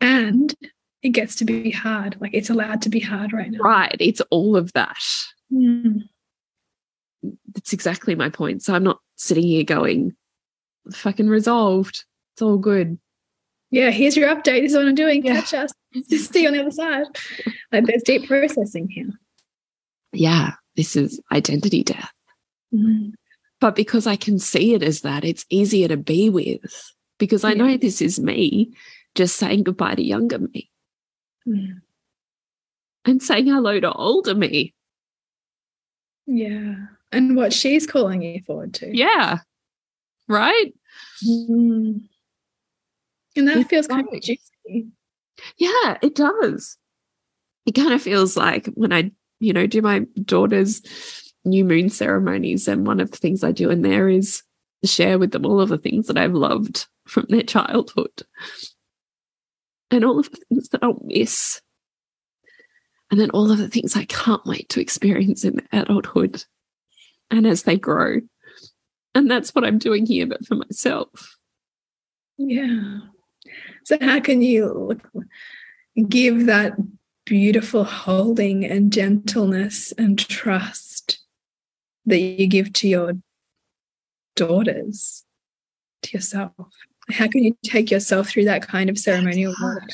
And 0.00 0.52
it 1.02 1.10
gets 1.10 1.36
to 1.36 1.44
be 1.44 1.70
hard. 1.70 2.16
Like 2.20 2.34
it's 2.34 2.50
allowed 2.50 2.82
to 2.82 2.88
be 2.88 3.00
hard 3.00 3.32
right 3.32 3.50
now. 3.50 3.58
Right. 3.60 3.96
It's 4.00 4.22
all 4.30 4.56
of 4.56 4.72
that. 4.72 4.98
Mm 5.52 6.08
that's 7.52 7.72
exactly 7.72 8.14
my 8.14 8.28
point. 8.28 8.62
So 8.62 8.74
I'm 8.74 8.84
not 8.84 8.98
sitting 9.16 9.44
here 9.44 9.64
going, 9.64 10.14
fucking 10.92 11.28
resolved. 11.28 12.04
It's 12.34 12.42
all 12.42 12.58
good. 12.58 12.98
Yeah, 13.70 13.90
here's 13.90 14.16
your 14.16 14.28
update. 14.28 14.62
This 14.62 14.72
is 14.72 14.76
what 14.76 14.88
I'm 14.88 14.94
doing. 14.94 15.24
Yeah. 15.24 15.40
Catch 15.40 15.54
us. 15.54 15.72
See 16.08 16.42
you 16.42 16.48
on 16.48 16.54
the 16.54 16.60
other 16.60 16.70
side. 16.70 17.06
Like 17.72 17.86
there's 17.86 18.02
deep 18.02 18.26
processing 18.26 18.88
here. 18.88 19.10
Yeah, 20.12 20.52
this 20.76 20.96
is 20.96 21.20
identity 21.32 21.84
death. 21.84 22.12
Mm. 22.74 23.12
But 23.60 23.76
because 23.76 24.06
I 24.06 24.16
can 24.16 24.38
see 24.38 24.74
it 24.74 24.82
as 24.82 25.02
that, 25.02 25.24
it's 25.24 25.44
easier 25.50 25.88
to 25.88 25.96
be 25.96 26.30
with 26.30 26.92
because 27.18 27.44
I 27.44 27.50
yeah. 27.50 27.56
know 27.56 27.76
this 27.76 28.00
is 28.00 28.18
me 28.18 28.72
just 29.14 29.36
saying 29.36 29.64
goodbye 29.64 29.96
to 29.96 30.02
younger 30.02 30.38
me 30.38 30.70
mm. 31.46 31.80
and 33.04 33.22
saying 33.22 33.46
hello 33.46 33.78
to 33.80 33.92
older 33.92 34.34
me. 34.34 34.74
Yeah 36.26 36.74
and 37.12 37.36
what 37.36 37.52
she's 37.52 37.86
calling 37.86 38.22
you 38.22 38.42
forward 38.46 38.74
to. 38.74 38.96
Yeah. 38.96 39.38
Right? 40.28 40.72
Mm. 41.24 42.02
And 43.36 43.48
that 43.48 43.58
it's 43.58 43.70
feels 43.70 43.86
kind 43.86 44.08
of 44.12 44.20
juicy. 44.20 44.88
Yeah, 45.56 45.98
it 46.02 46.14
does. 46.14 46.76
It 47.66 47.72
kind 47.72 47.92
of 47.92 48.02
feels 48.02 48.36
like 48.36 48.66
when 48.74 48.92
I, 48.92 49.10
you 49.38 49.52
know, 49.52 49.66
do 49.66 49.82
my 49.82 50.00
daughter's 50.22 50.82
new 51.44 51.64
moon 51.64 51.88
ceremonies, 51.88 52.68
and 52.68 52.86
one 52.86 53.00
of 53.00 53.10
the 53.10 53.16
things 53.16 53.44
I 53.44 53.52
do 53.52 53.70
in 53.70 53.82
there 53.82 54.08
is 54.08 54.42
share 54.84 55.18
with 55.18 55.32
them 55.32 55.44
all 55.44 55.60
of 55.60 55.68
the 55.68 55.78
things 55.78 56.06
that 56.06 56.18
I've 56.18 56.34
loved 56.34 56.86
from 57.06 57.26
their 57.28 57.42
childhood 57.42 58.22
and 59.90 60.04
all 60.04 60.18
of 60.18 60.30
the 60.30 60.38
things 60.48 60.68
that 60.70 60.82
I'll 60.82 61.00
miss. 61.04 61.60
And 63.10 63.18
then 63.18 63.30
all 63.30 63.50
of 63.50 63.58
the 63.58 63.68
things 63.68 63.96
I 63.96 64.04
can't 64.04 64.44
wait 64.46 64.68
to 64.70 64.80
experience 64.80 65.44
in 65.44 65.60
adulthood 65.72 66.44
and 67.30 67.46
as 67.46 67.64
they 67.64 67.76
grow. 67.76 68.20
And 69.14 69.28
that's 69.28 69.54
what 69.54 69.64
I'm 69.64 69.78
doing 69.78 70.06
here, 70.06 70.26
but 70.26 70.46
for 70.46 70.54
myself. 70.54 71.36
Yeah. 72.38 73.00
So, 73.84 73.96
how 74.00 74.20
can 74.20 74.42
you 74.42 75.00
give 76.08 76.46
that 76.46 76.74
beautiful 77.24 77.84
holding 77.84 78.64
and 78.64 78.92
gentleness 78.92 79.92
and 79.92 80.18
trust 80.18 81.18
that 82.06 82.18
you 82.18 82.46
give 82.46 82.72
to 82.74 82.88
your 82.88 83.12
daughters, 84.36 85.24
to 86.02 86.16
yourself? 86.16 86.52
How 87.10 87.28
can 87.28 87.42
you 87.42 87.56
take 87.64 87.90
yourself 87.90 88.28
through 88.28 88.44
that 88.44 88.66
kind 88.66 88.90
of 88.90 88.98
ceremonial 88.98 89.54
work? 89.62 89.90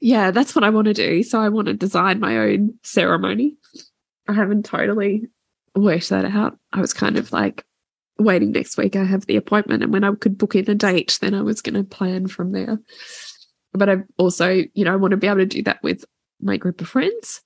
Yeah, 0.00 0.30
that's 0.30 0.54
what 0.54 0.64
I 0.64 0.70
want 0.70 0.86
to 0.86 0.94
do. 0.94 1.22
So, 1.22 1.40
I 1.40 1.48
want 1.48 1.66
to 1.66 1.74
design 1.74 2.20
my 2.20 2.38
own 2.38 2.74
ceremony. 2.82 3.56
I 4.28 4.32
haven't 4.32 4.64
totally 4.64 5.28
worked 5.74 6.08
that 6.08 6.24
out. 6.24 6.58
I 6.72 6.80
was 6.80 6.92
kind 6.92 7.18
of 7.18 7.32
like 7.32 7.64
waiting 8.18 8.52
next 8.52 8.76
week. 8.76 8.96
I 8.96 9.04
have 9.04 9.26
the 9.26 9.36
appointment, 9.36 9.82
and 9.82 9.92
when 9.92 10.04
I 10.04 10.12
could 10.14 10.38
book 10.38 10.54
in 10.54 10.70
a 10.70 10.74
date, 10.74 11.18
then 11.20 11.34
I 11.34 11.42
was 11.42 11.62
going 11.62 11.74
to 11.74 11.84
plan 11.84 12.26
from 12.28 12.52
there. 12.52 12.78
But 13.72 13.88
I 13.88 13.96
also, 14.18 14.62
you 14.74 14.84
know, 14.84 14.92
I 14.92 14.96
want 14.96 15.12
to 15.12 15.16
be 15.16 15.26
able 15.26 15.38
to 15.38 15.46
do 15.46 15.62
that 15.64 15.82
with 15.82 16.04
my 16.40 16.56
group 16.56 16.80
of 16.80 16.88
friends. 16.88 17.42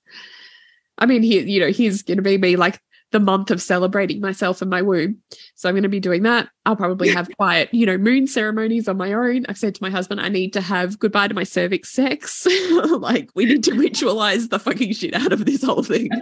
I 0.97 1.05
mean, 1.05 1.23
here, 1.23 1.43
you 1.43 1.59
know, 1.59 1.71
here's 1.71 2.03
going 2.03 2.17
to 2.17 2.23
be 2.23 2.37
me 2.37 2.55
like 2.55 2.79
the 3.11 3.19
month 3.19 3.51
of 3.51 3.61
celebrating 3.61 4.21
myself 4.21 4.61
and 4.61 4.69
my 4.69 4.81
womb. 4.81 5.17
So 5.55 5.67
I'm 5.67 5.75
going 5.75 5.83
to 5.83 5.89
be 5.89 5.99
doing 5.99 6.23
that. 6.23 6.49
I'll 6.65 6.77
probably 6.77 7.09
have 7.09 7.29
quiet, 7.37 7.69
you 7.73 7.85
know, 7.85 7.97
moon 7.97 8.25
ceremonies 8.27 8.87
on 8.87 8.97
my 8.97 9.13
own. 9.13 9.45
I've 9.49 9.57
said 9.57 9.75
to 9.75 9.83
my 9.83 9.89
husband, 9.89 10.21
I 10.21 10.29
need 10.29 10.53
to 10.53 10.61
have 10.61 10.97
goodbye 10.97 11.27
to 11.27 11.33
my 11.33 11.43
cervix 11.43 11.91
sex. 11.91 12.47
like, 12.71 13.29
we 13.35 13.45
need 13.45 13.63
to 13.65 13.71
ritualize 13.71 14.49
the 14.49 14.59
fucking 14.59 14.93
shit 14.93 15.13
out 15.13 15.33
of 15.33 15.45
this 15.45 15.63
whole 15.63 15.83
thing. 15.83 16.09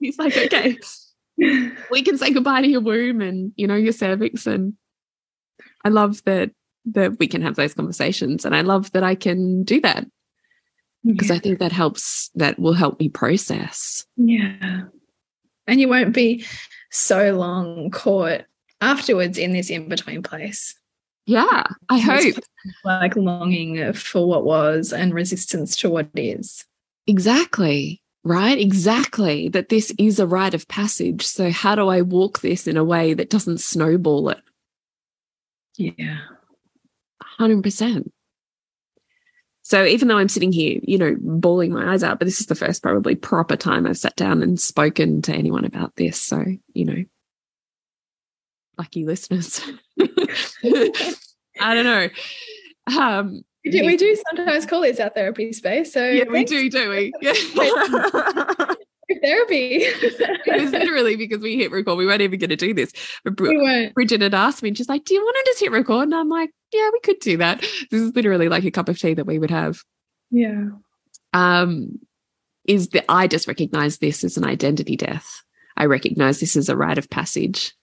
He's 0.00 0.18
like, 0.18 0.36
okay, 0.36 0.76
we 1.38 2.02
can 2.02 2.16
say 2.18 2.32
goodbye 2.32 2.62
to 2.62 2.68
your 2.68 2.80
womb 2.80 3.20
and 3.20 3.52
you 3.56 3.66
know 3.66 3.74
your 3.74 3.92
cervix, 3.92 4.46
and 4.46 4.74
I 5.84 5.90
love 5.90 6.22
that 6.24 6.50
that 6.86 7.18
we 7.18 7.26
can 7.26 7.42
have 7.42 7.56
those 7.56 7.74
conversations, 7.74 8.44
and 8.44 8.54
I 8.54 8.62
love 8.62 8.92
that 8.92 9.02
I 9.02 9.14
can 9.14 9.62
do 9.64 9.80
that 9.82 10.06
because 11.04 11.28
yeah. 11.28 11.36
I 11.36 11.38
think 11.38 11.58
that 11.58 11.72
helps. 11.72 12.30
That 12.34 12.58
will 12.58 12.72
help 12.72 12.98
me 12.98 13.08
process. 13.08 14.06
Yeah, 14.16 14.82
and 15.66 15.80
you 15.80 15.88
won't 15.88 16.14
be 16.14 16.44
so 16.90 17.32
long 17.32 17.90
caught 17.90 18.44
afterwards 18.80 19.36
in 19.36 19.52
this 19.52 19.70
in 19.70 19.88
between 19.88 20.22
place. 20.22 20.74
Yeah, 21.26 21.64
I 21.88 21.98
hope. 21.98 22.36
Like 22.84 23.16
longing 23.16 23.92
for 23.92 24.26
what 24.26 24.44
was 24.44 24.92
and 24.92 25.12
resistance 25.12 25.76
to 25.76 25.90
what 25.90 26.08
is. 26.14 26.64
Exactly 27.06 28.00
right? 28.26 28.58
Exactly. 28.58 29.48
That 29.48 29.68
this 29.68 29.94
is 29.98 30.18
a 30.18 30.26
rite 30.26 30.54
of 30.54 30.66
passage. 30.68 31.24
So, 31.24 31.50
how 31.50 31.74
do 31.76 31.88
I 31.88 32.02
walk 32.02 32.40
this 32.40 32.66
in 32.66 32.76
a 32.76 32.84
way 32.84 33.14
that 33.14 33.30
doesn't 33.30 33.58
snowball 33.58 34.30
it? 34.30 34.40
Yeah. 35.76 36.18
100%. 37.38 38.10
So, 39.62 39.84
even 39.84 40.08
though 40.08 40.18
I'm 40.18 40.28
sitting 40.28 40.52
here, 40.52 40.80
you 40.82 40.98
know, 40.98 41.16
bawling 41.20 41.72
my 41.72 41.92
eyes 41.92 42.02
out, 42.02 42.18
but 42.18 42.24
this 42.24 42.40
is 42.40 42.46
the 42.46 42.54
first 42.54 42.82
probably 42.82 43.14
proper 43.14 43.56
time 43.56 43.86
I've 43.86 43.98
sat 43.98 44.16
down 44.16 44.42
and 44.42 44.60
spoken 44.60 45.22
to 45.22 45.32
anyone 45.32 45.64
about 45.64 45.94
this. 45.96 46.20
So, 46.20 46.44
you 46.74 46.84
know, 46.84 47.04
lucky 48.76 49.04
listeners. 49.04 49.60
I 51.60 51.74
don't 51.74 51.84
know. 51.84 52.08
Um, 52.98 53.44
we 53.66 53.72
do, 53.72 53.86
we 53.86 53.96
do 53.96 54.16
sometimes 54.28 54.64
call 54.66 54.82
this 54.82 55.00
our 55.00 55.10
therapy 55.10 55.52
space. 55.52 55.92
So 55.92 56.08
yeah, 56.08 56.24
we 56.28 56.44
do, 56.44 56.70
do 56.70 56.90
we? 56.90 57.12
Yeah. 57.20 57.32
therapy. 59.22 59.78
it 59.82 60.60
was 60.60 60.72
literally 60.72 61.16
because 61.16 61.40
we 61.40 61.56
hit 61.56 61.70
record. 61.70 61.98
We 61.98 62.06
weren't 62.06 62.22
even 62.22 62.38
going 62.38 62.50
to 62.50 62.56
do 62.56 62.74
this. 62.74 62.92
But 63.24 63.36
Bri 63.36 63.90
Bridget 63.94 64.20
had 64.20 64.34
asked 64.34 64.62
me, 64.62 64.68
and 64.68 64.76
she's 64.76 64.88
like, 64.88 65.04
"Do 65.04 65.14
you 65.14 65.20
want 65.20 65.36
to 65.36 65.50
just 65.50 65.60
hit 65.60 65.72
record?" 65.72 66.04
And 66.04 66.14
I'm 66.14 66.28
like, 66.28 66.50
"Yeah, 66.72 66.88
we 66.92 67.00
could 67.00 67.18
do 67.20 67.36
that." 67.38 67.60
This 67.90 68.00
is 68.00 68.14
literally 68.14 68.48
like 68.48 68.64
a 68.64 68.70
cup 68.70 68.88
of 68.88 68.98
tea 68.98 69.14
that 69.14 69.26
we 69.26 69.38
would 69.38 69.50
have. 69.50 69.82
Yeah. 70.30 70.66
Um, 71.32 71.98
is 72.64 72.88
that 72.88 73.04
I 73.08 73.26
just 73.26 73.48
recognize 73.48 73.98
this 73.98 74.24
as 74.24 74.36
an 74.36 74.44
identity 74.44 74.96
death. 74.96 75.42
I 75.76 75.86
recognize 75.86 76.40
this 76.40 76.56
as 76.56 76.68
a 76.68 76.76
rite 76.76 76.98
of 76.98 77.10
passage 77.10 77.74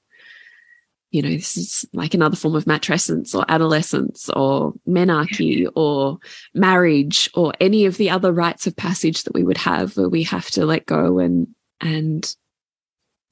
you 1.13 1.21
know, 1.21 1.29
this 1.29 1.55
is 1.55 1.85
like 1.93 2.15
another 2.15 2.35
form 2.35 2.55
of 2.55 2.65
matrescence 2.65 3.35
or 3.35 3.45
adolescence 3.47 4.29
or 4.31 4.73
menarche 4.87 5.67
or 5.75 6.17
marriage 6.55 7.29
or 7.35 7.53
any 7.61 7.85
of 7.85 7.97
the 7.97 8.09
other 8.09 8.33
rites 8.33 8.65
of 8.65 8.75
passage 8.75 9.23
that 9.23 9.33
we 9.35 9.43
would 9.43 9.59
have 9.59 9.95
where 9.95 10.09
we 10.09 10.23
have 10.23 10.49
to 10.49 10.65
let 10.65 10.87
go 10.87 11.19
and 11.19 11.47
and 11.79 12.35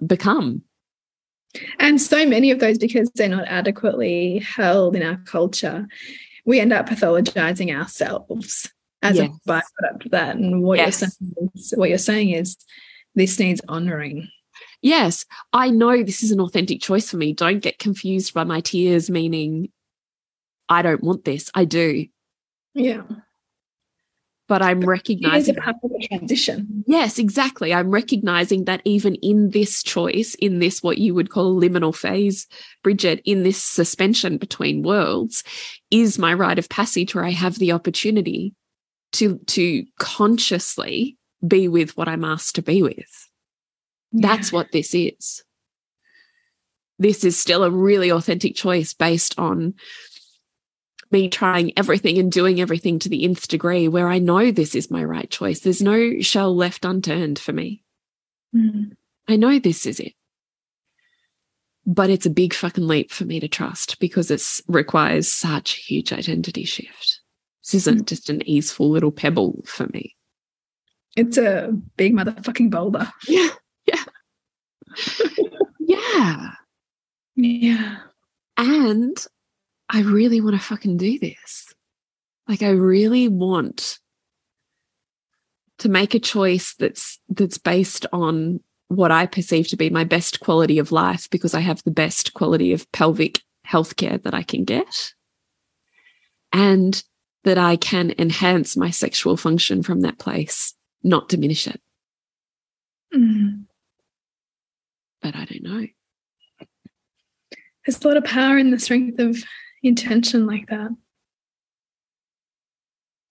become. 0.05 0.61
And 1.79 1.99
so 1.99 2.23
many 2.25 2.51
of 2.51 2.59
those, 2.59 2.77
because 2.77 3.09
they're 3.15 3.27
not 3.27 3.47
adequately 3.47 4.37
held 4.39 4.95
in 4.95 5.01
our 5.01 5.17
culture, 5.25 5.87
we 6.45 6.59
end 6.59 6.71
up 6.71 6.87
pathologizing 6.87 7.75
ourselves 7.75 8.71
as 9.01 9.17
yes. 9.17 9.27
a 9.27 9.49
byproduct 9.49 10.05
of 10.05 10.11
that. 10.11 10.35
And 10.35 10.61
what 10.61 10.77
yes. 10.77 11.01
you're 11.01 11.09
saying 11.09 11.49
is, 11.55 11.73
what 11.75 11.89
you're 11.89 11.97
saying 11.97 12.29
is 12.29 12.57
this 13.15 13.39
needs 13.39 13.59
honoring 13.67 14.29
yes, 14.81 15.25
I 15.53 15.69
know 15.69 16.03
this 16.03 16.23
is 16.23 16.31
an 16.31 16.39
authentic 16.41 16.81
choice 16.81 17.09
for 17.09 17.17
me. 17.17 17.33
Don't 17.33 17.59
get 17.59 17.79
confused 17.79 18.33
by 18.33 18.43
my 18.43 18.61
tears, 18.61 19.09
meaning 19.09 19.69
I 20.69 20.81
don't 20.81 21.03
want 21.03 21.25
this. 21.25 21.49
I 21.55 21.65
do. 21.65 22.05
Yeah. 22.73 23.03
but 24.47 24.61
I'm 24.61 24.81
recognizing 24.81 25.55
it 25.55 25.57
is 25.57 25.57
a 25.57 25.61
part 25.61 25.77
of 25.81 25.91
the 25.91 26.07
transition. 26.09 26.83
Yes, 26.85 27.17
exactly. 27.17 27.73
I'm 27.73 27.89
recognizing 27.89 28.65
that 28.65 28.81
even 28.83 29.15
in 29.15 29.51
this 29.51 29.81
choice, 29.81 30.35
in 30.35 30.59
this 30.59 30.83
what 30.83 30.97
you 30.97 31.13
would 31.15 31.29
call 31.29 31.59
liminal 31.59 31.95
phase, 31.95 32.47
Bridget, 32.83 33.21
in 33.23 33.43
this 33.43 33.61
suspension 33.61 34.37
between 34.37 34.83
worlds, 34.83 35.43
is 35.89 36.19
my 36.19 36.33
rite 36.33 36.59
of 36.59 36.67
passage 36.67 37.15
where 37.15 37.23
I 37.23 37.31
have 37.31 37.59
the 37.59 37.71
opportunity 37.71 38.53
to 39.13 39.37
to 39.47 39.85
consciously 39.99 41.17
be 41.47 41.67
with 41.69 41.95
what 41.95 42.09
I'm 42.09 42.25
asked 42.25 42.55
to 42.55 42.61
be 42.61 42.81
with. 42.83 43.20
Yeah. 44.11 44.27
That's 44.27 44.51
what 44.51 44.71
this 44.71 44.93
is. 44.93 45.43
This 46.99 47.23
is 47.23 47.39
still 47.39 47.63
a 47.63 47.71
really 47.71 48.11
authentic 48.11 48.55
choice 48.55 48.93
based 48.93 49.37
on 49.39 49.73
me 51.11 51.29
trying 51.29 51.73
everything 51.77 52.17
and 52.17 52.31
doing 52.31 52.61
everything 52.61 52.99
to 52.99 53.09
the 53.09 53.23
nth 53.23 53.47
degree 53.47 53.87
where 53.87 54.07
I 54.07 54.19
know 54.19 54.51
this 54.51 54.75
is 54.75 54.91
my 54.91 55.03
right 55.03 55.29
choice. 55.29 55.59
There's 55.59 55.81
no 55.81 56.21
shell 56.21 56.55
left 56.55 56.85
unturned 56.85 57.39
for 57.39 57.51
me. 57.51 57.83
Mm. 58.55 58.91
I 59.27 59.35
know 59.35 59.59
this 59.59 59.85
is 59.85 59.99
it. 59.99 60.13
But 61.85 62.09
it's 62.09 62.25
a 62.25 62.31
big 62.31 62.53
fucking 62.53 62.87
leap 62.87 63.11
for 63.11 63.25
me 63.25 63.39
to 63.39 63.47
trust 63.47 63.99
because 63.99 64.29
it 64.29 64.43
requires 64.67 65.27
such 65.27 65.77
a 65.77 65.81
huge 65.81 66.13
identity 66.13 66.63
shift. 66.63 67.21
This 67.63 67.73
isn't 67.73 68.03
mm. 68.03 68.07
just 68.07 68.29
an 68.29 68.47
easeful 68.47 68.89
little 68.89 69.11
pebble 69.11 69.63
for 69.65 69.87
me. 69.87 70.15
It's 71.15 71.37
a 71.37 71.71
big 71.97 72.13
motherfucking 72.13 72.69
boulder. 72.69 73.11
Yeah. 73.27 73.49
Yeah. 73.91 74.03
yeah. 75.79 76.49
Yeah. 77.35 77.97
And 78.57 79.27
I 79.89 80.01
really 80.01 80.41
want 80.41 80.55
to 80.55 80.61
fucking 80.61 80.97
do 80.97 81.19
this. 81.19 81.73
Like 82.47 82.61
I 82.61 82.69
really 82.69 83.27
want 83.27 83.99
to 85.79 85.89
make 85.89 86.13
a 86.13 86.19
choice 86.19 86.75
that's 86.75 87.19
that's 87.29 87.57
based 87.57 88.05
on 88.13 88.59
what 88.87 89.11
I 89.11 89.25
perceive 89.25 89.69
to 89.69 89.77
be 89.77 89.89
my 89.89 90.03
best 90.03 90.41
quality 90.41 90.77
of 90.77 90.91
life 90.91 91.29
because 91.29 91.53
I 91.53 91.61
have 91.61 91.81
the 91.83 91.91
best 91.91 92.33
quality 92.33 92.73
of 92.73 92.91
pelvic 92.91 93.41
healthcare 93.65 94.21
that 94.23 94.33
I 94.33 94.43
can 94.43 94.63
get. 94.65 95.13
And 96.53 97.01
that 97.43 97.57
I 97.57 97.77
can 97.77 98.13
enhance 98.19 98.77
my 98.77 98.89
sexual 98.89 99.37
function 99.37 99.81
from 99.81 100.01
that 100.01 100.19
place, 100.19 100.75
not 101.03 101.29
diminish 101.29 101.67
it. 101.67 101.81
Mm. 103.15 103.65
But 105.31 105.39
I 105.39 105.45
don't 105.45 105.63
know. 105.63 105.87
There's 107.85 108.03
a 108.03 108.07
lot 108.07 108.17
of 108.17 108.25
power 108.25 108.57
in 108.57 108.71
the 108.71 108.79
strength 108.79 109.19
of 109.19 109.43
intention 109.81 110.45
like 110.45 110.67
that. 110.67 110.89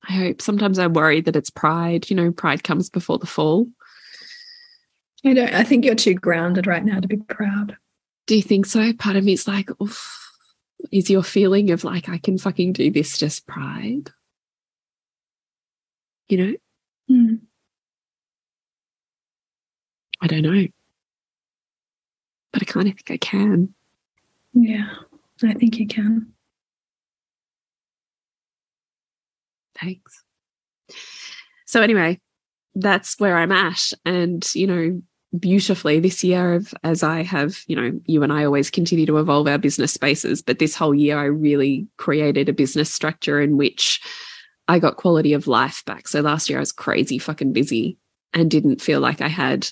I 0.09 0.13
hope. 0.13 0.41
Sometimes 0.41 0.79
I 0.79 0.87
worry 0.87 1.21
that 1.21 1.37
it's 1.37 1.51
pride. 1.51 2.09
You 2.09 2.17
know, 2.17 2.33
pride 2.33 2.65
comes 2.65 2.89
before 2.89 3.19
the 3.19 3.27
fall. 3.27 3.69
I 5.25 5.35
don't. 5.35 5.53
I 5.53 5.63
think 5.63 5.85
you're 5.85 5.95
too 5.95 6.15
grounded 6.15 6.67
right 6.67 6.85
now 6.85 7.01
to 7.01 7.09
be 7.09 7.19
proud. 7.19 7.77
Do 8.27 8.35
you 8.35 8.43
think 8.43 8.67
so? 8.67 8.93
Part 8.95 9.17
of 9.17 9.25
me 9.25 9.35
is 9.35 9.47
like, 9.47 9.71
Oof, 9.83 10.33
is 10.91 11.11
your 11.11 11.23
feeling 11.23 11.71
of 11.71 11.85
like 11.85 12.09
I 12.09 12.19
can 12.19 12.39
fucking 12.39 12.73
do 12.73 12.91
this 12.91 13.19
just 13.19 13.47
pride? 13.47 14.11
You 16.29 16.39
know? 16.39 16.55
Mm. 17.11 17.41
I 20.23 20.27
don't 20.27 20.43
know. 20.43 20.67
But 22.53 22.63
I 22.63 22.65
kind 22.65 22.89
of 22.89 22.95
think 22.95 23.11
I 23.11 23.17
can. 23.17 23.75
Yeah, 24.53 24.89
I 25.43 25.55
think 25.55 25.79
you 25.79 25.87
can. 25.87 26.33
Thanks. 29.81 30.25
So, 31.67 31.81
anyway, 31.83 32.21
that's 32.75 33.19
where 33.19 33.37
I'm 33.39 33.53
at. 33.53 33.93
And, 34.05 34.47
you 34.55 34.67
know, 34.67 35.01
beautifully 35.39 36.01
this 36.01 36.25
year 36.25 36.61
as 36.83 37.03
I 37.03 37.23
have, 37.23 37.61
you 37.67 37.77
know, 37.77 37.99
you 38.07 38.23
and 38.23 38.33
I 38.33 38.45
always 38.45 38.71
continue 38.71 39.07
to 39.07 39.19
evolve 39.19 39.47
our 39.47 39.59
business 39.59 39.93
spaces, 39.93 40.43
but 40.43 40.59
this 40.59 40.75
whole 40.75 40.95
year 40.95 41.19
I 41.19 41.25
really 41.25 41.87
created 41.97 42.49
a 42.49 42.53
business 42.53 42.93
structure 42.93 43.41
in 43.41 43.57
which 43.57 44.01
I 44.67 44.79
got 44.79 44.97
quality 44.97 45.33
of 45.33 45.47
life 45.47 45.85
back. 45.85 46.09
So 46.09 46.21
last 46.21 46.49
year 46.49 46.59
I 46.59 46.61
was 46.61 46.73
crazy 46.73 47.19
fucking 47.19 47.53
busy 47.53 47.97
and 48.33 48.51
didn't 48.51 48.81
feel 48.83 49.01
like 49.01 49.21
I 49.21 49.29
had 49.29 49.69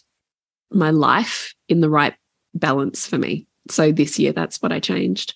my 0.70 0.91
life 0.91 1.55
in 1.68 1.81
the 1.81 1.91
right 1.91 2.14
balance 2.55 3.07
for 3.07 3.18
me. 3.18 3.46
So 3.70 3.92
this 3.92 4.18
year 4.18 4.32
that's 4.32 4.62
what 4.62 4.72
I 4.72 4.80
changed. 4.80 5.34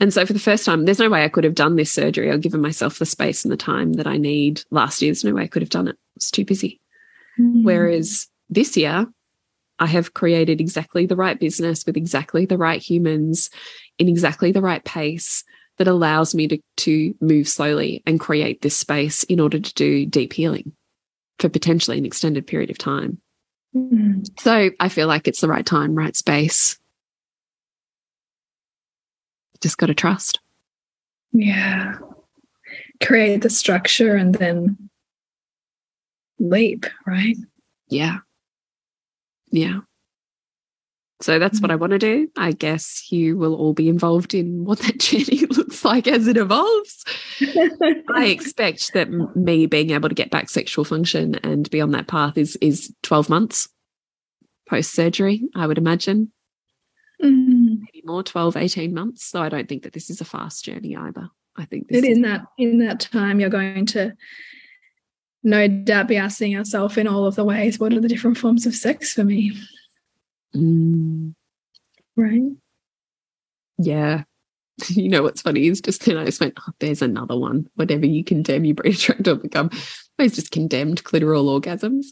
And 0.00 0.12
so 0.14 0.24
for 0.24 0.32
the 0.32 0.38
first 0.38 0.64
time, 0.64 0.84
there's 0.84 1.00
no 1.00 1.10
way 1.10 1.24
I 1.24 1.28
could 1.28 1.44
have 1.44 1.56
done 1.56 1.76
this 1.76 1.90
surgery 1.90 2.30
or 2.30 2.38
given 2.38 2.60
myself 2.60 2.98
the 2.98 3.06
space 3.06 3.44
and 3.44 3.52
the 3.52 3.56
time 3.56 3.94
that 3.94 4.06
I 4.06 4.16
need 4.16 4.62
last 4.70 5.02
year. 5.02 5.10
There's 5.10 5.24
no 5.24 5.34
way 5.34 5.42
I 5.42 5.48
could 5.48 5.62
have 5.62 5.70
done 5.70 5.88
it. 5.88 5.96
It's 6.16 6.30
too 6.30 6.44
busy. 6.44 6.80
Mm. 7.38 7.64
Whereas 7.64 8.28
this 8.48 8.76
year, 8.76 9.06
I 9.80 9.86
have 9.86 10.14
created 10.14 10.60
exactly 10.60 11.06
the 11.06 11.16
right 11.16 11.38
business 11.38 11.84
with 11.84 11.96
exactly 11.96 12.46
the 12.46 12.58
right 12.58 12.80
humans 12.80 13.50
in 13.98 14.08
exactly 14.08 14.52
the 14.52 14.62
right 14.62 14.84
pace 14.84 15.44
that 15.78 15.88
allows 15.88 16.34
me 16.34 16.48
to, 16.48 16.58
to 16.78 17.14
move 17.20 17.48
slowly 17.48 18.02
and 18.06 18.20
create 18.20 18.62
this 18.62 18.76
space 18.76 19.22
in 19.24 19.40
order 19.40 19.60
to 19.60 19.74
do 19.74 20.06
deep 20.06 20.32
healing 20.32 20.72
for 21.38 21.48
potentially 21.48 21.98
an 21.98 22.06
extended 22.06 22.46
period 22.46 22.70
of 22.70 22.78
time. 22.78 23.20
Mm. 23.74 24.26
So 24.40 24.70
I 24.80 24.88
feel 24.88 25.08
like 25.08 25.28
it's 25.28 25.40
the 25.40 25.48
right 25.48 25.64
time, 25.66 25.94
right 25.94 26.16
space, 26.16 26.78
just 29.60 29.78
got 29.78 29.86
to 29.86 29.94
trust. 29.94 30.40
Yeah. 31.32 31.98
Create 33.02 33.42
the 33.42 33.50
structure 33.50 34.16
and 34.16 34.34
then 34.34 34.88
leap, 36.38 36.86
right? 37.06 37.36
Yeah. 37.88 38.18
Yeah. 39.50 39.80
So 41.20 41.38
that's 41.38 41.60
what 41.60 41.70
I 41.70 41.74
mm-hmm. 41.74 41.80
want 41.80 41.90
to 41.92 41.98
do. 41.98 42.28
I 42.36 42.52
guess 42.52 43.10
you 43.10 43.36
will 43.36 43.54
all 43.54 43.72
be 43.72 43.88
involved 43.88 44.34
in 44.34 44.64
what 44.64 44.78
that 44.80 44.98
journey 45.00 45.46
looks 45.46 45.84
like 45.84 46.06
as 46.06 46.28
it 46.28 46.36
evolves. 46.36 47.04
I 48.14 48.26
expect 48.26 48.92
that 48.92 49.10
me 49.34 49.66
being 49.66 49.90
able 49.90 50.08
to 50.08 50.14
get 50.14 50.30
back 50.30 50.48
sexual 50.48 50.84
function 50.84 51.36
and 51.36 51.68
be 51.70 51.80
on 51.80 51.90
that 51.92 52.06
path 52.06 52.38
is 52.38 52.56
is 52.60 52.94
12 53.02 53.28
months 53.28 53.68
post 54.68 54.92
surgery, 54.92 55.48
I 55.54 55.66
would 55.66 55.78
imagine. 55.78 56.30
Mm. 57.22 57.80
Maybe 57.80 58.02
more, 58.04 58.22
12, 58.22 58.56
18 58.56 58.94
months. 58.94 59.24
So 59.24 59.42
I 59.42 59.48
don't 59.48 59.68
think 59.68 59.82
that 59.82 59.92
this 59.92 60.10
is 60.10 60.20
a 60.20 60.24
fast 60.24 60.64
journey 60.64 60.94
either. 60.94 61.28
I 61.56 61.64
think 61.64 61.88
that 61.88 62.04
in 62.04 62.22
that 62.22 62.42
in 62.56 62.78
that 62.78 63.00
time 63.00 63.40
you're 63.40 63.50
going 63.50 63.86
to 63.86 64.14
no 65.42 65.66
doubt 65.66 66.06
be 66.06 66.16
asking 66.16 66.52
yourself 66.52 66.96
in 66.96 67.08
all 67.08 67.26
of 67.26 67.34
the 67.34 67.44
ways, 67.44 67.80
what 67.80 67.92
are 67.92 68.00
the 68.00 68.08
different 68.08 68.38
forms 68.38 68.66
of 68.66 68.74
sex 68.74 69.14
for 69.14 69.24
me? 69.24 69.52
Mm. 70.54 71.34
Right. 72.16 72.52
Yeah. 73.78 74.24
You 74.90 75.08
know 75.08 75.24
what's 75.24 75.42
funny 75.42 75.66
is 75.66 75.80
just 75.80 76.04
then 76.04 76.16
I 76.16 76.24
just 76.24 76.40
went, 76.40 76.54
oh, 76.60 76.72
there's 76.78 77.02
another 77.02 77.36
one. 77.36 77.68
Whatever 77.74 78.06
you 78.06 78.22
condemn, 78.22 78.64
you 78.64 78.74
bring 78.74 78.92
attract 78.94 79.26
or 79.26 79.34
become. 79.34 79.70
It's 80.20 80.36
just 80.36 80.52
condemned 80.52 81.02
clitoral 81.02 81.60
orgasms. 81.60 82.06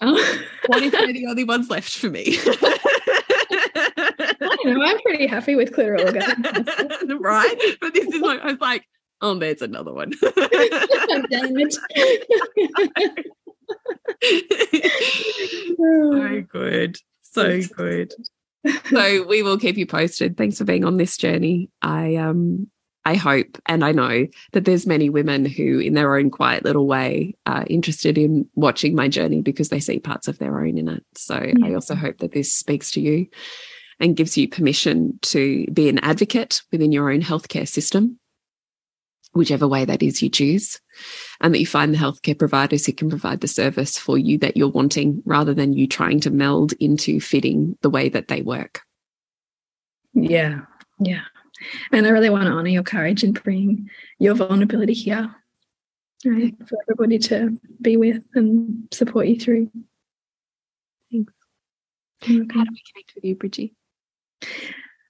Oh. 0.00 0.42
what 0.66 0.82
if 0.82 0.90
they're 0.90 1.12
the 1.12 1.26
only 1.28 1.44
ones 1.44 1.70
left 1.70 1.96
for 1.96 2.10
me? 2.10 2.36
you 4.64 4.74
know, 4.74 4.82
I'm 4.84 4.98
pretty 5.02 5.28
happy 5.28 5.54
with 5.54 5.72
clitoral 5.72 6.04
orgasms. 6.04 7.20
right? 7.20 7.76
But 7.80 7.94
this 7.94 8.12
is 8.12 8.20
like, 8.20 8.40
I 8.40 8.46
was 8.46 8.60
like, 8.60 8.84
oh, 9.20 9.38
there's 9.38 9.62
another 9.62 9.92
one. 9.92 10.12
Damn 11.30 11.70
so 15.76 16.42
good. 16.48 16.98
So 17.30 17.60
good. 17.76 18.12
So 18.90 19.26
we 19.26 19.42
will 19.42 19.56
keep 19.56 19.78
you 19.78 19.86
posted. 19.86 20.36
Thanks 20.36 20.58
for 20.58 20.64
being 20.64 20.84
on 20.84 20.98
this 20.98 21.16
journey. 21.16 21.70
I 21.80 22.16
um 22.16 22.68
I 23.06 23.14
hope 23.14 23.56
and 23.66 23.82
I 23.82 23.92
know 23.92 24.26
that 24.52 24.66
there's 24.66 24.86
many 24.86 25.08
women 25.08 25.46
who, 25.46 25.78
in 25.78 25.94
their 25.94 26.14
own 26.14 26.30
quiet 26.30 26.64
little 26.64 26.86
way, 26.86 27.34
are 27.46 27.64
interested 27.68 28.18
in 28.18 28.46
watching 28.54 28.94
my 28.94 29.08
journey 29.08 29.40
because 29.40 29.70
they 29.70 29.80
see 29.80 29.98
parts 29.98 30.28
of 30.28 30.38
their 30.38 30.60
own 30.60 30.76
in 30.76 30.88
it. 30.88 31.02
So 31.14 31.42
yeah. 31.42 31.66
I 31.66 31.72
also 31.72 31.94
hope 31.94 32.18
that 32.18 32.32
this 32.32 32.52
speaks 32.52 32.90
to 32.92 33.00
you 33.00 33.28
and 33.98 34.16
gives 34.16 34.36
you 34.36 34.48
permission 34.48 35.18
to 35.22 35.66
be 35.72 35.88
an 35.88 35.98
advocate 36.00 36.60
within 36.70 36.92
your 36.92 37.10
own 37.10 37.22
healthcare 37.22 37.66
system, 37.66 38.18
whichever 39.32 39.68
way 39.68 39.84
that 39.84 40.02
is 40.02 40.22
you 40.22 40.28
choose, 40.28 40.80
and 41.40 41.54
that 41.54 41.60
you 41.60 41.66
find 41.66 41.94
the 41.94 41.98
healthcare 41.98 42.38
providers 42.38 42.86
who 42.86 42.92
can 42.92 43.08
provide 43.08 43.40
the 43.40 43.48
service 43.48 43.96
for 43.96 44.18
you 44.18 44.38
that 44.38 44.56
you're 44.56 44.68
wanting 44.68 45.22
rather 45.24 45.54
than 45.54 45.72
you 45.72 45.86
trying 45.86 46.20
to 46.20 46.30
meld 46.30 46.72
into 46.80 47.20
fitting 47.20 47.76
the 47.82 47.90
way 47.90 48.08
that 48.08 48.28
they 48.28 48.42
work. 48.42 48.80
Yeah, 50.14 50.60
yeah. 50.98 51.22
And 51.92 52.06
I 52.06 52.10
really 52.10 52.30
want 52.30 52.46
to 52.46 52.52
honor 52.52 52.70
your 52.70 52.82
courage 52.82 53.22
and 53.22 53.40
bring 53.40 53.90
your 54.18 54.34
vulnerability 54.34 54.94
here 54.94 55.34
right, 56.24 56.54
for 56.66 56.78
everybody 56.82 57.18
to 57.18 57.58
be 57.80 57.96
with 57.96 58.22
and 58.34 58.88
support 58.90 59.26
you 59.26 59.38
through. 59.38 59.70
Thanks. 61.12 61.32
How 62.22 62.28
do 62.28 62.40
we 62.40 62.46
connect 62.46 63.14
with 63.14 63.24
you, 63.24 63.36
Bridgie? 63.36 63.74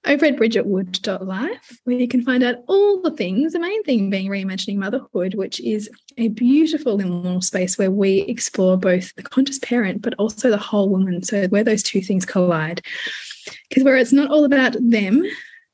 Over 0.05 0.25
at 0.25 0.35
bridgetwood.life, 0.35 1.79
where 1.83 1.95
you 1.95 2.07
can 2.07 2.23
find 2.23 2.43
out 2.43 2.55
all 2.67 3.01
the 3.01 3.11
things, 3.11 3.53
the 3.53 3.59
main 3.59 3.83
thing 3.83 4.09
being 4.09 4.29
reimagining 4.29 4.77
motherhood, 4.77 5.35
which 5.35 5.59
is 5.59 5.89
a 6.17 6.29
beautiful 6.29 6.97
liminal 6.97 7.43
space 7.43 7.77
where 7.77 7.91
we 7.91 8.21
explore 8.21 8.77
both 8.77 9.13
the 9.15 9.23
conscious 9.23 9.59
parent, 9.59 10.01
but 10.01 10.15
also 10.15 10.49
the 10.49 10.57
whole 10.57 10.89
woman. 10.89 11.21
So, 11.21 11.47
where 11.47 11.63
those 11.63 11.83
two 11.83 12.01
things 12.01 12.25
collide. 12.25 12.81
Because 13.69 13.83
where 13.83 13.97
it's 13.97 14.13
not 14.13 14.31
all 14.31 14.43
about 14.43 14.73
them 14.79 15.23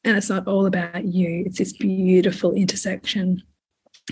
and 0.04 0.18
it's 0.18 0.30
not 0.30 0.48
all 0.48 0.66
about 0.66 1.06
you, 1.06 1.44
it's 1.46 1.58
this 1.58 1.74
beautiful 1.74 2.54
intersection 2.54 3.42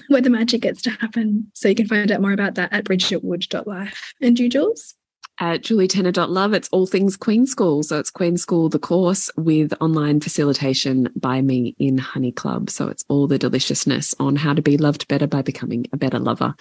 where 0.09 0.21
the 0.21 0.29
magic 0.29 0.61
gets 0.61 0.81
to 0.83 0.91
happen. 0.91 1.51
So, 1.53 1.67
you 1.67 1.75
can 1.75 1.87
find 1.87 2.09
out 2.09 2.21
more 2.21 2.33
about 2.33 2.55
that 2.55 2.71
at 2.71 2.85
bridgetwood.life. 2.85 4.13
And 4.21 4.39
you, 4.39 4.47
Jules? 4.47 4.95
At 5.39 5.61
julietenner.love. 5.63 6.53
It's 6.53 6.69
all 6.69 6.87
things 6.87 7.17
Queen 7.17 7.45
School. 7.45 7.83
So 7.83 7.99
it's 7.99 8.11
Queen 8.11 8.37
School, 8.37 8.69
the 8.69 8.79
course 8.79 9.29
with 9.37 9.73
online 9.81 10.19
facilitation 10.19 11.09
by 11.15 11.41
me 11.41 11.75
in 11.79 11.97
Honey 11.97 12.31
Club. 12.31 12.69
So 12.69 12.87
it's 12.87 13.05
all 13.09 13.27
the 13.27 13.39
deliciousness 13.39 14.15
on 14.19 14.35
how 14.35 14.53
to 14.53 14.61
be 14.61 14.77
loved 14.77 15.07
better 15.07 15.27
by 15.27 15.41
becoming 15.41 15.87
a 15.91 15.97
better 15.97 16.19
lover. 16.19 16.55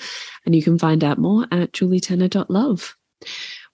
And 0.44 0.54
you 0.54 0.62
can 0.62 0.78
find 0.78 1.04
out 1.04 1.18
more 1.18 1.46
at 1.50 1.72
julietenner.love. 1.72 2.96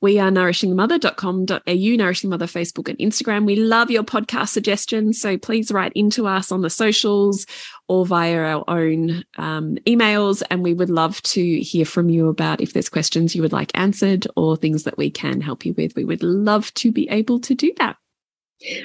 We 0.02 0.18
are 0.18 0.30
nourishingmother.com.au, 0.30 1.96
Nourishing 1.96 2.30
Mother 2.30 2.46
Facebook 2.46 2.88
and 2.88 2.98
Instagram. 2.98 3.44
We 3.44 3.56
love 3.56 3.90
your 3.90 4.02
podcast 4.02 4.48
suggestions. 4.48 5.20
So 5.20 5.36
please 5.36 5.70
write 5.70 5.92
into 5.94 6.26
us 6.26 6.50
on 6.50 6.62
the 6.62 6.70
socials 6.70 7.46
or 7.86 8.06
via 8.06 8.38
our 8.38 8.64
own 8.66 9.24
um, 9.36 9.76
emails. 9.86 10.42
And 10.50 10.62
we 10.62 10.72
would 10.72 10.88
love 10.88 11.20
to 11.22 11.60
hear 11.60 11.84
from 11.84 12.08
you 12.08 12.28
about 12.28 12.62
if 12.62 12.72
there's 12.72 12.88
questions 12.88 13.34
you 13.34 13.42
would 13.42 13.52
like 13.52 13.70
answered 13.74 14.26
or 14.36 14.56
things 14.56 14.84
that 14.84 14.96
we 14.96 15.10
can 15.10 15.42
help 15.42 15.66
you 15.66 15.74
with. 15.74 15.94
We 15.94 16.04
would 16.04 16.22
love 16.22 16.72
to 16.74 16.90
be 16.90 17.06
able 17.10 17.38
to 17.40 17.54
do 17.54 17.70
that. 17.76 17.96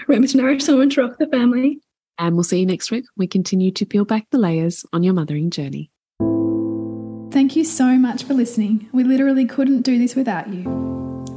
Remember 0.08 0.28
to 0.28 0.38
nourish 0.38 0.64
someone 0.64 0.90
to 0.92 1.02
rock 1.02 1.18
the 1.18 1.28
family. 1.28 1.80
And 2.18 2.36
we'll 2.36 2.44
see 2.44 2.60
you 2.60 2.66
next 2.66 2.92
week. 2.92 3.06
We 3.16 3.28
continue 3.28 3.72
to 3.72 3.86
peel 3.86 4.04
back 4.04 4.28
the 4.32 4.38
layers 4.38 4.86
on 4.92 5.04
your 5.04 5.14
mothering 5.14 5.50
journey. 5.50 5.92
Thank 7.32 7.56
you 7.56 7.66
so 7.66 7.98
much 7.98 8.24
for 8.24 8.34
listening. 8.34 8.90
We 8.94 9.04
literally 9.04 9.46
couldn't 9.46 9.82
do 9.82 9.98
this 9.98 10.16
without 10.16 10.48
you. 10.48 11.05